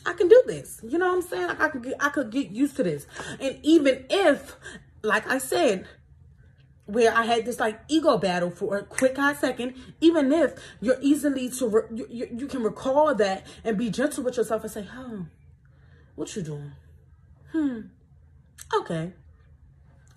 I 0.06 0.12
can 0.12 0.28
do 0.28 0.42
this. 0.46 0.80
You 0.86 0.98
know 0.98 1.08
what 1.08 1.16
I'm 1.16 1.22
saying? 1.22 1.46
Like 1.48 1.60
I 1.60 1.68
could 1.68 1.82
get 1.82 1.94
I 2.00 2.08
could 2.10 2.30
get 2.30 2.50
used 2.50 2.76
to 2.76 2.82
this. 2.82 3.06
And 3.40 3.58
even 3.62 4.04
if, 4.08 4.56
like 5.02 5.28
I 5.28 5.38
said, 5.38 5.86
where 6.86 7.14
I 7.14 7.24
had 7.24 7.44
this 7.44 7.60
like 7.60 7.80
ego 7.88 8.18
battle 8.18 8.50
for 8.50 8.76
a 8.76 8.84
quick 8.84 9.16
hot 9.16 9.38
second, 9.38 9.74
even 10.00 10.32
if 10.32 10.54
you're 10.80 10.98
easily 11.00 11.48
to, 11.50 11.86
you, 11.94 12.06
you, 12.10 12.28
you 12.36 12.46
can 12.46 12.62
recall 12.62 13.14
that 13.14 13.46
and 13.64 13.78
be 13.78 13.90
gentle 13.90 14.24
with 14.24 14.36
yourself 14.36 14.62
and 14.62 14.72
say, 14.72 14.82
huh, 14.82 15.22
what 16.16 16.34
you 16.34 16.42
doing? 16.42 16.72
Hmm, 17.52 17.80
okay. 18.74 19.12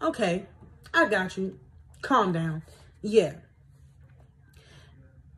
Okay, 0.01 0.45
I 0.93 1.07
got 1.07 1.37
you. 1.37 1.59
Calm 2.01 2.31
down. 2.33 2.63
Yeah. 3.01 3.33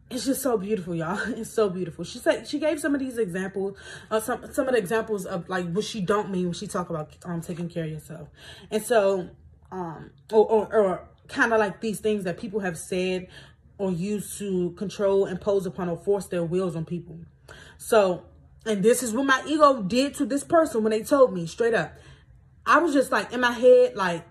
It's 0.09 0.25
just 0.25 0.41
so 0.41 0.57
beautiful, 0.57 0.95
y'all. 0.95 1.19
It's 1.35 1.49
so 1.49 1.69
beautiful. 1.69 2.05
She 2.05 2.19
said 2.19 2.47
she 2.47 2.59
gave 2.59 2.79
some 2.79 2.93
of 2.93 2.99
these 2.99 3.17
examples, 3.17 3.77
uh, 4.09 4.19
some 4.19 4.53
some 4.53 4.67
of 4.67 4.73
the 4.73 4.79
examples 4.79 5.25
of 5.25 5.49
like 5.49 5.69
what 5.71 5.83
she 5.83 6.01
don't 6.01 6.31
mean 6.31 6.45
when 6.45 6.53
she 6.53 6.67
talk 6.67 6.89
about 6.89 7.15
um 7.25 7.41
taking 7.41 7.67
care 7.67 7.83
of 7.83 7.91
yourself, 7.91 8.29
and 8.71 8.81
so 8.81 9.29
um 9.71 10.11
or 10.31 10.45
or, 10.49 10.73
or 10.73 11.09
kind 11.27 11.53
of 11.53 11.59
like 11.59 11.81
these 11.81 11.99
things 11.99 12.23
that 12.23 12.37
people 12.37 12.59
have 12.61 12.77
said 12.77 13.27
or 13.77 13.91
used 13.91 14.37
to 14.39 14.71
control, 14.71 15.25
impose 15.25 15.65
upon, 15.65 15.89
or 15.89 15.97
force 15.97 16.27
their 16.27 16.43
wills 16.43 16.75
on 16.75 16.85
people. 16.85 17.19
So, 17.77 18.23
and 18.65 18.83
this 18.83 19.03
is 19.03 19.13
what 19.13 19.25
my 19.25 19.41
ego 19.47 19.83
did 19.83 20.15
to 20.15 20.25
this 20.25 20.43
person 20.43 20.83
when 20.83 20.91
they 20.91 21.03
told 21.03 21.33
me 21.33 21.45
straight 21.45 21.73
up. 21.73 21.93
I 22.65 22.79
was 22.79 22.93
just 22.93 23.11
like 23.11 23.31
in 23.31 23.39
my 23.39 23.51
head, 23.51 23.95
like 23.95 24.25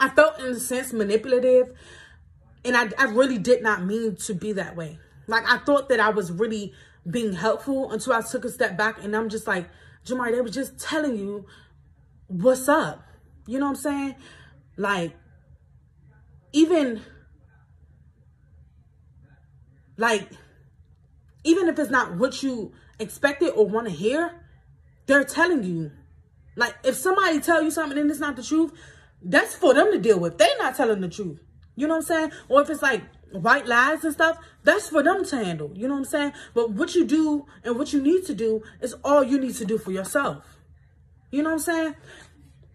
I 0.00 0.08
felt 0.08 0.40
in 0.40 0.46
a 0.46 0.58
sense 0.58 0.92
manipulative 0.92 1.72
and 2.64 2.76
I, 2.76 2.88
I 2.98 3.04
really 3.04 3.38
did 3.38 3.62
not 3.62 3.84
mean 3.84 4.16
to 4.16 4.34
be 4.34 4.52
that 4.52 4.74
way. 4.74 4.98
Like 5.26 5.44
I 5.48 5.58
thought 5.58 5.88
that 5.90 6.00
I 6.00 6.08
was 6.10 6.32
really 6.32 6.72
being 7.08 7.34
helpful 7.34 7.92
until 7.92 8.14
I 8.14 8.22
took 8.22 8.44
a 8.44 8.50
step 8.50 8.76
back 8.76 9.02
and 9.04 9.14
I'm 9.14 9.28
just 9.28 9.46
like, 9.46 9.68
Jamari, 10.04 10.32
they 10.32 10.40
was 10.40 10.52
just 10.52 10.78
telling 10.78 11.16
you 11.16 11.46
what's 12.26 12.68
up. 12.68 13.06
You 13.46 13.58
know 13.58 13.66
what 13.66 13.76
I'm 13.76 13.82
saying? 13.82 14.14
Like, 14.76 15.12
even, 16.54 17.02
like, 19.96 20.28
even 21.42 21.68
if 21.68 21.78
it's 21.78 21.90
not 21.90 22.16
what 22.16 22.42
you 22.42 22.72
expected 22.98 23.50
or 23.50 23.66
want 23.66 23.88
to 23.88 23.92
hear, 23.92 24.40
they're 25.06 25.24
telling 25.24 25.64
you. 25.64 25.90
Like, 26.56 26.76
if 26.84 26.94
somebody 26.94 27.40
tell 27.40 27.62
you 27.62 27.70
something 27.70 27.98
and 27.98 28.08
it's 28.10 28.20
not 28.20 28.36
the 28.36 28.42
truth, 28.42 28.72
that's 29.20 29.54
for 29.54 29.74
them 29.74 29.90
to 29.92 29.98
deal 29.98 30.20
with. 30.20 30.38
They're 30.38 30.56
not 30.58 30.76
telling 30.76 31.00
the 31.00 31.08
truth. 31.08 31.40
You 31.74 31.88
know 31.88 31.94
what 31.94 32.02
I'm 32.02 32.06
saying? 32.06 32.32
Or 32.48 32.62
if 32.62 32.70
it's 32.70 32.82
like 32.82 33.02
white 33.32 33.66
lies 33.66 34.04
and 34.04 34.12
stuff, 34.12 34.38
that's 34.62 34.88
for 34.88 35.02
them 35.02 35.24
to 35.24 35.36
handle. 35.44 35.72
You 35.74 35.88
know 35.88 35.94
what 35.94 36.00
I'm 36.00 36.04
saying? 36.04 36.32
But 36.54 36.70
what 36.70 36.94
you 36.94 37.04
do 37.04 37.46
and 37.64 37.76
what 37.76 37.92
you 37.92 38.00
need 38.00 38.24
to 38.26 38.34
do 38.34 38.62
is 38.80 38.94
all 39.02 39.24
you 39.24 39.40
need 39.40 39.56
to 39.56 39.64
do 39.64 39.76
for 39.76 39.90
yourself. 39.90 40.44
You 41.32 41.42
know 41.42 41.50
what 41.50 41.54
I'm 41.54 41.60
saying? 41.60 41.94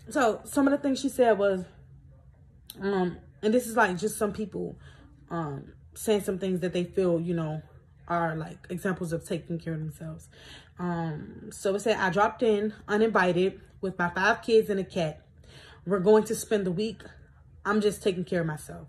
So 0.10 0.42
some 0.44 0.68
of 0.68 0.72
the 0.72 0.78
things 0.78 1.00
she 1.00 1.08
said 1.08 1.38
was, 1.38 1.64
um, 2.82 3.18
and 3.42 3.54
this 3.54 3.68
is 3.68 3.76
like 3.76 3.98
just 3.98 4.18
some 4.18 4.34
people 4.34 4.78
um 5.30 5.74
saying 5.94 6.22
some 6.22 6.40
things 6.40 6.62
that 6.62 6.74
they 6.74 6.84
feel, 6.84 7.20
you 7.20 7.34
know, 7.34 7.62
are 8.08 8.36
like 8.36 8.58
examples 8.70 9.14
of 9.14 9.26
taking 9.26 9.60
care 9.60 9.74
of 9.74 9.80
themselves. 9.80 10.30
Um, 10.80 11.50
so 11.52 11.76
it 11.76 11.82
said 11.82 11.98
I 11.98 12.10
dropped 12.10 12.42
in 12.42 12.74
uninvited 12.88 13.60
with 13.82 13.98
my 14.00 14.10
five 14.10 14.42
kids 14.42 14.70
and 14.70 14.80
a 14.80 14.84
cat. 14.84 15.22
We're 15.86 16.00
going 16.00 16.24
to 16.26 16.36
spend 16.36 16.66
the 16.66 16.72
week. 16.72 17.02
I'm 17.66 17.82
just 17.82 18.02
taking 18.02 18.24
care 18.24 18.42
of 18.42 18.48
myself. 18.48 18.88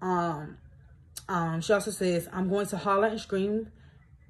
Um, 0.00 0.58
um, 1.28 1.60
she 1.60 1.72
also 1.72 1.90
says, 1.90 2.28
I'm 2.32 2.48
going 2.48 2.66
to 2.66 2.76
holler 2.76 3.06
and 3.06 3.20
scream 3.20 3.70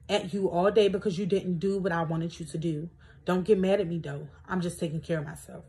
at 0.08 0.34
you 0.34 0.50
all 0.50 0.70
day 0.70 0.88
because 0.88 1.18
you 1.18 1.26
didn't 1.26 1.58
do 1.58 1.78
what 1.78 1.92
I 1.92 2.02
wanted 2.02 2.38
you 2.38 2.46
to 2.46 2.58
do. 2.58 2.90
Don't 3.24 3.44
get 3.44 3.58
mad 3.58 3.80
at 3.80 3.86
me 3.86 3.98
though. 3.98 4.28
I'm 4.48 4.60
just 4.60 4.78
taking 4.78 5.00
care 5.00 5.18
of 5.18 5.26
myself. 5.26 5.64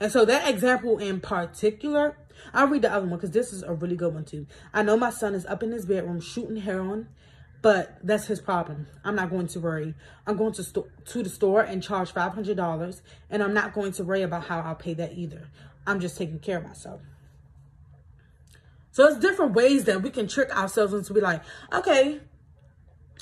And 0.00 0.12
so 0.12 0.24
that 0.24 0.48
example 0.48 0.98
in 0.98 1.20
particular, 1.20 2.16
I'll 2.52 2.68
read 2.68 2.82
the 2.82 2.92
other 2.92 3.06
one 3.06 3.18
because 3.18 3.30
this 3.30 3.52
is 3.52 3.62
a 3.62 3.72
really 3.72 3.96
good 3.96 4.14
one 4.14 4.24
too. 4.24 4.46
I 4.72 4.82
know 4.82 4.96
my 4.96 5.10
son 5.10 5.34
is 5.34 5.46
up 5.46 5.62
in 5.62 5.72
his 5.72 5.86
bedroom 5.86 6.20
shooting 6.20 6.56
heroin 6.56 7.08
but 7.66 7.98
that's 8.02 8.26
his 8.26 8.40
problem. 8.40 8.86
I'm 9.04 9.16
not 9.16 9.28
going 9.28 9.48
to 9.48 9.58
worry. 9.58 9.94
I'm 10.24 10.36
going 10.36 10.52
to, 10.52 10.84
to 11.06 11.22
the 11.22 11.28
store 11.28 11.62
and 11.62 11.82
charge 11.82 12.14
$500 12.14 13.00
and 13.28 13.42
I'm 13.42 13.54
not 13.54 13.74
going 13.74 13.90
to 13.92 14.04
worry 14.04 14.22
about 14.22 14.44
how 14.44 14.60
I'll 14.60 14.76
pay 14.76 14.94
that 14.94 15.14
either. 15.14 15.48
I'm 15.84 15.98
just 15.98 16.16
taking 16.16 16.38
care 16.38 16.58
of 16.58 16.64
myself. 16.64 17.00
So 18.92 19.06
it's 19.06 19.18
different 19.18 19.54
ways 19.54 19.82
that 19.86 20.00
we 20.00 20.10
can 20.10 20.28
trick 20.28 20.56
ourselves 20.56 20.94
into 20.94 21.12
be 21.12 21.20
like, 21.20 21.42
okay, 21.72 22.20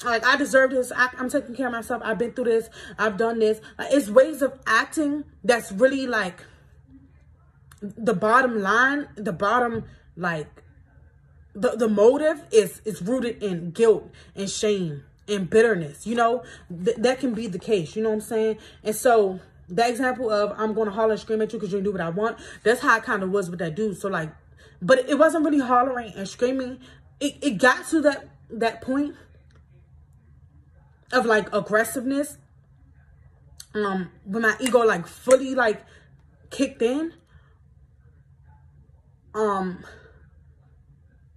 like 0.04 0.26
I 0.26 0.36
deserve 0.36 0.72
this. 0.72 0.92
I, 0.94 1.08
am 1.18 1.30
taking 1.30 1.54
care 1.54 1.68
of 1.68 1.72
myself. 1.72 2.02
I've 2.04 2.18
been 2.18 2.32
through 2.32 2.44
this. 2.44 2.68
I've 2.98 3.16
done 3.16 3.38
this. 3.38 3.60
Like, 3.78 3.92
it's 3.92 4.10
ways 4.10 4.42
of 4.42 4.58
acting 4.66 5.24
that's 5.42 5.72
really 5.72 6.06
like 6.06 6.44
the 7.96 8.14
bottom 8.14 8.60
line, 8.60 9.08
the 9.16 9.32
bottom 9.32 9.84
like 10.16 10.62
the, 11.54 11.70
the 11.70 11.88
motive 11.88 12.42
is 12.50 12.80
is 12.84 13.02
rooted 13.02 13.42
in 13.42 13.70
guilt 13.70 14.10
and 14.34 14.48
shame 14.48 15.04
and 15.28 15.48
bitterness 15.48 16.06
you 16.06 16.14
know? 16.14 16.42
Th- 16.84 16.96
that 16.96 17.20
can 17.20 17.34
be 17.34 17.46
the 17.46 17.58
case 17.58 17.96
you 17.96 18.02
know 18.02 18.10
what 18.10 18.16
i'm 18.16 18.20
saying? 18.20 18.58
And 18.82 18.94
so 18.94 19.40
the 19.68 19.88
example 19.88 20.30
of 20.30 20.52
i'm 20.58 20.74
gonna 20.74 20.90
holler 20.90 21.12
and 21.12 21.20
scream 21.20 21.42
at 21.42 21.52
you 21.52 21.58
because 21.58 21.72
you 21.72 21.80
do 21.80 21.90
what 21.90 22.00
i 22.00 22.10
want 22.10 22.36
that's 22.62 22.80
how 22.80 22.96
it 22.98 23.02
kind 23.02 23.22
of 23.22 23.30
was 23.30 23.50
with 23.50 23.58
that 23.60 23.74
dude. 23.74 23.98
So 23.98 24.08
like 24.08 24.30
but 24.82 25.08
it 25.08 25.18
wasn't 25.18 25.44
really 25.46 25.60
hollering 25.60 26.12
and 26.14 26.28
screaming. 26.28 26.78
It, 27.18 27.36
it 27.42 27.58
got 27.58 27.86
to 27.88 28.02
that 28.02 28.28
that 28.50 28.82
point 28.82 29.16
of 31.12 31.24
like 31.24 31.52
aggressiveness 31.54 32.36
um 33.74 34.10
when 34.24 34.42
my 34.42 34.54
ego 34.60 34.80
like 34.80 35.06
fully 35.06 35.54
like 35.54 35.82
kicked 36.50 36.82
in 36.82 37.14
um 39.34 39.84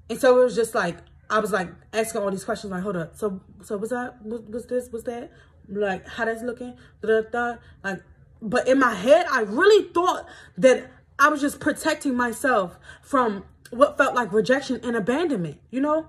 and 0.10 0.20
so 0.20 0.40
it 0.40 0.44
was 0.44 0.56
just 0.56 0.74
like, 0.74 0.98
I 1.30 1.40
was 1.40 1.52
like 1.52 1.70
asking 1.94 2.22
all 2.22 2.32
these 2.32 2.44
questions, 2.44 2.72
like, 2.72 2.84
hold 2.84 2.96
up. 2.96 3.16
So, 3.16 3.42
so 3.64 3.78
was 3.78 3.90
that, 3.90 4.24
was, 4.24 4.42
was 4.44 4.66
this, 4.68 4.90
was 4.92 5.04
that? 5.04 5.32
Like, 5.68 6.08
how 6.08 6.26
that's 6.26 6.42
looking? 6.42 6.78
Da, 7.02 7.22
da, 7.22 7.30
da. 7.30 7.56
Like, 7.84 8.02
but 8.42 8.68
in 8.68 8.80
my 8.80 8.94
head, 8.94 9.26
I 9.30 9.42
really 9.42 9.90
thought 9.92 10.26
that 10.58 10.90
I 11.20 11.30
was 11.30 11.42
just 11.42 11.60
protecting 11.60 12.16
myself 12.16 12.80
from 13.02 13.44
what 13.72 13.98
felt 13.98 14.16
like 14.16 14.32
rejection 14.32 14.80
and 14.84 14.96
abandonment, 14.96 15.60
you 15.72 15.82
know? 15.82 16.08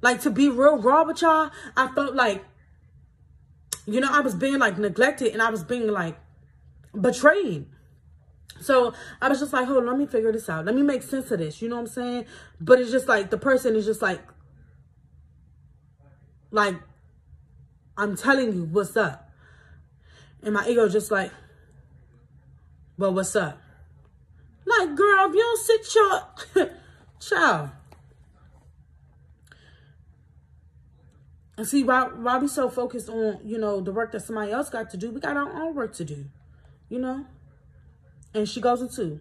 Like 0.00 0.20
to 0.22 0.30
be 0.30 0.48
real 0.48 0.78
raw 0.78 1.04
with 1.04 1.22
y'all, 1.22 1.50
I 1.76 1.88
felt 1.88 2.14
like, 2.14 2.44
you 3.86 4.00
know, 4.00 4.08
I 4.10 4.20
was 4.20 4.34
being 4.34 4.58
like 4.58 4.78
neglected 4.78 5.32
and 5.32 5.42
I 5.42 5.50
was 5.50 5.62
being 5.62 5.88
like 5.88 6.18
betrayed. 6.98 7.66
So 8.60 8.92
I 9.20 9.28
was 9.28 9.40
just 9.40 9.52
like, 9.52 9.66
hold 9.66 9.78
on, 9.78 9.86
let 9.86 9.98
me 9.98 10.06
figure 10.06 10.32
this 10.32 10.48
out. 10.48 10.64
Let 10.64 10.74
me 10.74 10.82
make 10.82 11.02
sense 11.02 11.30
of 11.30 11.38
this. 11.38 11.62
You 11.62 11.68
know 11.68 11.76
what 11.76 11.82
I'm 11.82 11.86
saying? 11.88 12.24
But 12.60 12.80
it's 12.80 12.90
just 12.90 13.08
like 13.08 13.30
the 13.30 13.38
person 13.38 13.76
is 13.76 13.86
just 13.86 14.02
like, 14.02 14.20
like, 16.50 16.74
I'm 17.96 18.16
telling 18.16 18.52
you 18.52 18.64
what's 18.64 18.96
up. 18.96 19.30
And 20.42 20.54
my 20.54 20.66
ego 20.68 20.88
just 20.88 21.10
like, 21.10 21.32
well, 22.96 23.12
what's 23.14 23.34
up? 23.36 23.60
Like, 24.64 24.94
girl, 24.96 25.28
if 25.28 25.34
you 25.34 25.40
don't 25.40 25.84
sit 25.84 25.94
your 25.94 26.70
child. 27.20 27.70
And 31.56 31.66
see, 31.66 31.82
why 31.82 32.04
why 32.04 32.38
we 32.38 32.46
so 32.46 32.68
focused 32.68 33.08
on, 33.08 33.40
you 33.44 33.58
know, 33.58 33.80
the 33.80 33.90
work 33.90 34.12
that 34.12 34.20
somebody 34.20 34.52
else 34.52 34.70
got 34.70 34.90
to 34.90 34.96
do, 34.96 35.10
we 35.10 35.20
got 35.20 35.36
our 35.36 35.50
own 35.50 35.74
work 35.74 35.92
to 35.94 36.04
do, 36.04 36.26
you 36.88 37.00
know? 37.00 37.26
And 38.38 38.48
she 38.48 38.60
goes 38.60 38.80
into, 38.80 39.20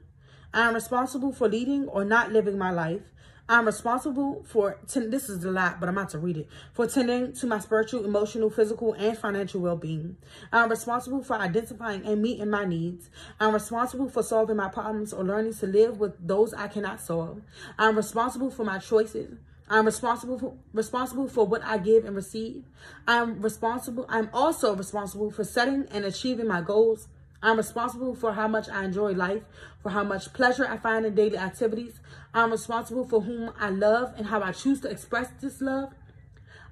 I 0.53 0.67
am 0.67 0.75
responsible 0.75 1.31
for 1.33 1.49
leading 1.49 1.87
or 1.87 2.05
not 2.05 2.31
living 2.31 2.55
my 2.55 2.69
life. 2.69 3.01
I'm 3.49 3.65
responsible 3.65 4.43
for, 4.45 4.77
this 4.93 5.27
is 5.27 5.43
a 5.43 5.49
lot, 5.49 5.79
but 5.79 5.89
I'm 5.89 5.97
about 5.97 6.09
to 6.09 6.19
read 6.19 6.37
it, 6.37 6.47
for 6.73 6.85
tending 6.85 7.33
to 7.33 7.47
my 7.47 7.57
spiritual, 7.59 8.05
emotional, 8.05 8.51
physical, 8.51 8.93
and 8.93 9.17
financial 9.17 9.61
well-being. 9.61 10.17
I'm 10.51 10.69
responsible 10.69 11.23
for 11.23 11.35
identifying 11.35 12.05
and 12.05 12.21
meeting 12.21 12.49
my 12.49 12.65
needs. 12.65 13.09
I'm 13.39 13.53
responsible 13.53 14.07
for 14.07 14.21
solving 14.21 14.57
my 14.57 14.69
problems 14.69 15.13
or 15.13 15.23
learning 15.23 15.55
to 15.55 15.65
live 15.65 15.99
with 15.99 16.13
those 16.27 16.53
I 16.53 16.67
cannot 16.67 17.01
solve. 17.01 17.41
I'm 17.79 17.95
responsible 17.95 18.51
for 18.51 18.65
my 18.65 18.77
choices. 18.77 19.39
I'm 19.67 19.85
responsible 19.85 20.37
for, 20.37 20.53
responsible 20.73 21.27
for 21.27 21.47
what 21.47 21.63
I 21.63 21.79
give 21.79 22.05
and 22.05 22.15
receive. 22.15 22.65
I'm 23.07 23.41
responsible. 23.41 24.05
I'm 24.09 24.29
also 24.31 24.75
responsible 24.75 25.31
for 25.31 25.43
setting 25.43 25.87
and 25.89 26.05
achieving 26.05 26.47
my 26.47 26.61
goals. 26.61 27.07
I'm 27.41 27.57
responsible 27.57 28.15
for 28.15 28.33
how 28.33 28.47
much 28.47 28.67
I 28.69 28.83
enjoy 28.83 29.11
life, 29.11 29.43
for 29.81 29.89
how 29.91 30.03
much 30.03 30.33
pleasure 30.33 30.67
I 30.67 30.77
find 30.77 31.05
in 31.05 31.15
daily 31.15 31.37
activities. 31.37 31.99
I'm 32.33 32.51
responsible 32.51 33.07
for 33.07 33.21
whom 33.21 33.51
I 33.59 33.69
love 33.69 34.13
and 34.17 34.27
how 34.27 34.41
I 34.41 34.51
choose 34.51 34.81
to 34.81 34.89
express 34.89 35.29
this 35.39 35.61
love. 35.61 35.93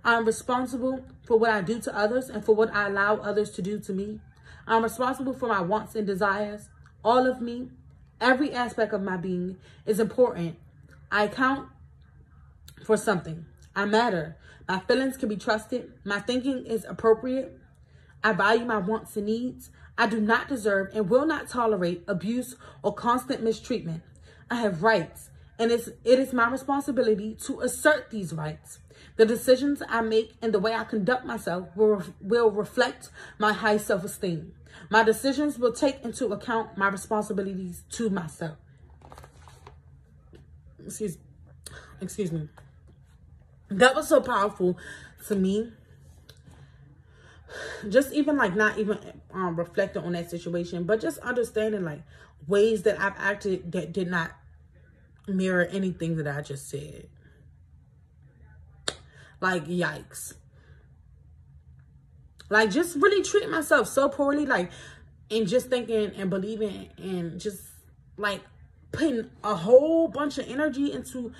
I'm 0.03 0.25
responsible 0.25 1.05
for 1.25 1.37
what 1.37 1.51
I 1.51 1.61
do 1.61 1.79
to 1.81 1.95
others 1.95 2.29
and 2.29 2.43
for 2.43 2.55
what 2.55 2.73
I 2.73 2.87
allow 2.87 3.17
others 3.17 3.51
to 3.51 3.61
do 3.61 3.79
to 3.79 3.93
me. 3.93 4.19
I'm 4.67 4.83
responsible 4.83 5.33
for 5.33 5.47
my 5.47 5.61
wants 5.61 5.95
and 5.95 6.07
desires. 6.07 6.69
All 7.03 7.27
of 7.27 7.41
me, 7.41 7.69
every 8.19 8.51
aspect 8.51 8.93
of 8.93 9.01
my 9.01 9.17
being 9.17 9.57
is 9.85 9.99
important. 9.99 10.57
I 11.11 11.27
count 11.27 11.69
for 12.83 12.97
something. 12.97 13.45
I 13.75 13.85
matter. 13.85 14.37
My 14.67 14.79
feelings 14.79 15.17
can 15.17 15.29
be 15.29 15.37
trusted. 15.37 15.91
My 16.03 16.19
thinking 16.19 16.65
is 16.65 16.85
appropriate. 16.85 17.59
I 18.23 18.33
value 18.33 18.65
my 18.65 18.77
wants 18.77 19.15
and 19.17 19.27
needs. 19.27 19.69
I 19.97 20.07
do 20.07 20.19
not 20.19 20.49
deserve 20.49 20.89
and 20.93 21.09
will 21.09 21.25
not 21.25 21.47
tolerate 21.47 22.03
abuse 22.07 22.55
or 22.83 22.93
constant 22.93 23.43
mistreatment. 23.43 24.03
I 24.49 24.55
have 24.55 24.83
rights, 24.83 25.29
and 25.57 25.71
it's, 25.71 25.87
it 26.03 26.19
is 26.19 26.33
my 26.33 26.49
responsibility 26.49 27.35
to 27.45 27.61
assert 27.61 28.09
these 28.11 28.33
rights. 28.33 28.79
The 29.15 29.25
decisions 29.25 29.81
I 29.87 30.01
make 30.01 30.33
and 30.41 30.53
the 30.53 30.59
way 30.59 30.73
I 30.73 30.83
conduct 30.83 31.25
myself 31.25 31.69
will, 31.75 32.03
will 32.19 32.51
reflect 32.51 33.09
my 33.39 33.53
high 33.53 33.77
self-esteem. 33.77 34.53
My 34.89 35.03
decisions 35.03 35.57
will 35.57 35.71
take 35.71 36.03
into 36.03 36.27
account 36.27 36.77
my 36.77 36.89
responsibilities 36.89 37.83
to 37.91 38.09
myself. 38.09 38.57
Excuse, 40.85 41.17
excuse 42.01 42.31
me. 42.31 42.49
That 43.69 43.95
was 43.95 44.07
so 44.09 44.21
powerful 44.21 44.77
to 45.27 45.35
me 45.35 45.71
just 47.89 48.11
even 48.13 48.37
like 48.37 48.55
not 48.55 48.77
even 48.77 48.97
um 49.33 49.55
reflecting 49.55 50.03
on 50.03 50.13
that 50.13 50.29
situation 50.29 50.83
but 50.83 50.99
just 50.99 51.17
understanding 51.19 51.83
like 51.83 52.01
ways 52.47 52.83
that 52.83 52.99
i've 52.99 53.13
acted 53.17 53.71
that 53.71 53.91
did 53.93 54.07
not 54.09 54.31
mirror 55.27 55.65
anything 55.65 56.17
that 56.17 56.27
i 56.27 56.41
just 56.41 56.69
said. 56.69 57.07
Like 59.41 59.65
yikes. 59.65 60.33
Like 62.49 62.71
just 62.71 62.95
really 62.95 63.23
treating 63.23 63.51
myself 63.51 63.87
so 63.87 64.07
poorly 64.07 64.45
like 64.45 64.71
and 65.31 65.47
just 65.47 65.69
thinking 65.69 66.11
and 66.15 66.29
believing 66.29 66.89
and 66.97 67.39
just 67.39 67.63
like 68.17 68.41
putting 68.91 69.29
a 69.43 69.55
whole 69.55 70.07
bunch 70.07 70.37
of 70.37 70.49
energy 70.49 70.91
into 70.91 71.31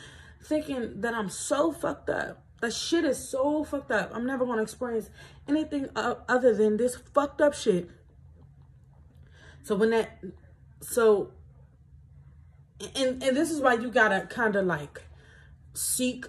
thinking 0.44 1.02
that 1.02 1.14
i'm 1.14 1.30
so 1.30 1.72
fucked 1.72 2.10
up 2.10 2.44
the 2.62 2.72
shit 2.72 3.06
is 3.06 3.30
so 3.30 3.64
fucked 3.64 3.92
up. 3.92 4.12
I'm 4.14 4.26
never 4.26 4.46
going 4.46 4.58
to 4.58 4.64
experience 4.64 5.10
anything 5.48 5.90
other 5.96 6.54
than 6.54 6.78
this 6.78 6.96
fucked 6.96 7.42
up 7.42 7.54
shit. 7.54 7.90
So 9.64 9.76
when 9.76 9.90
that, 9.90 10.24
so, 10.82 11.32
and, 12.96 13.22
and 13.22 13.36
this 13.36 13.52
is 13.52 13.62
why 13.62 13.74
you 13.74 13.90
gotta 13.90 14.28
kind 14.28 14.56
of 14.56 14.66
like 14.66 15.02
seek 15.74 16.28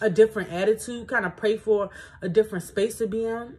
a 0.00 0.08
different 0.08 0.50
attitude, 0.50 1.06
kind 1.08 1.26
of 1.26 1.36
pray 1.36 1.56
for 1.56 1.90
a 2.22 2.28
different 2.28 2.64
space 2.64 2.96
to 2.98 3.06
be 3.06 3.24
in 3.24 3.58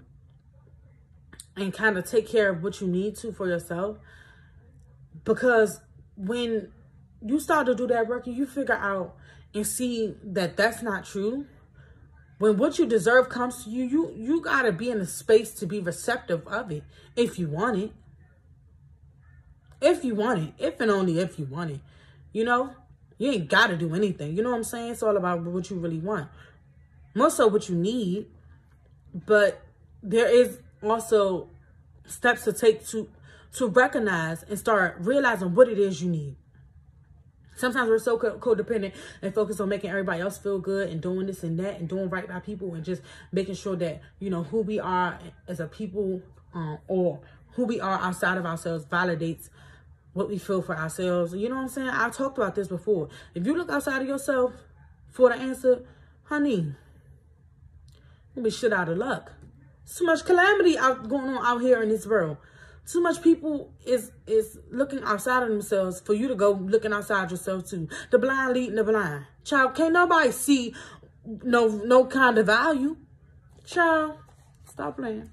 and 1.55 1.73
kind 1.73 1.97
of 1.97 2.05
take 2.05 2.27
care 2.27 2.49
of 2.49 2.63
what 2.63 2.81
you 2.81 2.87
need 2.87 3.15
to 3.17 3.31
for 3.31 3.47
yourself. 3.47 3.97
Because 5.23 5.79
when 6.15 6.71
you 7.21 7.39
start 7.39 7.67
to 7.67 7.75
do 7.75 7.87
that 7.87 8.07
work 8.07 8.27
and 8.27 8.35
you 8.35 8.45
figure 8.45 8.75
out 8.75 9.15
and 9.53 9.65
see 9.65 10.15
that 10.23 10.57
that's 10.57 10.81
not 10.81 11.05
true, 11.05 11.45
when 12.39 12.57
what 12.57 12.77
you 12.79 12.85
deserve 12.85 13.29
comes 13.29 13.63
to 13.63 13.69
you, 13.69 13.85
you 13.85 14.13
you 14.15 14.41
got 14.41 14.63
to 14.63 14.71
be 14.71 14.89
in 14.89 14.99
a 14.99 15.05
space 15.05 15.53
to 15.55 15.65
be 15.65 15.79
receptive 15.79 16.47
of 16.47 16.71
it 16.71 16.83
if 17.15 17.39
you 17.39 17.47
want 17.47 17.77
it. 17.77 17.91
If 19.79 20.03
you 20.03 20.15
want 20.15 20.39
it, 20.39 20.53
if 20.57 20.79
and 20.79 20.89
only 20.89 21.19
if 21.19 21.37
you 21.37 21.45
want 21.45 21.71
it. 21.71 21.79
You 22.31 22.45
know, 22.45 22.73
you 23.17 23.31
ain't 23.31 23.49
got 23.49 23.67
to 23.67 23.77
do 23.77 23.93
anything. 23.93 24.35
You 24.35 24.43
know 24.43 24.51
what 24.51 24.57
I'm 24.57 24.63
saying? 24.63 24.91
It's 24.91 25.03
all 25.03 25.15
about 25.17 25.43
what 25.43 25.69
you 25.69 25.77
really 25.77 25.99
want. 25.99 26.29
More 27.15 27.29
so 27.29 27.47
what 27.47 27.69
you 27.69 27.75
need, 27.75 28.27
but 29.13 29.61
there 30.01 30.27
is 30.27 30.59
also 30.81 31.49
steps 32.05 32.43
to 32.43 32.53
take 32.53 32.85
to 32.87 33.07
to 33.53 33.67
recognize 33.67 34.43
and 34.43 34.57
start 34.57 34.97
realizing 34.99 35.53
what 35.53 35.69
it 35.69 35.77
is 35.77 36.01
you 36.01 36.09
need. 36.09 36.35
Sometimes 37.55 37.89
we're 37.89 37.99
so 37.99 38.17
codependent 38.17 38.93
and 39.21 39.33
focused 39.33 39.61
on 39.61 39.69
making 39.69 39.89
everybody 39.89 40.21
else 40.21 40.37
feel 40.37 40.59
good 40.59 40.89
and 40.89 41.01
doing 41.01 41.27
this 41.27 41.43
and 41.43 41.59
that 41.59 41.79
and 41.79 41.87
doing 41.87 42.09
right 42.09 42.27
by 42.27 42.39
people 42.39 42.73
and 42.73 42.83
just 42.83 43.01
making 43.31 43.55
sure 43.55 43.75
that, 43.75 44.01
you 44.19 44.29
know, 44.29 44.43
who 44.43 44.61
we 44.61 44.79
are 44.79 45.19
as 45.47 45.59
a 45.59 45.67
people 45.67 46.21
um, 46.53 46.79
or 46.87 47.19
who 47.51 47.65
we 47.65 47.79
are 47.79 47.99
outside 47.99 48.37
of 48.37 48.45
ourselves 48.45 48.85
validates 48.85 49.49
what 50.13 50.29
we 50.29 50.37
feel 50.37 50.61
for 50.61 50.77
ourselves. 50.77 51.33
You 51.33 51.49
know 51.49 51.55
what 51.55 51.61
I'm 51.63 51.69
saying? 51.69 51.89
I've 51.89 52.15
talked 52.15 52.37
about 52.37 52.55
this 52.55 52.67
before. 52.67 53.09
If 53.35 53.45
you 53.45 53.55
look 53.55 53.69
outside 53.69 54.01
of 54.01 54.07
yourself 54.07 54.53
for 55.11 55.29
the 55.29 55.35
answer, 55.35 55.83
honey, 56.23 56.73
you'll 58.35 58.45
be 58.45 58.51
shit 58.51 58.73
out 58.73 58.89
of 58.89 58.97
luck. 58.97 59.31
So 59.85 60.05
much 60.05 60.23
calamity 60.25 60.77
out 60.77 61.09
going 61.09 61.35
on 61.35 61.45
out 61.45 61.61
here 61.61 61.81
in 61.81 61.89
this 61.89 62.07
world 62.07 62.37
too 62.85 63.01
much 63.01 63.21
people 63.21 63.73
is 63.85 64.11
is 64.27 64.59
looking 64.71 65.03
outside 65.03 65.43
of 65.43 65.49
themselves 65.49 66.01
for 66.01 66.13
you 66.13 66.27
to 66.27 66.35
go 66.35 66.51
looking 66.51 66.93
outside 66.93 67.31
yourself 67.31 67.69
too. 67.69 67.87
The 68.11 68.19
blind 68.19 68.53
leading 68.53 68.75
the 68.75 68.83
blind. 68.83 69.25
Child, 69.43 69.75
can't 69.75 69.93
nobody 69.93 70.31
see 70.31 70.75
no 71.25 71.67
no 71.67 72.05
kind 72.05 72.37
of 72.37 72.45
value. 72.45 72.97
Child, 73.65 74.17
stop 74.65 74.97
playing. 74.97 75.29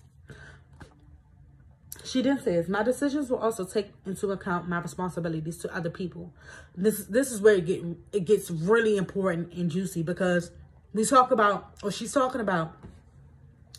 She 2.05 2.23
then 2.23 2.41
says, 2.41 2.69
my 2.69 2.83
decisions 2.83 3.31
will 3.31 3.39
also 3.39 3.65
take 3.65 3.93
into 4.07 4.31
account 4.31 4.69
my 4.69 4.81
responsibilities 4.81 5.59
to 5.59 5.75
other 5.75 5.91
people. 5.91 6.33
This 6.75 7.05
this 7.07 7.31
is 7.31 7.41
where 7.41 7.55
it 7.55 7.67
get 7.67 7.85
it 8.13 8.25
gets 8.25 8.51
really 8.51 8.97
important 8.97 9.53
and 9.53 9.71
juicy 9.71 10.03
because 10.03 10.51
we 10.93 11.05
talk 11.05 11.31
about, 11.31 11.75
or 11.83 11.91
she's 11.91 12.13
talking 12.13 12.41
about, 12.41 12.77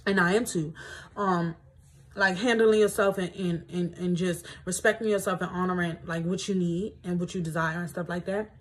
and 0.06 0.20
I 0.20 0.34
am 0.34 0.46
too, 0.46 0.74
um, 1.18 1.56
like 2.16 2.38
handling 2.38 2.80
yourself 2.80 3.18
and, 3.18 3.34
and, 3.36 3.66
and, 3.72 3.94
and 3.98 4.18
just 4.18 4.46
respecting 4.66 5.08
yourself 5.08 5.42
and 5.42 5.50
honoring 5.52 5.98
like 6.06 6.26
what 6.26 6.48
you 6.48 6.56
need 6.56 6.94
and 7.04 7.20
what 7.20 7.34
you 7.34 7.42
desire 7.42 7.80
and 7.80 7.90
stuff 7.90 8.10
like 8.10 8.26
that. 8.26 8.52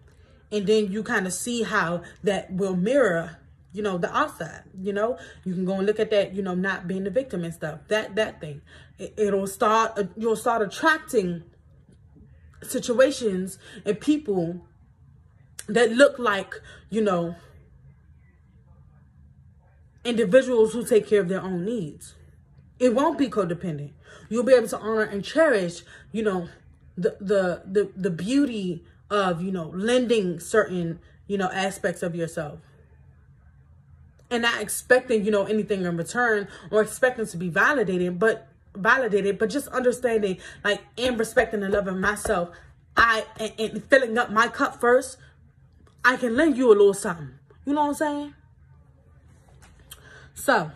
And 0.53 0.67
then 0.67 0.91
you 0.91 1.03
kind 1.03 1.27
of 1.27 1.33
see 1.33 1.63
how 1.63 2.03
that 2.23 2.53
will 2.53 2.77
mirror, 2.77 3.39
you 3.73 3.83
know, 3.83 3.99
the 3.99 4.15
outside, 4.17 4.63
you 4.81 4.93
know, 4.93 5.19
you 5.45 5.55
can 5.55 5.65
go 5.65 5.75
and 5.75 5.87
look 5.87 6.01
at 6.01 6.11
that, 6.11 6.35
you 6.35 6.43
know, 6.43 6.55
not 6.55 6.87
being 6.89 7.05
the 7.05 7.11
victim 7.11 7.45
and 7.45 7.55
stuff, 7.55 7.81
that, 7.89 8.15
that 8.17 8.41
thing, 8.41 8.63
it, 8.99 9.15
it'll 9.17 9.47
start, 9.47 9.99
you'll 10.17 10.37
start 10.37 10.63
attracting 10.63 11.45
situations 12.63 13.59
and 13.85 14.01
people 14.01 14.67
that 15.69 15.93
look 15.93 16.19
like, 16.19 16.55
you 16.89 17.01
know, 17.01 17.37
individuals 20.05 20.73
who 20.73 20.85
take 20.85 21.07
care 21.07 21.21
of 21.21 21.29
their 21.29 21.43
own 21.43 21.65
needs 21.65 22.15
it 22.81 22.95
won't 22.95 23.19
be 23.19 23.29
codependent. 23.29 23.93
You'll 24.29 24.45
be 24.45 24.55
able 24.55 24.69
to 24.69 24.79
honor 24.79 25.03
and 25.03 25.25
cherish, 25.25 25.83
you 26.13 26.23
know, 26.25 26.49
the 26.97 27.17
the 27.21 27.63
the 27.67 27.93
the 27.97 28.11
beauty 28.11 28.85
of, 29.11 29.43
you 29.43 29.53
know, 29.53 29.71
lending 29.75 30.41
certain, 30.41 31.01
you 31.29 31.39
know, 31.39 31.51
aspects 31.53 32.03
of 32.03 32.17
yourself. 32.17 32.61
and 34.31 34.43
not 34.43 34.61
expecting, 34.61 35.25
you 35.25 35.31
know, 35.31 35.45
anything 35.45 35.85
in 35.85 35.97
return 35.97 36.49
or 36.71 36.83
expecting 36.83 37.27
to 37.27 37.37
be 37.37 37.49
validated, 37.49 38.19
but 38.19 38.47
validated, 38.77 39.39
but 39.39 39.51
just 39.51 39.69
understanding, 39.69 40.39
like, 40.65 40.81
and 40.97 41.19
respecting 41.19 41.63
and 41.63 41.73
loving 41.73 42.01
myself. 42.01 42.51
I 42.97 43.25
and, 43.39 43.53
and 43.59 43.85
filling 43.85 44.17
up 44.19 44.31
my 44.31 44.49
cup 44.49 44.81
first. 44.81 45.17
I 46.05 46.17
can 46.17 46.37
lend 46.37 46.57
you 46.57 46.69
a 46.69 46.75
little 46.75 46.95
something. 46.95 47.33
You 47.67 47.75
know 47.75 47.83
what 47.83 47.89
I'm 47.89 47.95
saying? 47.95 48.35
So, 50.35 50.71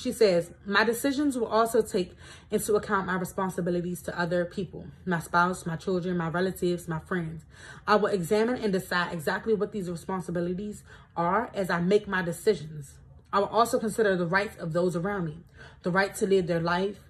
she 0.00 0.12
says, 0.12 0.50
my 0.64 0.82
decisions 0.82 1.36
will 1.36 1.46
also 1.46 1.82
take 1.82 2.16
into 2.50 2.74
account 2.74 3.06
my 3.06 3.16
responsibilities 3.16 4.00
to 4.02 4.18
other 4.18 4.44
people, 4.44 4.86
my 5.04 5.18
spouse, 5.18 5.66
my 5.66 5.76
children, 5.76 6.16
my 6.16 6.28
relatives, 6.28 6.88
my 6.88 7.00
friends. 7.00 7.44
I 7.86 7.96
will 7.96 8.08
examine 8.08 8.56
and 8.62 8.72
decide 8.72 9.12
exactly 9.12 9.52
what 9.52 9.72
these 9.72 9.90
responsibilities 9.90 10.82
are 11.16 11.50
as 11.54 11.68
I 11.68 11.80
make 11.80 12.08
my 12.08 12.22
decisions. 12.22 12.94
I 13.32 13.40
will 13.40 13.48
also 13.48 13.78
consider 13.78 14.16
the 14.16 14.26
rights 14.26 14.56
of 14.56 14.72
those 14.72 14.96
around 14.96 15.26
me, 15.26 15.38
the 15.82 15.90
right 15.90 16.14
to 16.16 16.26
live 16.26 16.46
their 16.46 16.60
life, 16.60 17.00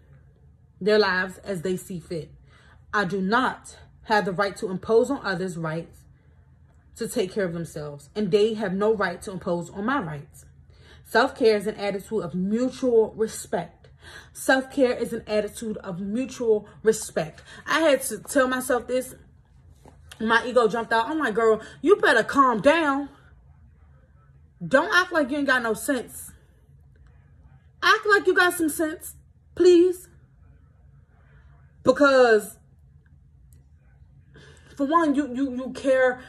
their 0.80 0.98
lives 0.98 1.38
as 1.38 1.62
they 1.62 1.76
see 1.76 2.00
fit. 2.00 2.30
I 2.92 3.04
do 3.04 3.20
not 3.20 3.76
have 4.04 4.24
the 4.24 4.32
right 4.32 4.56
to 4.56 4.68
impose 4.68 5.10
on 5.10 5.20
others' 5.24 5.56
rights 5.56 6.00
to 6.96 7.08
take 7.08 7.32
care 7.32 7.44
of 7.44 7.52
themselves, 7.52 8.10
and 8.14 8.30
they 8.30 8.54
have 8.54 8.74
no 8.74 8.92
right 8.94 9.22
to 9.22 9.30
impose 9.30 9.70
on 9.70 9.86
my 9.86 10.00
rights. 10.00 10.44
Self-care 11.10 11.56
is 11.56 11.66
an 11.66 11.74
attitude 11.74 12.22
of 12.22 12.36
mutual 12.36 13.12
respect. 13.16 13.88
Self-care 14.32 14.92
is 14.92 15.12
an 15.12 15.24
attitude 15.26 15.76
of 15.78 15.98
mutual 15.98 16.68
respect. 16.84 17.42
I 17.66 17.80
had 17.80 18.02
to 18.02 18.18
tell 18.18 18.46
myself 18.46 18.86
this. 18.86 19.16
My 20.20 20.46
ego 20.46 20.68
jumped 20.68 20.92
out. 20.92 21.08
I'm 21.08 21.18
like, 21.18 21.34
girl, 21.34 21.60
you 21.82 21.96
better 21.96 22.22
calm 22.22 22.60
down. 22.60 23.08
Don't 24.64 24.94
act 24.94 25.12
like 25.12 25.32
you 25.32 25.38
ain't 25.38 25.48
got 25.48 25.64
no 25.64 25.74
sense. 25.74 26.30
Act 27.82 28.06
like 28.08 28.28
you 28.28 28.34
got 28.34 28.54
some 28.54 28.68
sense, 28.68 29.16
please. 29.56 30.08
Because 31.82 32.56
for 34.76 34.86
one, 34.86 35.16
you 35.16 35.34
you 35.34 35.56
you 35.56 35.72
care 35.72 36.20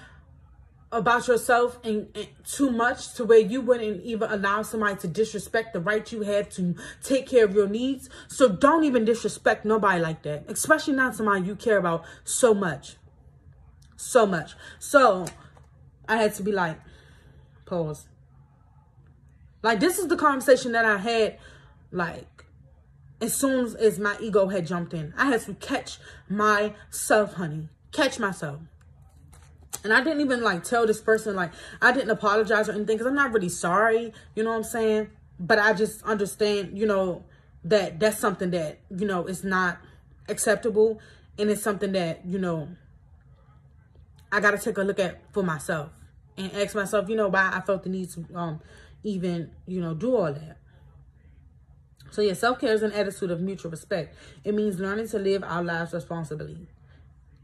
about 0.92 1.28
yourself 1.28 1.80
and, 1.84 2.08
and, 2.16 2.28
too 2.46 2.70
much 2.70 3.14
to 3.14 3.24
where 3.24 3.40
you 3.40 3.62
wouldn't 3.62 4.04
even 4.04 4.30
allow 4.30 4.62
somebody 4.62 4.96
to 4.98 5.08
disrespect 5.08 5.74
the 5.74 5.80
right 5.80 6.12
you 6.12 6.22
have 6.22 6.50
to 6.50 6.76
take 7.02 7.28
care 7.28 7.46
of 7.46 7.54
your 7.54 7.68
needs. 7.68 8.10
So 8.28 8.50
don't 8.50 8.84
even 8.84 9.06
disrespect 9.06 9.64
nobody 9.64 10.02
like 10.02 10.24
that, 10.24 10.46
especially 10.50 10.94
not 10.94 11.16
somebody 11.16 11.46
you 11.46 11.56
care 11.56 11.78
about 11.78 12.04
so 12.24 12.54
much. 12.54 12.98
So 13.96 14.26
much. 14.26 14.56
So 14.80 15.28
I 16.10 16.18
had 16.18 16.34
to 16.36 16.44
be 16.44 16.52
like, 16.52 16.78
pause. 17.66 18.08
Like 19.64 19.80
this 19.80 19.98
is 19.98 20.08
the 20.08 20.18
conversation 20.18 20.74
that 20.74 20.86
I 20.86 20.98
had 20.98 21.38
like 21.92 22.46
as 23.22 23.34
soon 23.36 23.76
as 23.78 24.00
my 24.00 24.18
ego 24.20 24.48
had 24.48 24.66
jumped 24.66 24.94
in. 24.94 25.14
I 25.16 25.26
had 25.26 25.42
to 25.42 25.54
catch 25.54 26.00
myself, 26.28 27.34
honey. 27.34 27.70
Catch 27.92 28.20
myself. 28.20 28.60
And 29.84 29.92
I 29.92 30.04
didn't 30.04 30.22
even 30.22 30.42
like 30.42 30.64
tell 30.64 30.86
this 30.86 31.02
person, 31.02 31.36
like, 31.36 31.52
I 31.82 31.92
didn't 31.92 32.12
apologize 32.12 32.70
or 32.70 32.74
anything 32.74 32.98
because 32.98 33.08
I'm 33.08 33.16
not 33.16 33.34
really 33.34 33.50
sorry. 33.50 34.14
You 34.36 34.44
know 34.44 34.52
what 34.52 34.58
I'm 34.58 34.64
saying? 34.64 35.10
But 35.40 35.58
I 35.58 35.74
just 35.74 36.04
understand, 36.04 36.78
you 36.78 36.86
know, 36.86 37.26
that 37.64 38.00
that's 38.00 38.20
something 38.20 38.52
that, 38.52 38.80
you 38.96 39.08
know, 39.08 39.26
is 39.26 39.44
not 39.44 39.80
acceptable. 40.30 41.00
And 41.40 41.50
it's 41.50 41.64
something 41.64 41.94
that, 41.94 42.22
you 42.26 42.38
know, 42.38 42.70
I 44.32 44.40
got 44.40 44.52
to 44.52 44.58
take 44.58 44.78
a 44.78 44.84
look 44.84 45.00
at 45.00 45.20
for 45.34 45.44
myself 45.44 45.90
and 46.38 46.54
ask 46.54 46.76
myself, 46.76 47.10
you 47.10 47.16
know, 47.16 47.28
why 47.28 47.52
I 47.54 47.62
felt 47.62 47.84
the 47.84 47.90
need 47.90 48.10
to 48.12 48.26
um, 48.36 48.62
even, 49.04 49.52
you 49.66 49.82
know, 49.82 49.94
do 49.94 50.16
all 50.16 50.32
that. 50.32 50.58
So 52.12 52.22
yeah, 52.22 52.34
self-care 52.34 52.74
is 52.74 52.84
an 52.84 52.92
attitude 52.92 53.32
of 53.32 53.42
mutual 53.42 53.72
respect. 53.72 54.16
It 54.44 54.54
means 54.54 54.80
learning 54.80 55.08
to 55.10 55.20
live 55.20 55.44
our 55.44 55.64
lives 55.64 55.94
responsibly. 55.94 56.68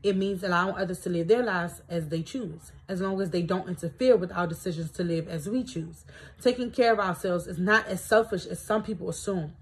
It 0.03 0.15
means 0.15 0.43
allowing 0.43 0.75
others 0.75 0.99
to 1.01 1.09
live 1.09 1.27
their 1.27 1.43
lives 1.43 1.81
as 1.89 2.09
they 2.09 2.21
choose, 2.21 2.71
as 2.87 3.01
long 3.01 3.19
as 3.19 3.31
they 3.31 3.41
don't 3.41 3.67
interfere 3.67 4.15
with 4.15 4.31
our 4.31 4.45
decisions 4.45 4.91
to 4.91 5.03
live 5.03 5.27
as 5.27 5.49
we 5.49 5.63
choose. 5.63 6.05
Taking 6.41 6.71
care 6.71 6.93
of 6.93 6.99
ourselves 6.99 7.47
is 7.47 7.57
not 7.57 7.87
as 7.87 8.03
selfish 8.03 8.45
as 8.45 8.61
some 8.61 8.83
people 8.83 9.09
assume. 9.09 9.55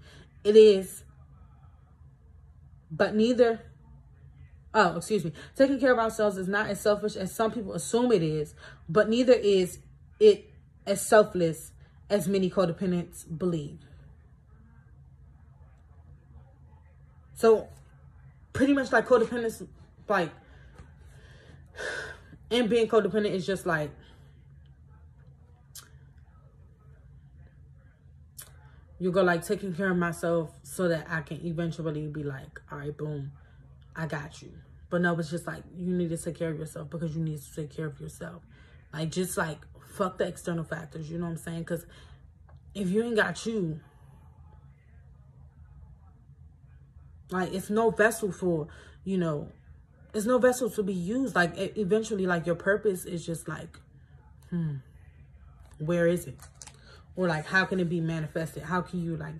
It 0.44 0.54
is, 0.54 1.04
but 2.90 3.14
neither, 3.14 3.60
oh, 4.74 4.98
excuse 4.98 5.24
me. 5.24 5.32
Taking 5.56 5.80
care 5.80 5.92
of 5.92 5.98
ourselves 5.98 6.36
is 6.36 6.48
not 6.48 6.68
as 6.68 6.80
selfish 6.80 7.16
as 7.16 7.34
some 7.34 7.50
people 7.50 7.72
assume 7.72 8.12
it 8.12 8.22
is, 8.22 8.54
but 8.88 9.08
neither 9.08 9.32
is 9.32 9.78
it 10.20 10.52
as 10.86 11.00
selfless 11.00 11.72
as 12.08 12.28
many 12.28 12.50
codependents 12.50 13.24
believe. 13.38 13.78
So 17.34 17.68
pretty 18.52 18.72
much 18.72 18.92
like 18.92 19.06
codependence 19.06 19.66
like, 20.08 20.30
and 22.50 22.68
being 22.68 22.88
codependent 22.88 23.32
is 23.32 23.46
just 23.46 23.66
like, 23.66 23.90
you 28.98 29.12
go 29.12 29.22
like 29.22 29.44
taking 29.44 29.74
care 29.74 29.90
of 29.90 29.96
myself 29.96 30.50
so 30.62 30.88
that 30.88 31.06
I 31.10 31.20
can 31.20 31.44
eventually 31.44 32.06
be 32.06 32.22
like, 32.22 32.60
all 32.70 32.78
right, 32.78 32.96
boom, 32.96 33.32
I 33.94 34.06
got 34.06 34.40
you. 34.40 34.52
But 34.88 35.02
no, 35.02 35.18
it's 35.18 35.30
just 35.30 35.46
like, 35.46 35.64
you 35.76 35.92
need 35.92 36.10
to 36.10 36.16
take 36.16 36.38
care 36.38 36.50
of 36.50 36.58
yourself 36.58 36.88
because 36.88 37.14
you 37.14 37.22
need 37.22 37.40
to 37.42 37.54
take 37.54 37.74
care 37.74 37.86
of 37.86 38.00
yourself. 38.00 38.42
Like, 38.92 39.10
just 39.10 39.36
like, 39.36 39.58
fuck 39.96 40.18
the 40.18 40.26
external 40.26 40.64
factors, 40.64 41.10
you 41.10 41.18
know 41.18 41.24
what 41.24 41.32
I'm 41.32 41.36
saying? 41.36 41.58
Because 41.60 41.86
if 42.74 42.88
you 42.88 43.02
ain't 43.02 43.16
got 43.16 43.44
you, 43.44 43.80
like, 47.30 47.52
it's 47.52 47.68
no 47.68 47.90
vessel 47.90 48.30
for, 48.30 48.68
you 49.04 49.18
know, 49.18 49.50
there's 50.16 50.24
no 50.24 50.38
vessel 50.38 50.70
to 50.70 50.82
be 50.82 50.94
used. 50.94 51.34
Like 51.34 51.52
eventually, 51.76 52.24
like 52.24 52.46
your 52.46 52.54
purpose 52.54 53.04
is 53.04 53.26
just 53.26 53.46
like, 53.46 53.78
hmm, 54.48 54.76
where 55.78 56.06
is 56.06 56.26
it? 56.26 56.38
Or 57.16 57.28
like, 57.28 57.44
how 57.44 57.66
can 57.66 57.80
it 57.80 57.90
be 57.90 58.00
manifested? 58.00 58.62
How 58.62 58.80
can 58.80 59.04
you 59.04 59.18
like 59.18 59.34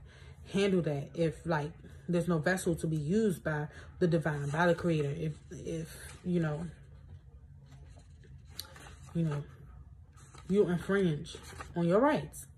handle 0.53 0.83
that 0.83 1.09
if 1.15 1.47
like 1.47 1.71
there's 2.11 2.29
no 2.29 2.37
vessel 2.37 2.75
to 2.75 2.87
be 2.87 2.97
used 2.99 3.43
by 3.43 3.69
the 4.01 4.07
divine, 4.07 4.51
by 4.51 4.67
the 4.67 4.75
creator? 4.75 5.15
If, 5.17 5.33
if, 5.51 5.97
you 6.27 6.41
know, 6.41 6.67
you 9.15 9.25
know, 9.25 9.43
you 10.51 10.69
infringe 10.69 11.39
on 11.75 11.89
your 11.89 12.01
rights. 12.01 12.49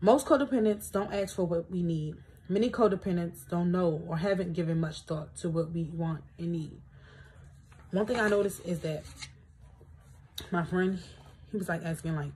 Most 0.00 0.26
codependents 0.26 0.92
don't 0.92 1.12
ask 1.12 1.34
for 1.34 1.44
what 1.44 1.68
we 1.72 1.82
need 1.82 2.14
Many 2.50 2.68
codependents 2.68 3.48
don't 3.48 3.70
know 3.70 4.02
or 4.08 4.16
haven't 4.16 4.54
given 4.54 4.80
much 4.80 5.02
thought 5.02 5.36
to 5.36 5.48
what 5.48 5.70
we 5.70 5.84
want 5.84 6.24
and 6.36 6.50
need. 6.50 6.80
One 7.92 8.06
thing 8.06 8.18
I 8.18 8.28
noticed 8.28 8.66
is 8.66 8.80
that 8.80 9.04
my 10.50 10.64
friend, 10.64 10.98
he 11.52 11.56
was 11.56 11.68
like 11.68 11.84
asking 11.84 12.16
like, 12.16 12.32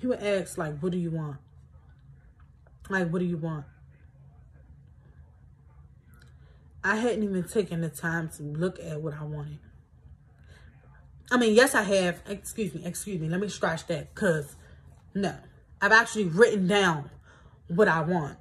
he 0.00 0.06
would 0.06 0.22
ask 0.22 0.56
like, 0.56 0.78
what 0.78 0.92
do 0.92 0.98
you 0.98 1.10
want? 1.10 1.38
Like, 2.88 3.10
what 3.10 3.18
do 3.18 3.24
you 3.24 3.36
want? 3.36 3.64
I 6.84 6.94
hadn't 6.94 7.24
even 7.24 7.42
taken 7.42 7.80
the 7.80 7.88
time 7.88 8.30
to 8.36 8.44
look 8.44 8.78
at 8.78 9.02
what 9.02 9.14
I 9.14 9.24
wanted. 9.24 9.58
I 11.32 11.38
mean, 11.38 11.56
yes, 11.56 11.74
I 11.74 11.82
have. 11.82 12.22
Excuse 12.28 12.72
me, 12.72 12.84
excuse 12.84 13.20
me. 13.20 13.28
Let 13.28 13.40
me 13.40 13.48
scratch 13.48 13.88
that 13.88 14.14
because 14.14 14.54
no. 15.12 15.34
I've 15.80 15.92
actually 15.92 16.24
written 16.24 16.66
down 16.66 17.10
what 17.68 17.88
I 17.88 18.02
want. 18.02 18.36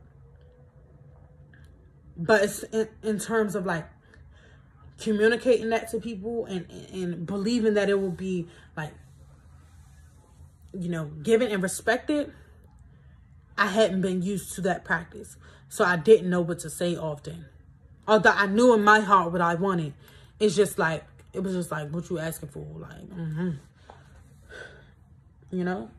But 2.17 2.43
it's 2.43 2.63
in, 2.63 2.89
in 3.03 3.19
terms 3.19 3.55
of 3.55 3.65
like 3.65 3.85
communicating 4.99 5.69
that 5.69 5.89
to 5.91 5.99
people 5.99 6.45
and, 6.45 6.69
and 6.91 7.25
believing 7.25 7.75
that 7.75 7.89
it 7.89 7.99
will 7.99 8.11
be 8.11 8.47
like, 8.75 8.91
you 10.73 10.89
know, 10.89 11.05
given 11.05 11.49
and 11.51 11.63
respected, 11.63 12.31
I 13.57 13.67
hadn't 13.67 14.01
been 14.01 14.21
used 14.21 14.55
to 14.55 14.61
that 14.61 14.83
practice. 14.83 15.37
So 15.69 15.85
I 15.85 15.95
didn't 15.95 16.29
know 16.29 16.41
what 16.41 16.59
to 16.59 16.69
say 16.69 16.95
often. 16.95 17.45
Although 18.07 18.31
I 18.31 18.47
knew 18.47 18.73
in 18.73 18.83
my 18.83 18.99
heart 18.99 19.31
what 19.31 19.41
I 19.41 19.55
wanted. 19.55 19.93
It's 20.39 20.55
just 20.55 20.79
like, 20.79 21.03
it 21.33 21.41
was 21.41 21.53
just 21.53 21.71
like, 21.71 21.89
what 21.89 22.09
you 22.09 22.17
asking 22.17 22.49
for? 22.49 22.65
Like, 22.77 23.09
mm-hmm. 23.09 23.49
You 25.51 25.63
know? 25.63 25.91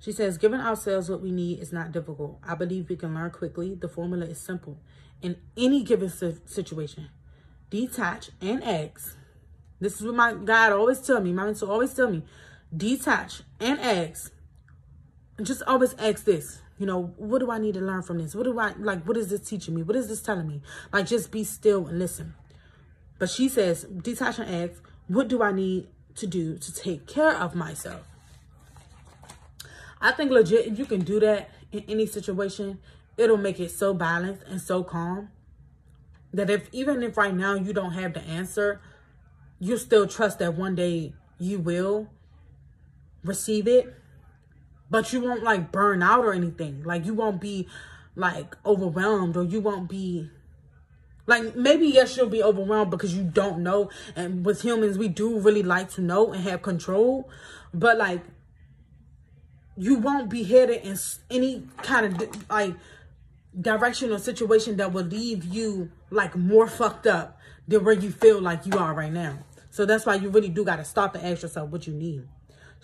She 0.00 0.12
says, 0.12 0.38
giving 0.38 0.60
ourselves 0.60 1.10
what 1.10 1.20
we 1.20 1.30
need 1.30 1.60
is 1.60 1.72
not 1.72 1.92
difficult. 1.92 2.38
I 2.42 2.54
believe 2.54 2.88
we 2.88 2.96
can 2.96 3.14
learn 3.14 3.30
quickly. 3.30 3.74
The 3.74 3.88
formula 3.88 4.24
is 4.24 4.40
simple. 4.40 4.80
In 5.20 5.36
any 5.58 5.84
given 5.84 6.10
situation, 6.46 7.10
detach 7.68 8.30
and 8.40 8.64
ask. 8.64 9.18
This 9.78 10.00
is 10.00 10.06
what 10.06 10.14
my 10.14 10.32
God 10.32 10.72
always 10.72 11.00
tell 11.00 11.20
me. 11.20 11.32
My 11.32 11.44
mentor 11.44 11.70
always 11.70 11.92
tell 11.92 12.10
me, 12.10 12.22
detach 12.74 13.42
and 13.60 13.78
ask. 13.78 14.32
Just 15.42 15.62
always 15.66 15.94
ask 15.98 16.24
this. 16.24 16.60
You 16.78 16.86
know, 16.86 17.12
what 17.18 17.40
do 17.40 17.50
I 17.50 17.58
need 17.58 17.74
to 17.74 17.80
learn 17.80 18.02
from 18.02 18.18
this? 18.18 18.34
What 18.34 18.44
do 18.44 18.58
I, 18.58 18.72
like, 18.78 19.06
what 19.06 19.18
is 19.18 19.28
this 19.28 19.46
teaching 19.46 19.74
me? 19.74 19.82
What 19.82 19.96
is 19.96 20.08
this 20.08 20.22
telling 20.22 20.48
me? 20.48 20.62
Like, 20.94 21.06
just 21.06 21.30
be 21.30 21.44
still 21.44 21.86
and 21.86 21.98
listen. 21.98 22.34
But 23.18 23.28
she 23.28 23.50
says, 23.50 23.84
detach 23.84 24.38
and 24.38 24.50
ask, 24.50 24.82
What 25.06 25.28
do 25.28 25.42
I 25.42 25.52
need 25.52 25.88
to 26.14 26.26
do 26.26 26.56
to 26.56 26.72
take 26.74 27.06
care 27.06 27.36
of 27.36 27.54
myself? 27.54 28.09
I 30.00 30.12
think 30.12 30.30
legit, 30.30 30.66
if 30.66 30.78
you 30.78 30.86
can 30.86 31.00
do 31.00 31.20
that 31.20 31.50
in 31.72 31.84
any 31.88 32.06
situation, 32.06 32.78
it'll 33.16 33.36
make 33.36 33.60
it 33.60 33.70
so 33.70 33.92
balanced 33.92 34.42
and 34.48 34.60
so 34.60 34.82
calm 34.82 35.28
that 36.32 36.48
if 36.48 36.68
even 36.72 37.02
if 37.02 37.16
right 37.16 37.34
now 37.34 37.54
you 37.54 37.72
don't 37.72 37.92
have 37.92 38.14
the 38.14 38.20
answer, 38.20 38.80
you 39.58 39.76
still 39.76 40.06
trust 40.06 40.38
that 40.38 40.54
one 40.54 40.74
day 40.74 41.12
you 41.38 41.58
will 41.58 42.08
receive 43.24 43.66
it, 43.66 43.94
but 44.88 45.12
you 45.12 45.20
won't 45.20 45.42
like 45.42 45.70
burn 45.70 46.02
out 46.02 46.24
or 46.24 46.32
anything. 46.32 46.82
Like 46.82 47.04
you 47.04 47.14
won't 47.14 47.40
be 47.40 47.68
like 48.16 48.56
overwhelmed 48.64 49.36
or 49.36 49.44
you 49.44 49.60
won't 49.60 49.88
be 49.88 50.30
like 51.26 51.54
maybe 51.54 51.86
yes 51.86 52.16
you'll 52.16 52.28
be 52.28 52.42
overwhelmed 52.42 52.90
because 52.90 53.14
you 53.14 53.22
don't 53.22 53.62
know. 53.62 53.90
And 54.16 54.44
with 54.46 54.62
humans 54.62 54.96
we 54.96 55.08
do 55.08 55.38
really 55.38 55.62
like 55.62 55.90
to 55.92 56.00
know 56.00 56.32
and 56.32 56.42
have 56.44 56.62
control. 56.62 57.28
But 57.74 57.98
like 57.98 58.22
you 59.80 59.94
won't 59.94 60.28
be 60.28 60.44
headed 60.44 60.82
in 60.84 60.98
any 61.30 61.66
kind 61.78 62.04
of 62.04 62.50
like 62.50 62.74
direction 63.58 64.12
or 64.12 64.18
situation 64.18 64.76
that 64.76 64.92
will 64.92 65.06
leave 65.06 65.42
you 65.42 65.90
like 66.10 66.36
more 66.36 66.66
fucked 66.66 67.06
up 67.06 67.38
than 67.66 67.82
where 67.82 67.94
you 67.94 68.10
feel 68.10 68.40
like 68.42 68.66
you 68.66 68.76
are 68.78 68.92
right 68.92 69.12
now. 69.12 69.38
So 69.70 69.86
that's 69.86 70.04
why 70.04 70.16
you 70.16 70.28
really 70.28 70.50
do 70.50 70.64
got 70.66 70.76
to 70.76 70.84
stop 70.84 71.14
and 71.14 71.24
ask 71.24 71.42
yourself 71.42 71.70
what 71.70 71.86
you 71.86 71.94
need. 71.94 72.28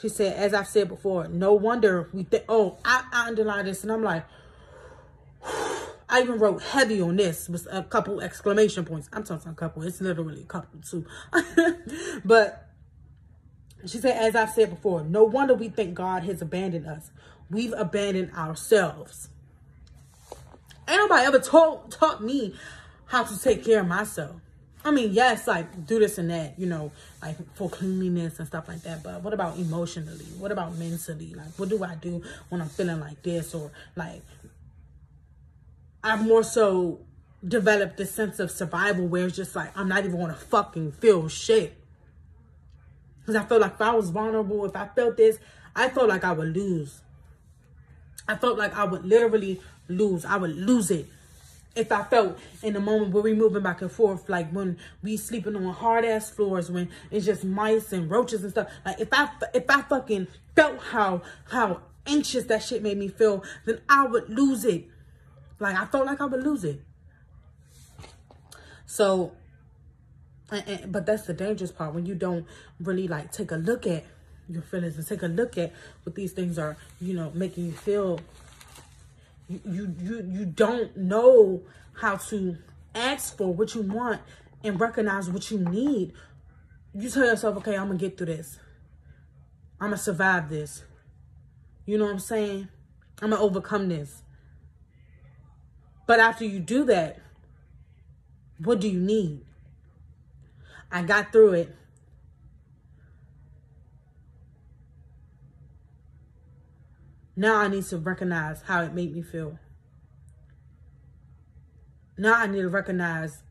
She 0.01 0.09
said, 0.09 0.37
as 0.39 0.55
I've 0.55 0.69
said 0.69 0.89
before, 0.89 1.29
no 1.29 1.53
wonder 1.53 2.09
we 2.15 2.23
think, 2.23 2.45
oh, 2.49 2.79
I, 2.83 3.05
I 3.13 3.27
underlined 3.27 3.69
this 3.69 3.83
and 3.83 3.93
I'm 3.93 4.03
like, 4.03 4.25
I 6.09 6.23
even 6.23 6.39
wrote 6.39 6.63
heavy 6.63 7.03
on 7.03 7.17
this 7.17 7.47
with 7.47 7.67
a 7.71 7.83
couple 7.83 8.23
exclamation 8.23 8.87
points. 8.87 9.11
I'm 9.13 9.25
talking 9.25 9.53
a 9.53 9.55
couple. 9.55 9.83
It's 9.83 10.01
literally 10.01 10.43
a 10.43 10.45
couple 10.45 10.81
too. 10.81 11.05
but 12.25 12.66
she 13.85 13.99
said, 13.99 14.17
as 14.17 14.35
I've 14.35 14.51
said 14.51 14.71
before, 14.71 15.05
no 15.05 15.25
wonder 15.25 15.55
we 15.55 15.69
think 15.69 15.95
God 15.95 16.25
has 16.25 16.41
abandoned 16.41 16.87
us. 16.87 17.11
We've 17.51 17.75
abandoned 17.77 18.33
ourselves. 18.33 19.29
Ain't 20.89 20.99
nobody 20.99 21.27
ever 21.27 21.39
told 21.39 21.91
taught 21.91 22.23
me 22.23 22.55
how 23.07 23.25
to 23.25 23.41
take 23.41 23.65
care 23.65 23.81
of 23.81 23.87
myself. 23.87 24.37
I 24.85 24.93
mean, 24.93 25.13
yes, 25.13 25.49
like 25.49 25.87
do 25.87 25.99
this 25.99 26.17
and 26.17 26.31
that, 26.31 26.59
you 26.59 26.67
know, 26.67 26.93
like 27.21 27.37
for 27.57 27.69
cleanliness 27.69 28.39
and 28.39 28.47
stuff 28.47 28.69
like 28.69 28.83
that. 28.83 29.03
But 29.03 29.23
what 29.23 29.35
about 29.35 29.59
emotionally? 29.59 30.27
What 30.39 30.53
about 30.53 30.77
mentally? 30.77 31.35
Like, 31.35 31.49
what 31.57 31.69
do 31.69 31.83
I 31.83 31.97
do 31.97 32.23
when 32.51 32.61
I'm 32.61 32.69
feeling 32.69 33.01
like 33.01 33.21
this? 33.23 33.53
Or 33.53 33.73
like, 33.97 34.23
I've 36.05 36.25
more 36.25 36.45
so 36.45 37.01
developed 37.47 37.97
this 37.97 38.13
sense 38.13 38.39
of 38.39 38.51
survival 38.51 39.09
where 39.09 39.27
it's 39.27 39.37
just 39.37 39.57
like, 39.57 39.77
I'm 39.77 39.89
not 39.89 40.05
even 40.05 40.17
going 40.17 40.29
to 40.29 40.35
fucking 40.35 40.93
feel 40.93 41.29
shit. 41.29 41.77
Because 43.27 43.43
I 43.43 43.45
felt 43.45 43.61
like 43.61 43.75
if 43.75 43.81
I 43.81 43.93
was 43.93 44.11
vulnerable, 44.11 44.65
if 44.65 44.77
I 44.77 44.87
felt 44.87 45.17
this, 45.17 45.39
I 45.75 45.89
felt 45.89 46.09
like 46.09 46.23
I 46.23 46.33
would 46.33 46.55
lose. 46.55 47.01
I 48.29 48.37
felt 48.37 48.57
like 48.57 48.77
I 48.77 48.85
would 48.85 49.05
literally 49.05 49.61
lose. 49.89 50.25
I 50.25 50.37
would 50.37 50.57
lose 50.57 50.93
it 50.93 51.07
if 51.77 51.93
I 51.93 52.03
felt 52.05 52.39
in 52.63 52.73
the 52.73 52.81
moment 52.81 53.13
where 53.13 53.23
we 53.23 53.35
moving 53.35 53.63
back 53.63 53.83
and 53.83 53.93
forth, 53.93 54.29
like 54.29 54.51
when 54.51 54.79
we 55.03 55.17
sleeping 55.17 55.55
on 55.55 55.65
hard 55.75 56.05
ass 56.05 56.31
floors, 56.31 56.71
when 56.71 56.89
it's 57.11 57.27
just 57.27 57.45
mice 57.45 57.93
and 57.93 58.11
roaches 58.11 58.43
and 58.43 58.51
stuff. 58.51 58.69
Like 58.85 59.01
if 59.01 59.09
I 59.13 59.29
if 59.55 59.69
I 59.69 59.83
fucking 59.83 60.27
felt 60.55 60.79
how 60.79 61.23
how 61.51 61.83
anxious 62.07 62.45
that 62.45 62.63
shit 62.63 62.83
made 62.83 62.97
me 62.97 63.09
feel, 63.09 63.45
then 63.67 63.81
I 63.89 64.07
would 64.07 64.31
lose 64.31 64.65
it. 64.65 64.87
Like 65.59 65.77
I 65.77 65.85
felt 65.85 66.07
like 66.07 66.21
I 66.21 66.27
would 66.27 66.43
lose 66.43 66.65
it. 66.65 66.81
So, 68.87 69.33
and, 70.51 70.65
and, 70.69 70.93
but 70.93 71.07
that's 71.07 71.27
the 71.27 71.35
dangerous 71.35 71.73
part 71.73 71.95
when 71.95 72.07
you 72.07 72.15
don't 72.15 72.47
really 72.81 73.09
like 73.09 73.33
take 73.33 73.51
a 73.51 73.57
look 73.57 73.87
at 73.87 74.05
your 74.49 74.63
feelings 74.63 74.97
and 74.97 75.07
take 75.07 75.23
a 75.23 75.27
look 75.27 75.59
at 75.59 75.73
what 76.05 76.15
these 76.15 76.33
things 76.33 76.59
are, 76.59 76.77
you 77.01 77.15
know, 77.15 77.33
making 77.35 77.67
you 77.67 77.73
feel 77.73 78.21
you, 79.49 79.61
you, 79.65 79.95
you, 80.01 80.31
you 80.31 80.45
don't 80.45 80.97
know 80.97 81.63
how 82.01 82.17
to 82.17 82.57
ask 82.95 83.37
for 83.37 83.53
what 83.53 83.75
you 83.75 83.83
want 83.83 84.21
and 84.65 84.81
recognize 84.81 85.31
what 85.31 85.51
you 85.51 85.59
need. 85.59 86.13
You 86.95 87.11
tell 87.11 87.25
yourself, 87.25 87.57
okay, 87.59 87.77
I'm 87.77 87.87
going 87.87 87.99
to 87.99 88.09
get 88.09 88.17
through 88.17 88.27
this. 88.27 88.59
I'm 89.81 89.89
going 89.89 89.99
to 89.99 90.03
survive 90.03 90.49
this. 90.49 90.83
You 91.85 91.99
know 91.99 92.05
what 92.05 92.13
I'm 92.13 92.19
saying? 92.19 92.69
I'm 93.23 93.31
going 93.31 93.41
to 93.41 93.47
overcome 93.47 93.89
this. 93.89 94.23
But 96.07 96.21
after 96.21 96.45
you 96.45 96.59
do 96.59 96.85
that, 96.85 97.19
what 98.63 98.81
do 98.81 98.89
you 98.89 99.01
need? 99.01 99.46
I 100.91 101.03
got 101.03 101.33
through 101.33 101.53
it. 101.53 101.77
Now 107.37 107.57
I 107.57 107.69
need 107.69 107.85
to 107.85 107.99
recognize 107.99 108.63
how 108.63 108.83
it 108.83 108.95
made 108.95 109.15
me 109.15 109.23
feel. 109.23 109.59
Now 112.17 112.35
I 112.35 112.47
need 112.47 112.63
to 112.63 112.69
recognize 112.69 113.43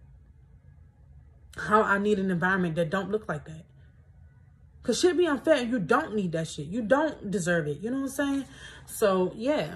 how 1.55 1.83
I 1.83 1.99
need 1.99 2.17
an 2.17 2.31
environment 2.31 2.75
that 2.75 2.89
don't 2.89 3.11
look 3.11 3.29
like 3.29 3.45
that. 3.45 3.65
Cause 4.81 4.99
shit 4.99 5.17
be 5.17 5.25
unfair 5.25 5.63
you 5.63 5.79
don't 5.79 6.15
need 6.15 6.31
that 6.33 6.47
shit. 6.47 6.67
You 6.67 6.81
don't 6.81 7.31
deserve 7.31 7.67
it. 7.67 7.79
You 7.79 7.89
know 7.91 8.01
what 8.01 8.03
I'm 8.03 8.09
saying? 8.09 8.45
So 8.85 9.31
yeah. 9.35 9.75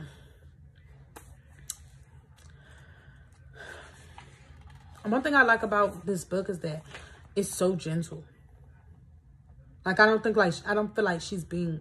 One 5.03 5.23
thing 5.23 5.33
I 5.35 5.43
like 5.43 5.63
about 5.63 6.05
this 6.05 6.23
book 6.23 6.49
is 6.49 6.59
that 6.59 6.83
it's 7.35 7.49
so 7.49 7.75
gentle. 7.75 8.23
Like 9.85 9.99
I 9.99 10.05
don't 10.05 10.21
think 10.21 10.35
like 10.35 10.53
I 10.67 10.73
don't 10.73 10.93
feel 10.95 11.05
like 11.05 11.21
she's 11.21 11.43
being 11.43 11.79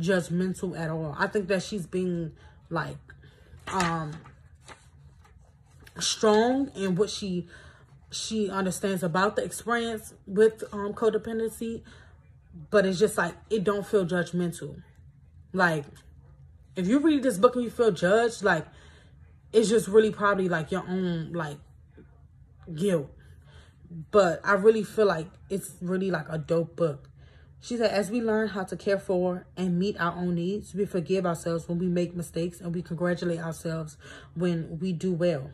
judgmental 0.00 0.78
at 0.78 0.90
all. 0.90 1.14
I 1.18 1.26
think 1.26 1.48
that 1.48 1.62
she's 1.62 1.86
being 1.86 2.32
like 2.70 2.98
um 3.72 4.12
strong 5.98 6.70
in 6.74 6.94
what 6.94 7.10
she 7.10 7.48
she 8.10 8.48
understands 8.48 9.02
about 9.02 9.36
the 9.36 9.44
experience 9.44 10.14
with 10.26 10.62
um 10.72 10.92
codependency, 10.92 11.82
but 12.70 12.86
it's 12.86 12.98
just 12.98 13.18
like 13.18 13.34
it 13.50 13.64
don't 13.64 13.86
feel 13.86 14.06
judgmental. 14.06 14.82
Like 15.52 15.84
if 16.76 16.86
you 16.86 17.00
read 17.00 17.22
this 17.22 17.38
book 17.38 17.56
and 17.56 17.64
you 17.64 17.70
feel 17.70 17.90
judged, 17.90 18.42
like 18.44 18.66
it's 19.52 19.68
just 19.68 19.88
really 19.88 20.10
probably 20.10 20.48
like 20.48 20.70
your 20.70 20.84
own 20.88 21.32
like 21.32 21.58
guilt. 22.74 23.10
But 24.10 24.40
I 24.44 24.52
really 24.52 24.84
feel 24.84 25.06
like 25.06 25.28
it's 25.48 25.76
really 25.80 26.10
like 26.10 26.26
a 26.28 26.38
dope 26.38 26.76
book. 26.76 27.08
She 27.60 27.76
said, 27.76 27.90
as 27.90 28.10
we 28.10 28.20
learn 28.20 28.48
how 28.48 28.64
to 28.64 28.76
care 28.76 28.98
for 28.98 29.46
and 29.56 29.78
meet 29.78 29.98
our 30.00 30.14
own 30.16 30.36
needs, 30.36 30.74
we 30.74 30.84
forgive 30.84 31.26
ourselves 31.26 31.68
when 31.68 31.78
we 31.78 31.86
make 31.86 32.14
mistakes 32.14 32.60
and 32.60 32.74
we 32.74 32.82
congratulate 32.82 33.40
ourselves 33.40 33.96
when 34.34 34.78
we 34.78 34.92
do 34.92 35.12
well. 35.12 35.50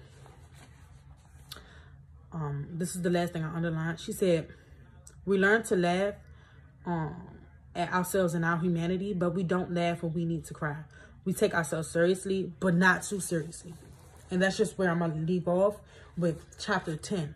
Um, 2.33 2.67
this 2.73 2.95
is 2.95 3.03
the 3.03 3.11
last 3.11 3.33
thing 3.33 3.45
I 3.45 3.55
underlined. 3.55 4.01
She 4.01 4.13
said, 4.13 4.49
we 5.25 5.39
learn 5.39 5.63
to 5.65 5.77
laugh 5.77 6.15
um, 6.85 7.17
at 7.75 7.91
ourselves 7.93 8.35
and 8.35 8.45
our 8.45 8.59
humanity, 8.59 9.15
but 9.15 9.35
we 9.35 9.43
don't 9.43 9.73
laugh 9.73 10.03
when 10.03 10.13
we 10.13 10.25
need 10.25 10.45
to 10.47 10.55
cry. 10.55 10.77
We 11.25 11.33
take 11.33 11.55
ourselves 11.55 11.91
seriously, 11.91 12.53
but 12.61 12.75
not 12.75 13.03
too 13.03 13.21
seriously. 13.21 13.73
And 14.31 14.43
that's 14.43 14.59
just 14.59 14.77
where 14.77 14.91
I'm 14.91 14.99
going 14.99 15.13
to 15.13 15.21
leave 15.21 15.49
off 15.49 15.77
with 16.19 16.45
chapter 16.59 16.97
10. 16.97 17.35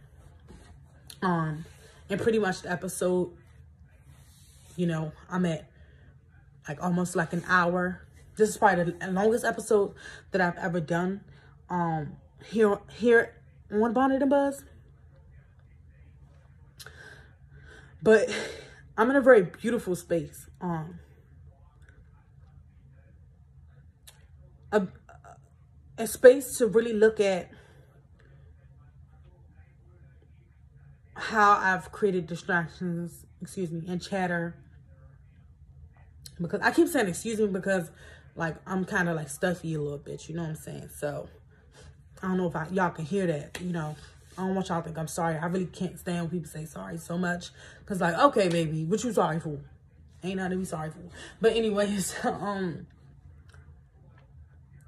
Um, 1.23 1.65
and 2.09 2.21
pretty 2.21 2.39
much 2.39 2.63
the 2.63 2.71
episode 2.71 3.33
you 4.79 4.87
know, 4.87 5.11
I'm 5.29 5.45
at 5.45 5.69
like 6.69 6.81
almost 6.81 7.17
like 7.17 7.33
an 7.33 7.43
hour. 7.49 8.07
This 8.37 8.49
is 8.51 8.57
probably 8.57 8.93
the 8.93 9.11
longest 9.11 9.45
episode 9.45 9.93
that 10.31 10.41
I've 10.41 10.57
ever 10.57 10.79
done. 10.79 11.23
Um, 11.69 12.17
here, 12.47 12.79
here 12.97 13.35
on 13.73 13.93
Bonnet 13.93 14.23
and 14.23 14.31
Buzz. 14.31 14.63
But 18.01 18.33
I'm 18.97 19.11
in 19.11 19.17
a 19.17 19.21
very 19.21 19.43
beautiful 19.43 19.97
space. 19.97 20.49
Um, 20.61 21.01
a, 24.71 24.87
a 25.99 26.07
space 26.07 26.57
to 26.59 26.69
really 26.69 26.93
look 26.93 27.19
at 27.19 27.51
how 31.19 31.53
I've 31.53 31.91
created 31.93 32.27
distractions, 32.27 33.27
excuse 33.43 33.71
me, 33.71 33.83
and 33.89 34.01
chatter 34.01 34.57
because 36.41 36.61
I 36.61 36.71
keep 36.71 36.89
saying 36.89 37.09
excuse 37.09 37.39
me 37.39 37.49
because 37.49 37.91
like 38.37 38.57
I'm 38.67 38.85
kind 38.85 39.09
of 39.09 39.17
like 39.17 39.29
stuffy 39.29 39.75
a 39.75 39.81
little 39.81 39.99
bit, 39.99 40.29
you 40.29 40.37
know 40.37 40.43
what 40.43 40.51
I'm 40.51 40.57
saying? 40.57 40.91
So 40.95 41.29
I 42.23 42.29
don't 42.29 42.37
know 42.37 42.47
if 42.47 42.73
y'all 42.73 42.91
can 42.91 43.05
hear 43.05 43.27
that, 43.27 43.59
you 43.61 43.73
know. 43.73 43.97
I 44.37 44.43
don't 44.43 44.55
want 44.55 44.69
y'all 44.69 44.81
to 44.81 44.85
think 44.85 44.97
I'm 44.97 45.09
sorry. 45.09 45.37
I 45.37 45.47
really 45.47 45.67
can't 45.67 45.99
stand 45.99 46.21
when 46.23 46.31
people 46.31 46.49
say 46.49 46.65
sorry 46.65 46.97
so 46.99 47.19
much. 47.19 47.51
Cause 47.87 48.01
like, 48.01 48.17
okay, 48.17 48.49
baby, 48.49 48.85
what 48.85 49.03
you 49.03 49.13
sorry 49.13 49.41
for? 49.41 49.59
Ain't 50.23 50.37
nothing 50.37 50.53
to 50.53 50.57
be 50.59 50.65
sorry 50.65 50.91
for. 50.91 51.01
But 51.41 51.57
anyways, 51.57 52.15
um, 52.25 52.87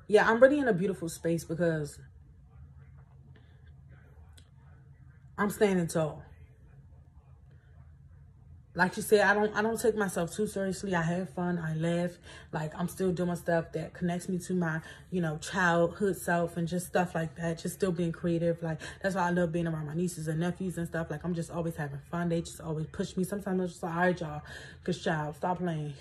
yeah, 0.07 0.29
I'm 0.29 0.41
really 0.41 0.61
in 0.61 0.69
a 0.69 0.73
beautiful 0.73 1.09
space 1.09 1.43
because 1.45 1.99
I'm 5.41 5.49
standing 5.49 5.87
tall. 5.87 6.23
like 8.75 8.95
you 8.99 9.03
said, 9.03 9.23
I 9.23 9.33
don't 9.33 9.57
I 9.57 9.63
don't 9.63 9.81
take 9.81 9.97
myself 9.97 10.37
too 10.37 10.47
seriously. 10.47 10.95
I 10.95 11.01
have 11.01 11.31
fun. 11.31 11.59
I 11.59 11.75
laugh. 11.77 12.11
Like 12.53 12.73
I'm 12.79 12.89
still 12.89 13.11
doing 13.11 13.35
stuff 13.37 13.73
that 13.73 13.95
connects 13.95 14.29
me 14.29 14.37
to 14.41 14.53
my, 14.53 14.83
you 15.11 15.23
know, 15.23 15.39
childhood 15.39 16.19
self 16.19 16.59
and 16.59 16.69
just 16.69 16.89
stuff 16.89 17.15
like 17.15 17.37
that. 17.37 17.59
Just 17.59 17.77
still 17.77 17.91
being 17.91 18.13
creative. 18.13 18.63
Like 18.63 18.83
that's 19.03 19.15
why 19.15 19.23
I 19.23 19.31
love 19.31 19.51
being 19.51 19.67
around 19.67 19.87
my 19.87 19.95
nieces 19.95 20.29
and 20.29 20.41
nephews 20.41 20.77
and 20.77 20.87
stuff. 20.87 21.11
Like 21.11 21.25
I'm 21.25 21.35
just 21.35 21.51
always 21.51 21.75
having 21.75 22.01
fun. 22.11 22.29
They 22.29 22.43
just 22.43 22.61
always 22.61 22.89
push 22.89 23.17
me. 23.17 23.25
Sometimes 23.25 23.63
I'm 23.63 23.67
just 23.67 23.83
like, 23.83 23.95
all 23.95 24.01
right, 24.01 24.21
y'all, 24.21 24.43
cause 24.85 25.03
child, 25.03 25.37
stop 25.37 25.57
playing. 25.57 25.95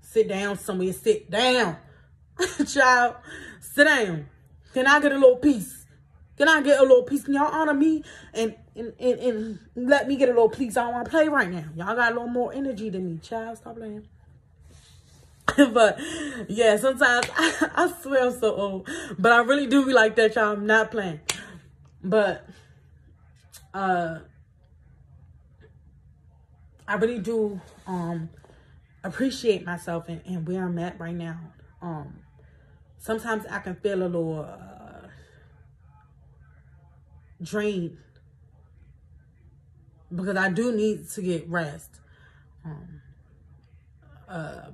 Sit 0.00 0.26
down 0.26 0.58
somewhere. 0.58 0.92
Sit 0.92 1.30
down. 1.30 1.76
child, 2.66 3.14
sit 3.60 3.84
down. 3.84 4.26
Can 4.74 4.88
I 4.88 4.98
get 4.98 5.12
a 5.12 5.14
little 5.14 5.36
peace? 5.36 5.80
Can 6.36 6.48
I 6.48 6.62
get 6.62 6.78
a 6.80 6.82
little 6.82 7.02
peace? 7.02 7.22
Can 7.22 7.34
y'all 7.34 7.52
honor 7.52 7.74
me 7.74 8.02
and, 8.32 8.56
and, 8.76 8.92
and, 8.98 9.18
and 9.18 9.58
let 9.74 10.08
me 10.08 10.16
get 10.16 10.28
a 10.28 10.32
little 10.32 10.48
please. 10.48 10.76
I 10.76 10.84
don't 10.84 10.92
want 10.92 11.04
to 11.06 11.10
play 11.10 11.28
right 11.28 11.50
now. 11.50 11.64
Y'all 11.76 11.96
got 11.96 12.12
a 12.12 12.14
little 12.14 12.28
more 12.28 12.52
energy 12.52 12.88
than 12.90 13.06
me. 13.06 13.18
Child, 13.18 13.58
stop 13.58 13.76
playing. 13.76 14.06
but 15.72 15.98
yeah, 16.48 16.76
sometimes 16.76 17.26
I, 17.36 17.70
I 17.74 17.92
swear 18.00 18.26
I'm 18.26 18.38
so 18.38 18.54
old. 18.54 18.88
But 19.18 19.32
I 19.32 19.38
really 19.38 19.66
do 19.66 19.84
be 19.84 19.92
like 19.92 20.16
that, 20.16 20.34
y'all. 20.36 20.52
I'm 20.52 20.66
not 20.66 20.90
playing. 20.90 21.20
But 22.02 22.46
uh 23.74 24.18
I 26.86 26.94
really 26.94 27.20
do 27.20 27.60
um 27.86 28.30
appreciate 29.04 29.64
myself 29.64 30.08
and, 30.08 30.20
and 30.26 30.46
where 30.46 30.64
I'm 30.64 30.78
at 30.78 30.98
right 30.98 31.14
now. 31.14 31.38
Um 31.82 32.20
sometimes 32.98 33.46
I 33.46 33.58
can 33.58 33.74
feel 33.76 34.02
a 34.02 34.04
little 34.04 34.40
uh, 34.40 35.08
drained 37.42 37.96
because 40.14 40.36
I 40.36 40.50
do 40.50 40.72
need 40.72 41.08
to 41.10 41.22
get 41.22 41.48
rest. 41.48 41.90
Um, 42.64 43.00
uh, 44.28 44.70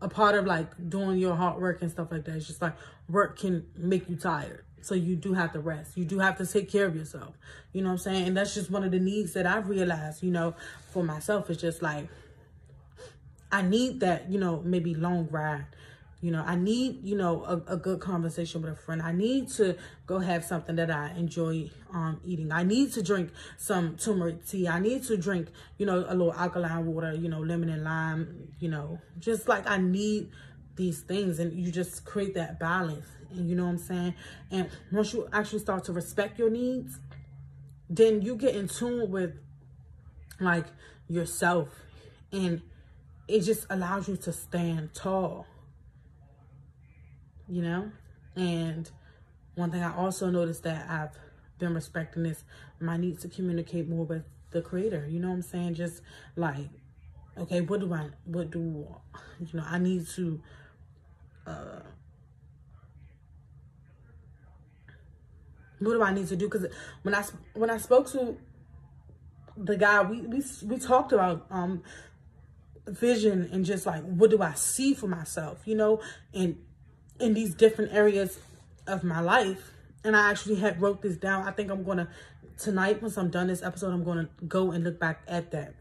a 0.00 0.08
part 0.08 0.34
of 0.34 0.46
like 0.46 0.88
doing 0.88 1.18
your 1.18 1.36
hard 1.36 1.60
work 1.60 1.82
and 1.82 1.90
stuff 1.90 2.08
like 2.10 2.24
that 2.24 2.36
is 2.36 2.46
just 2.46 2.62
like 2.62 2.74
work 3.08 3.38
can 3.38 3.66
make 3.76 4.08
you 4.08 4.16
tired. 4.16 4.64
So 4.82 4.94
you 4.94 5.14
do 5.14 5.34
have 5.34 5.52
to 5.52 5.60
rest. 5.60 5.96
You 5.96 6.06
do 6.06 6.18
have 6.20 6.38
to 6.38 6.46
take 6.46 6.70
care 6.70 6.86
of 6.86 6.96
yourself. 6.96 7.36
You 7.72 7.82
know 7.82 7.88
what 7.88 7.92
I'm 7.92 7.98
saying? 7.98 8.28
And 8.28 8.36
that's 8.36 8.54
just 8.54 8.70
one 8.70 8.82
of 8.82 8.90
the 8.90 8.98
needs 8.98 9.34
that 9.34 9.46
I've 9.46 9.68
realized, 9.68 10.22
you 10.22 10.30
know, 10.30 10.54
for 10.90 11.04
myself. 11.04 11.50
It's 11.50 11.60
just 11.60 11.82
like, 11.82 12.08
I 13.52 13.62
need 13.62 14.00
that, 14.00 14.30
you 14.30 14.38
know, 14.38 14.62
maybe 14.64 14.94
long 14.94 15.28
ride 15.30 15.66
you 16.20 16.30
know, 16.30 16.44
I 16.46 16.54
need, 16.54 17.02
you 17.02 17.16
know, 17.16 17.44
a, 17.44 17.74
a, 17.74 17.76
good 17.78 18.00
conversation 18.00 18.60
with 18.60 18.72
a 18.72 18.76
friend. 18.76 19.00
I 19.00 19.12
need 19.12 19.48
to 19.52 19.76
go 20.06 20.18
have 20.18 20.44
something 20.44 20.76
that 20.76 20.90
I 20.90 21.14
enjoy 21.16 21.70
um, 21.94 22.20
eating. 22.26 22.52
I 22.52 22.62
need 22.62 22.92
to 22.92 23.02
drink 23.02 23.30
some 23.56 23.96
turmeric 23.96 24.46
tea. 24.46 24.68
I 24.68 24.80
need 24.80 25.02
to 25.04 25.16
drink, 25.16 25.48
you 25.78 25.86
know, 25.86 26.04
a 26.06 26.12
little 26.14 26.34
alkaline 26.34 26.84
water, 26.86 27.14
you 27.14 27.30
know, 27.30 27.40
lemon 27.40 27.70
and 27.70 27.84
lime, 27.84 28.52
you 28.58 28.68
know, 28.68 28.98
just 29.18 29.48
like 29.48 29.68
I 29.68 29.78
need 29.78 30.30
these 30.76 31.00
things. 31.00 31.38
And 31.38 31.54
you 31.54 31.72
just 31.72 32.04
create 32.04 32.34
that 32.34 32.60
balance. 32.60 33.06
And 33.30 33.48
you 33.48 33.56
know 33.56 33.64
what 33.64 33.70
I'm 33.70 33.78
saying? 33.78 34.14
And 34.50 34.68
once 34.92 35.14
you 35.14 35.26
actually 35.32 35.60
start 35.60 35.84
to 35.84 35.92
respect 35.92 36.38
your 36.38 36.50
needs, 36.50 36.98
then 37.88 38.20
you 38.20 38.36
get 38.36 38.54
in 38.54 38.68
tune 38.68 39.10
with 39.10 39.32
like 40.38 40.66
yourself. 41.08 41.68
And 42.30 42.60
it 43.26 43.40
just 43.40 43.64
allows 43.70 44.06
you 44.06 44.18
to 44.18 44.32
stand 44.32 44.92
tall 44.92 45.46
you 47.50 47.62
know? 47.62 47.90
And 48.36 48.90
one 49.56 49.70
thing 49.70 49.82
I 49.82 49.94
also 49.94 50.30
noticed 50.30 50.62
that 50.62 50.88
I've 50.88 51.18
been 51.58 51.74
respecting 51.74 52.24
is 52.24 52.44
my 52.80 52.96
need 52.96 53.20
to 53.20 53.28
communicate 53.28 53.88
more 53.88 54.04
with 54.04 54.24
the 54.52 54.62
creator. 54.62 55.06
You 55.08 55.20
know 55.20 55.28
what 55.28 55.34
I'm 55.34 55.42
saying? 55.42 55.74
Just 55.74 56.00
like, 56.36 56.68
okay, 57.36 57.60
what 57.60 57.80
do 57.80 57.92
I, 57.92 58.08
what 58.24 58.50
do, 58.50 58.86
you 59.40 59.48
know, 59.52 59.64
I 59.66 59.78
need 59.78 60.06
to, 60.08 60.40
uh, 61.46 61.80
what 65.80 65.92
do 65.92 66.02
I 66.02 66.12
need 66.12 66.28
to 66.28 66.36
do? 66.36 66.48
Because 66.48 66.66
when 67.02 67.14
I, 67.14 67.24
when 67.54 67.70
I 67.70 67.78
spoke 67.78 68.10
to 68.12 68.36
the 69.56 69.76
guy, 69.76 70.02
we, 70.02 70.22
we, 70.22 70.42
we 70.64 70.78
talked 70.78 71.12
about, 71.12 71.46
um, 71.50 71.82
vision 72.86 73.48
and 73.52 73.64
just 73.64 73.86
like, 73.86 74.02
what 74.02 74.30
do 74.30 74.42
I 74.42 74.54
see 74.54 74.94
for 74.94 75.06
myself, 75.06 75.60
you 75.64 75.76
know? 75.76 76.00
And 76.32 76.56
in 77.20 77.34
these 77.34 77.54
different 77.54 77.92
areas 77.92 78.38
of 78.86 79.04
my 79.04 79.20
life. 79.20 79.72
And 80.04 80.16
I 80.16 80.30
actually 80.30 80.56
had 80.56 80.80
wrote 80.80 81.02
this 81.02 81.16
down. 81.16 81.46
I 81.46 81.50
think 81.52 81.70
I'm 81.70 81.82
going 81.82 81.98
to, 81.98 82.08
tonight, 82.58 83.02
once 83.02 83.16
I'm 83.16 83.30
done 83.30 83.48
this 83.48 83.62
episode, 83.62 83.92
I'm 83.92 84.04
going 84.04 84.26
to 84.26 84.44
go 84.46 84.70
and 84.70 84.84
look 84.84 84.98
back 84.98 85.22
at 85.28 85.50
that. 85.52 85.74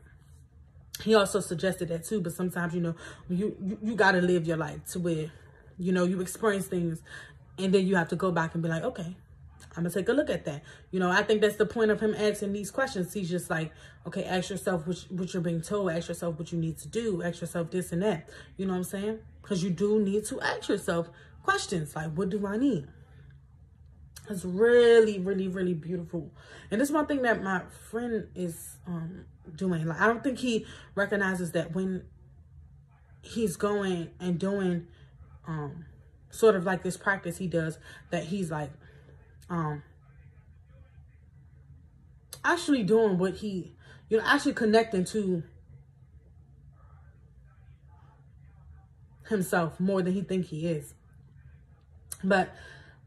He 1.04 1.16
also 1.16 1.40
suggested 1.40 1.88
that 1.90 2.04
too, 2.04 2.20
but 2.20 2.34
sometimes, 2.34 2.76
you 2.76 2.82
know, 2.82 2.96
you, 3.30 3.56
you, 3.64 3.78
you 3.82 3.96
got 3.96 4.12
to 4.12 4.22
live 4.22 4.46
your 4.46 4.58
life 4.58 4.84
to 4.92 5.00
where, 5.00 5.32
you 5.78 5.94
know, 5.94 6.04
you 6.04 6.20
experience 6.20 6.68
things 6.68 7.02
and 7.58 7.74
then 7.74 7.88
you 7.88 7.96
have 7.96 8.10
to 8.10 8.16
go 8.16 8.32
back 8.32 8.54
and 8.54 8.64
be 8.64 8.70
like, 8.70 8.84
okay, 8.84 9.16
I'm 9.76 9.84
gonna 9.84 9.92
take 9.92 10.10
a 10.10 10.14
look 10.14 10.30
at 10.30 10.46
that. 10.46 10.64
You 10.92 11.00
know, 11.00 11.10
I 11.10 11.24
think 11.24 11.42
that's 11.42 11.58
the 11.58 11.66
point 11.66 11.92
of 11.92 12.00
him 12.00 12.16
asking 12.16 12.54
these 12.54 12.72
questions. 12.72 13.14
He's 13.14 13.30
just 13.30 13.50
like, 13.50 13.72
okay, 14.08 14.24
ask 14.24 14.50
yourself 14.50 14.88
what, 14.88 14.98
what 15.10 15.34
you're 15.34 15.44
being 15.44 15.62
told. 15.62 15.92
Ask 15.92 16.10
yourself 16.10 16.40
what 16.40 16.52
you 16.52 16.58
need 16.58 16.78
to 16.80 16.88
do. 16.88 17.22
Ask 17.22 17.42
yourself 17.42 17.70
this 17.70 17.92
and 17.92 18.02
that. 18.02 18.30
You 18.58 18.66
know 18.66 18.74
what 18.74 18.80
I'm 18.80 18.84
saying? 18.84 19.20
Because 19.42 19.64
you 19.64 19.70
do 19.70 20.00
need 20.00 20.26
to 20.26 20.42
ask 20.42 20.70
yourself 20.70 21.10
questions 21.50 21.96
like, 21.96 22.12
what 22.14 22.30
do 22.30 22.46
I 22.46 22.58
need? 22.58 22.86
It's 24.30 24.46
really, 24.46 25.18
really, 25.18 25.48
really 25.48 25.74
beautiful. 25.74 26.32
And 26.70 26.80
this 26.80 26.90
is 26.90 26.94
one 26.94 27.08
thing 27.08 27.24
that 27.24 27.42
my 27.42 27.64
friend 27.90 28.28
is 28.36 28.78
um, 28.86 29.26
doing. 29.56 29.88
Like, 29.88 30.00
I 30.00 30.06
don't 30.06 30.24
think 30.24 30.38
he 30.38 30.68
recognizes 30.94 31.54
that 31.54 31.74
when 31.74 32.04
he's 33.24 33.56
going 33.56 34.12
and 34.20 34.40
doing 34.40 34.86
um, 35.48 35.86
sort 36.30 36.56
of 36.56 36.66
like 36.66 36.84
this 36.84 36.98
practice 36.98 37.40
he 37.40 37.48
does, 37.48 37.80
that 38.12 38.26
he's 38.26 38.52
like 38.52 38.70
um, 39.50 39.82
actually 42.46 42.84
doing 42.84 43.18
what 43.18 43.38
he, 43.38 43.74
you 44.08 44.20
know, 44.20 44.24
actually 44.24 44.54
connecting 44.54 45.04
to 45.06 45.42
himself 49.30 49.80
more 49.80 50.04
than 50.04 50.14
he 50.14 50.22
think 50.22 50.46
he 50.46 50.68
is. 50.68 50.94
But 52.24 52.54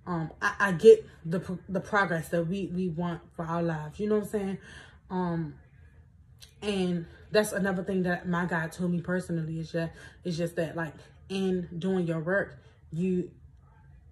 um, 0.06 0.30
I, 0.40 0.54
I 0.58 0.72
get 0.72 1.06
the 1.24 1.58
the 1.68 1.80
progress 1.80 2.28
that 2.28 2.46
we 2.46 2.66
we 2.66 2.88
want 2.88 3.20
for 3.36 3.44
our 3.44 3.62
lives. 3.62 4.00
You 4.00 4.08
know 4.08 4.16
what 4.16 4.24
I'm 4.24 4.30
saying? 4.30 4.58
Um, 5.10 5.54
and 6.60 7.06
that's 7.30 7.52
another 7.52 7.82
thing 7.82 8.02
that 8.04 8.28
my 8.28 8.46
God 8.46 8.72
told 8.72 8.90
me 8.90 9.00
personally 9.00 9.58
is 9.58 9.72
just 9.72 9.92
is 10.24 10.36
just 10.36 10.56
that 10.56 10.76
like 10.76 10.94
in 11.28 11.68
doing 11.78 12.06
your 12.06 12.20
work, 12.20 12.58
you 12.92 13.30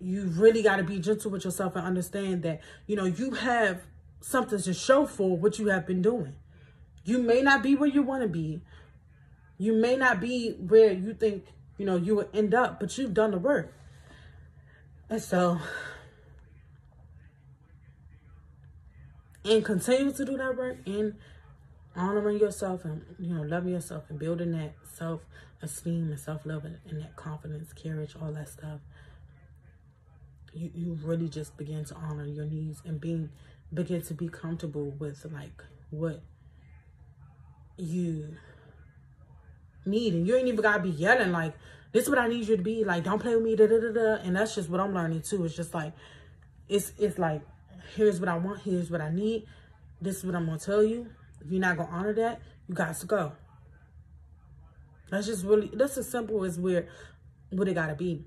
you 0.01 0.25
really 0.29 0.63
got 0.63 0.77
to 0.77 0.85
be 0.85 0.99
gentle 0.99 1.31
with 1.31 1.45
yourself 1.45 1.77
and 1.77 1.85
understand 1.87 2.43
that 2.43 2.61
you 2.87 2.97
know 2.97 3.05
you 3.05 3.33
have 3.33 3.83
something 4.21 4.61
to 4.61 4.75
show 4.75 5.07
for 5.07 5.37
what 5.37 5.59
you 5.59 5.69
have 5.69 5.87
been 5.87 6.03
doing. 6.03 6.35
You 7.05 7.19
may 7.19 7.43
not 7.43 7.63
be 7.63 7.75
where 7.75 7.89
you 7.89 8.03
want 8.03 8.23
to 8.23 8.29
be. 8.29 8.61
You 9.59 9.75
may 9.75 9.97
not 9.97 10.21
be 10.21 10.53
where 10.53 10.93
you 10.93 11.15
think 11.15 11.47
you 11.79 11.87
know 11.87 11.97
you 11.97 12.17
would 12.17 12.29
end 12.33 12.55
up, 12.55 12.79
but 12.79 12.97
you've 12.97 13.15
done 13.15 13.33
the 13.33 13.39
work. 13.39 13.75
And 15.11 15.21
so, 15.21 15.59
and 19.45 19.65
continue 19.65 20.13
to 20.13 20.25
do 20.25 20.37
that 20.37 20.57
work 20.57 20.79
and 20.87 21.15
honoring 21.97 22.39
yourself 22.39 22.85
and, 22.85 23.03
you 23.19 23.35
know, 23.35 23.43
loving 23.43 23.73
yourself 23.73 24.05
and 24.09 24.21
building 24.21 24.53
that 24.53 24.75
self-esteem 24.95 26.11
and 26.11 26.21
self-love 26.21 26.65
and, 26.65 26.79
and 26.89 27.03
that 27.03 27.17
confidence, 27.17 27.73
courage, 27.73 28.15
all 28.23 28.33
that 28.33 28.49
stuff. 28.49 28.79
You, 30.53 30.71
you 30.73 30.99
really 31.03 31.29
just 31.29 31.57
begin 31.57 31.85
to 31.87 31.95
honor 31.97 32.27
your 32.27 32.45
needs 32.45 32.81
and 32.85 33.01
being 33.01 33.31
begin 33.75 34.03
to 34.03 34.15
be 34.15 34.29
comfortable 34.29 34.91
with 34.99 35.25
like 35.33 35.63
what 35.91 36.23
you 37.77 38.37
need 39.87 40.13
and 40.15 40.27
you 40.27 40.37
ain't 40.37 40.49
even 40.49 40.61
gotta 40.61 40.83
be 40.83 40.91
yelling 40.91 41.31
like 41.31 41.55
this 41.93 42.05
is 42.05 42.11
what 42.11 42.19
I 42.19 42.29
need 42.29 42.47
you 42.47 42.57
to 42.57 42.63
be. 42.63 42.85
Like, 42.85 43.05
don't 43.05 43.19
play 43.19 43.35
with 43.35 43.45
me. 43.45 43.57
Da, 43.57 43.67
da, 43.67 43.81
da, 43.81 43.93
da. 43.93 44.23
And 44.23 44.37
that's 44.37 44.55
just 44.55 44.69
what 44.69 44.81
I'm 44.81 44.95
learning 44.95 45.23
too. 45.23 45.45
It's 45.45 45.57
just 45.57 45.75
like, 45.75 45.93
it's 46.69 46.93
it's 46.99 47.19
like, 47.19 47.43
here's 47.97 48.21
what 48.21 48.29
I 48.29 48.37
want. 48.37 48.61
Here's 48.61 48.91
what 48.91 49.01
I 49.01 49.11
need. 49.11 49.47
This 50.01 50.19
is 50.19 50.25
what 50.25 50.35
I'm 50.35 50.47
going 50.47 50.59
to 50.59 50.65
tell 50.65 50.85
you. 50.85 51.09
If 51.45 51.51
you're 51.51 51.61
not 51.61 51.77
going 51.77 51.89
to 51.89 51.95
honor 51.95 52.13
that, 52.15 52.41
you 52.69 52.75
got 52.75 52.95
to 52.95 53.07
go. 53.07 53.33
That's 55.11 55.27
just 55.27 55.45
really, 55.45 55.71
that's 55.73 55.99
as 55.99 56.09
simple 56.09 56.45
as 56.45 56.59
where, 56.59 56.87
what 57.51 57.67
it 57.67 57.75
got 57.75 57.89
to 57.89 57.97
be. 57.97 58.25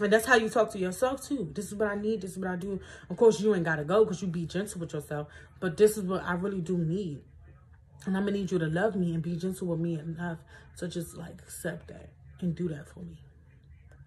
And 0.00 0.12
that's 0.12 0.26
how 0.26 0.34
you 0.34 0.48
talk 0.48 0.72
to 0.72 0.78
yourself 0.78 1.26
too. 1.26 1.52
This 1.54 1.66
is 1.66 1.74
what 1.74 1.88
I 1.88 1.94
need. 1.94 2.22
This 2.22 2.32
is 2.32 2.38
what 2.38 2.48
I 2.48 2.56
do. 2.56 2.80
Of 3.08 3.16
course, 3.16 3.40
you 3.40 3.54
ain't 3.54 3.64
got 3.64 3.76
to 3.76 3.84
go 3.84 4.04
because 4.04 4.22
you 4.22 4.28
be 4.28 4.46
gentle 4.46 4.80
with 4.80 4.92
yourself. 4.92 5.28
But 5.60 5.76
this 5.76 5.96
is 5.96 6.04
what 6.04 6.24
I 6.24 6.34
really 6.34 6.60
do 6.60 6.78
need. 6.78 7.20
And 8.06 8.16
I'm 8.16 8.24
going 8.24 8.34
to 8.34 8.40
need 8.40 8.50
you 8.50 8.58
to 8.58 8.66
love 8.66 8.96
me 8.96 9.14
and 9.14 9.22
be 9.22 9.36
gentle 9.36 9.68
with 9.68 9.80
me 9.80 9.98
enough 9.98 10.38
to 10.78 10.88
just 10.88 11.16
like 11.16 11.40
accept 11.42 11.88
that 11.88 12.10
and 12.40 12.54
do 12.54 12.68
that 12.68 12.88
for 12.88 13.00
me. 13.00 13.20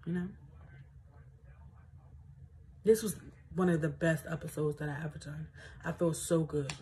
You 0.06 0.14
know? 0.14 0.28
This 2.84 3.04
was 3.04 3.16
one 3.56 3.70
of 3.70 3.82
the 3.82 3.90
best 3.90 4.26
episodes 4.30 4.78
that 4.78 4.90
I 4.90 5.04
ever 5.04 5.18
done. 5.20 5.48
I 5.86 5.92
feel 5.92 6.14
so 6.14 6.42
good. 6.42 6.74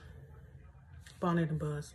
Bonnet 1.20 1.50
and 1.50 1.60
Buzz. 1.60 1.94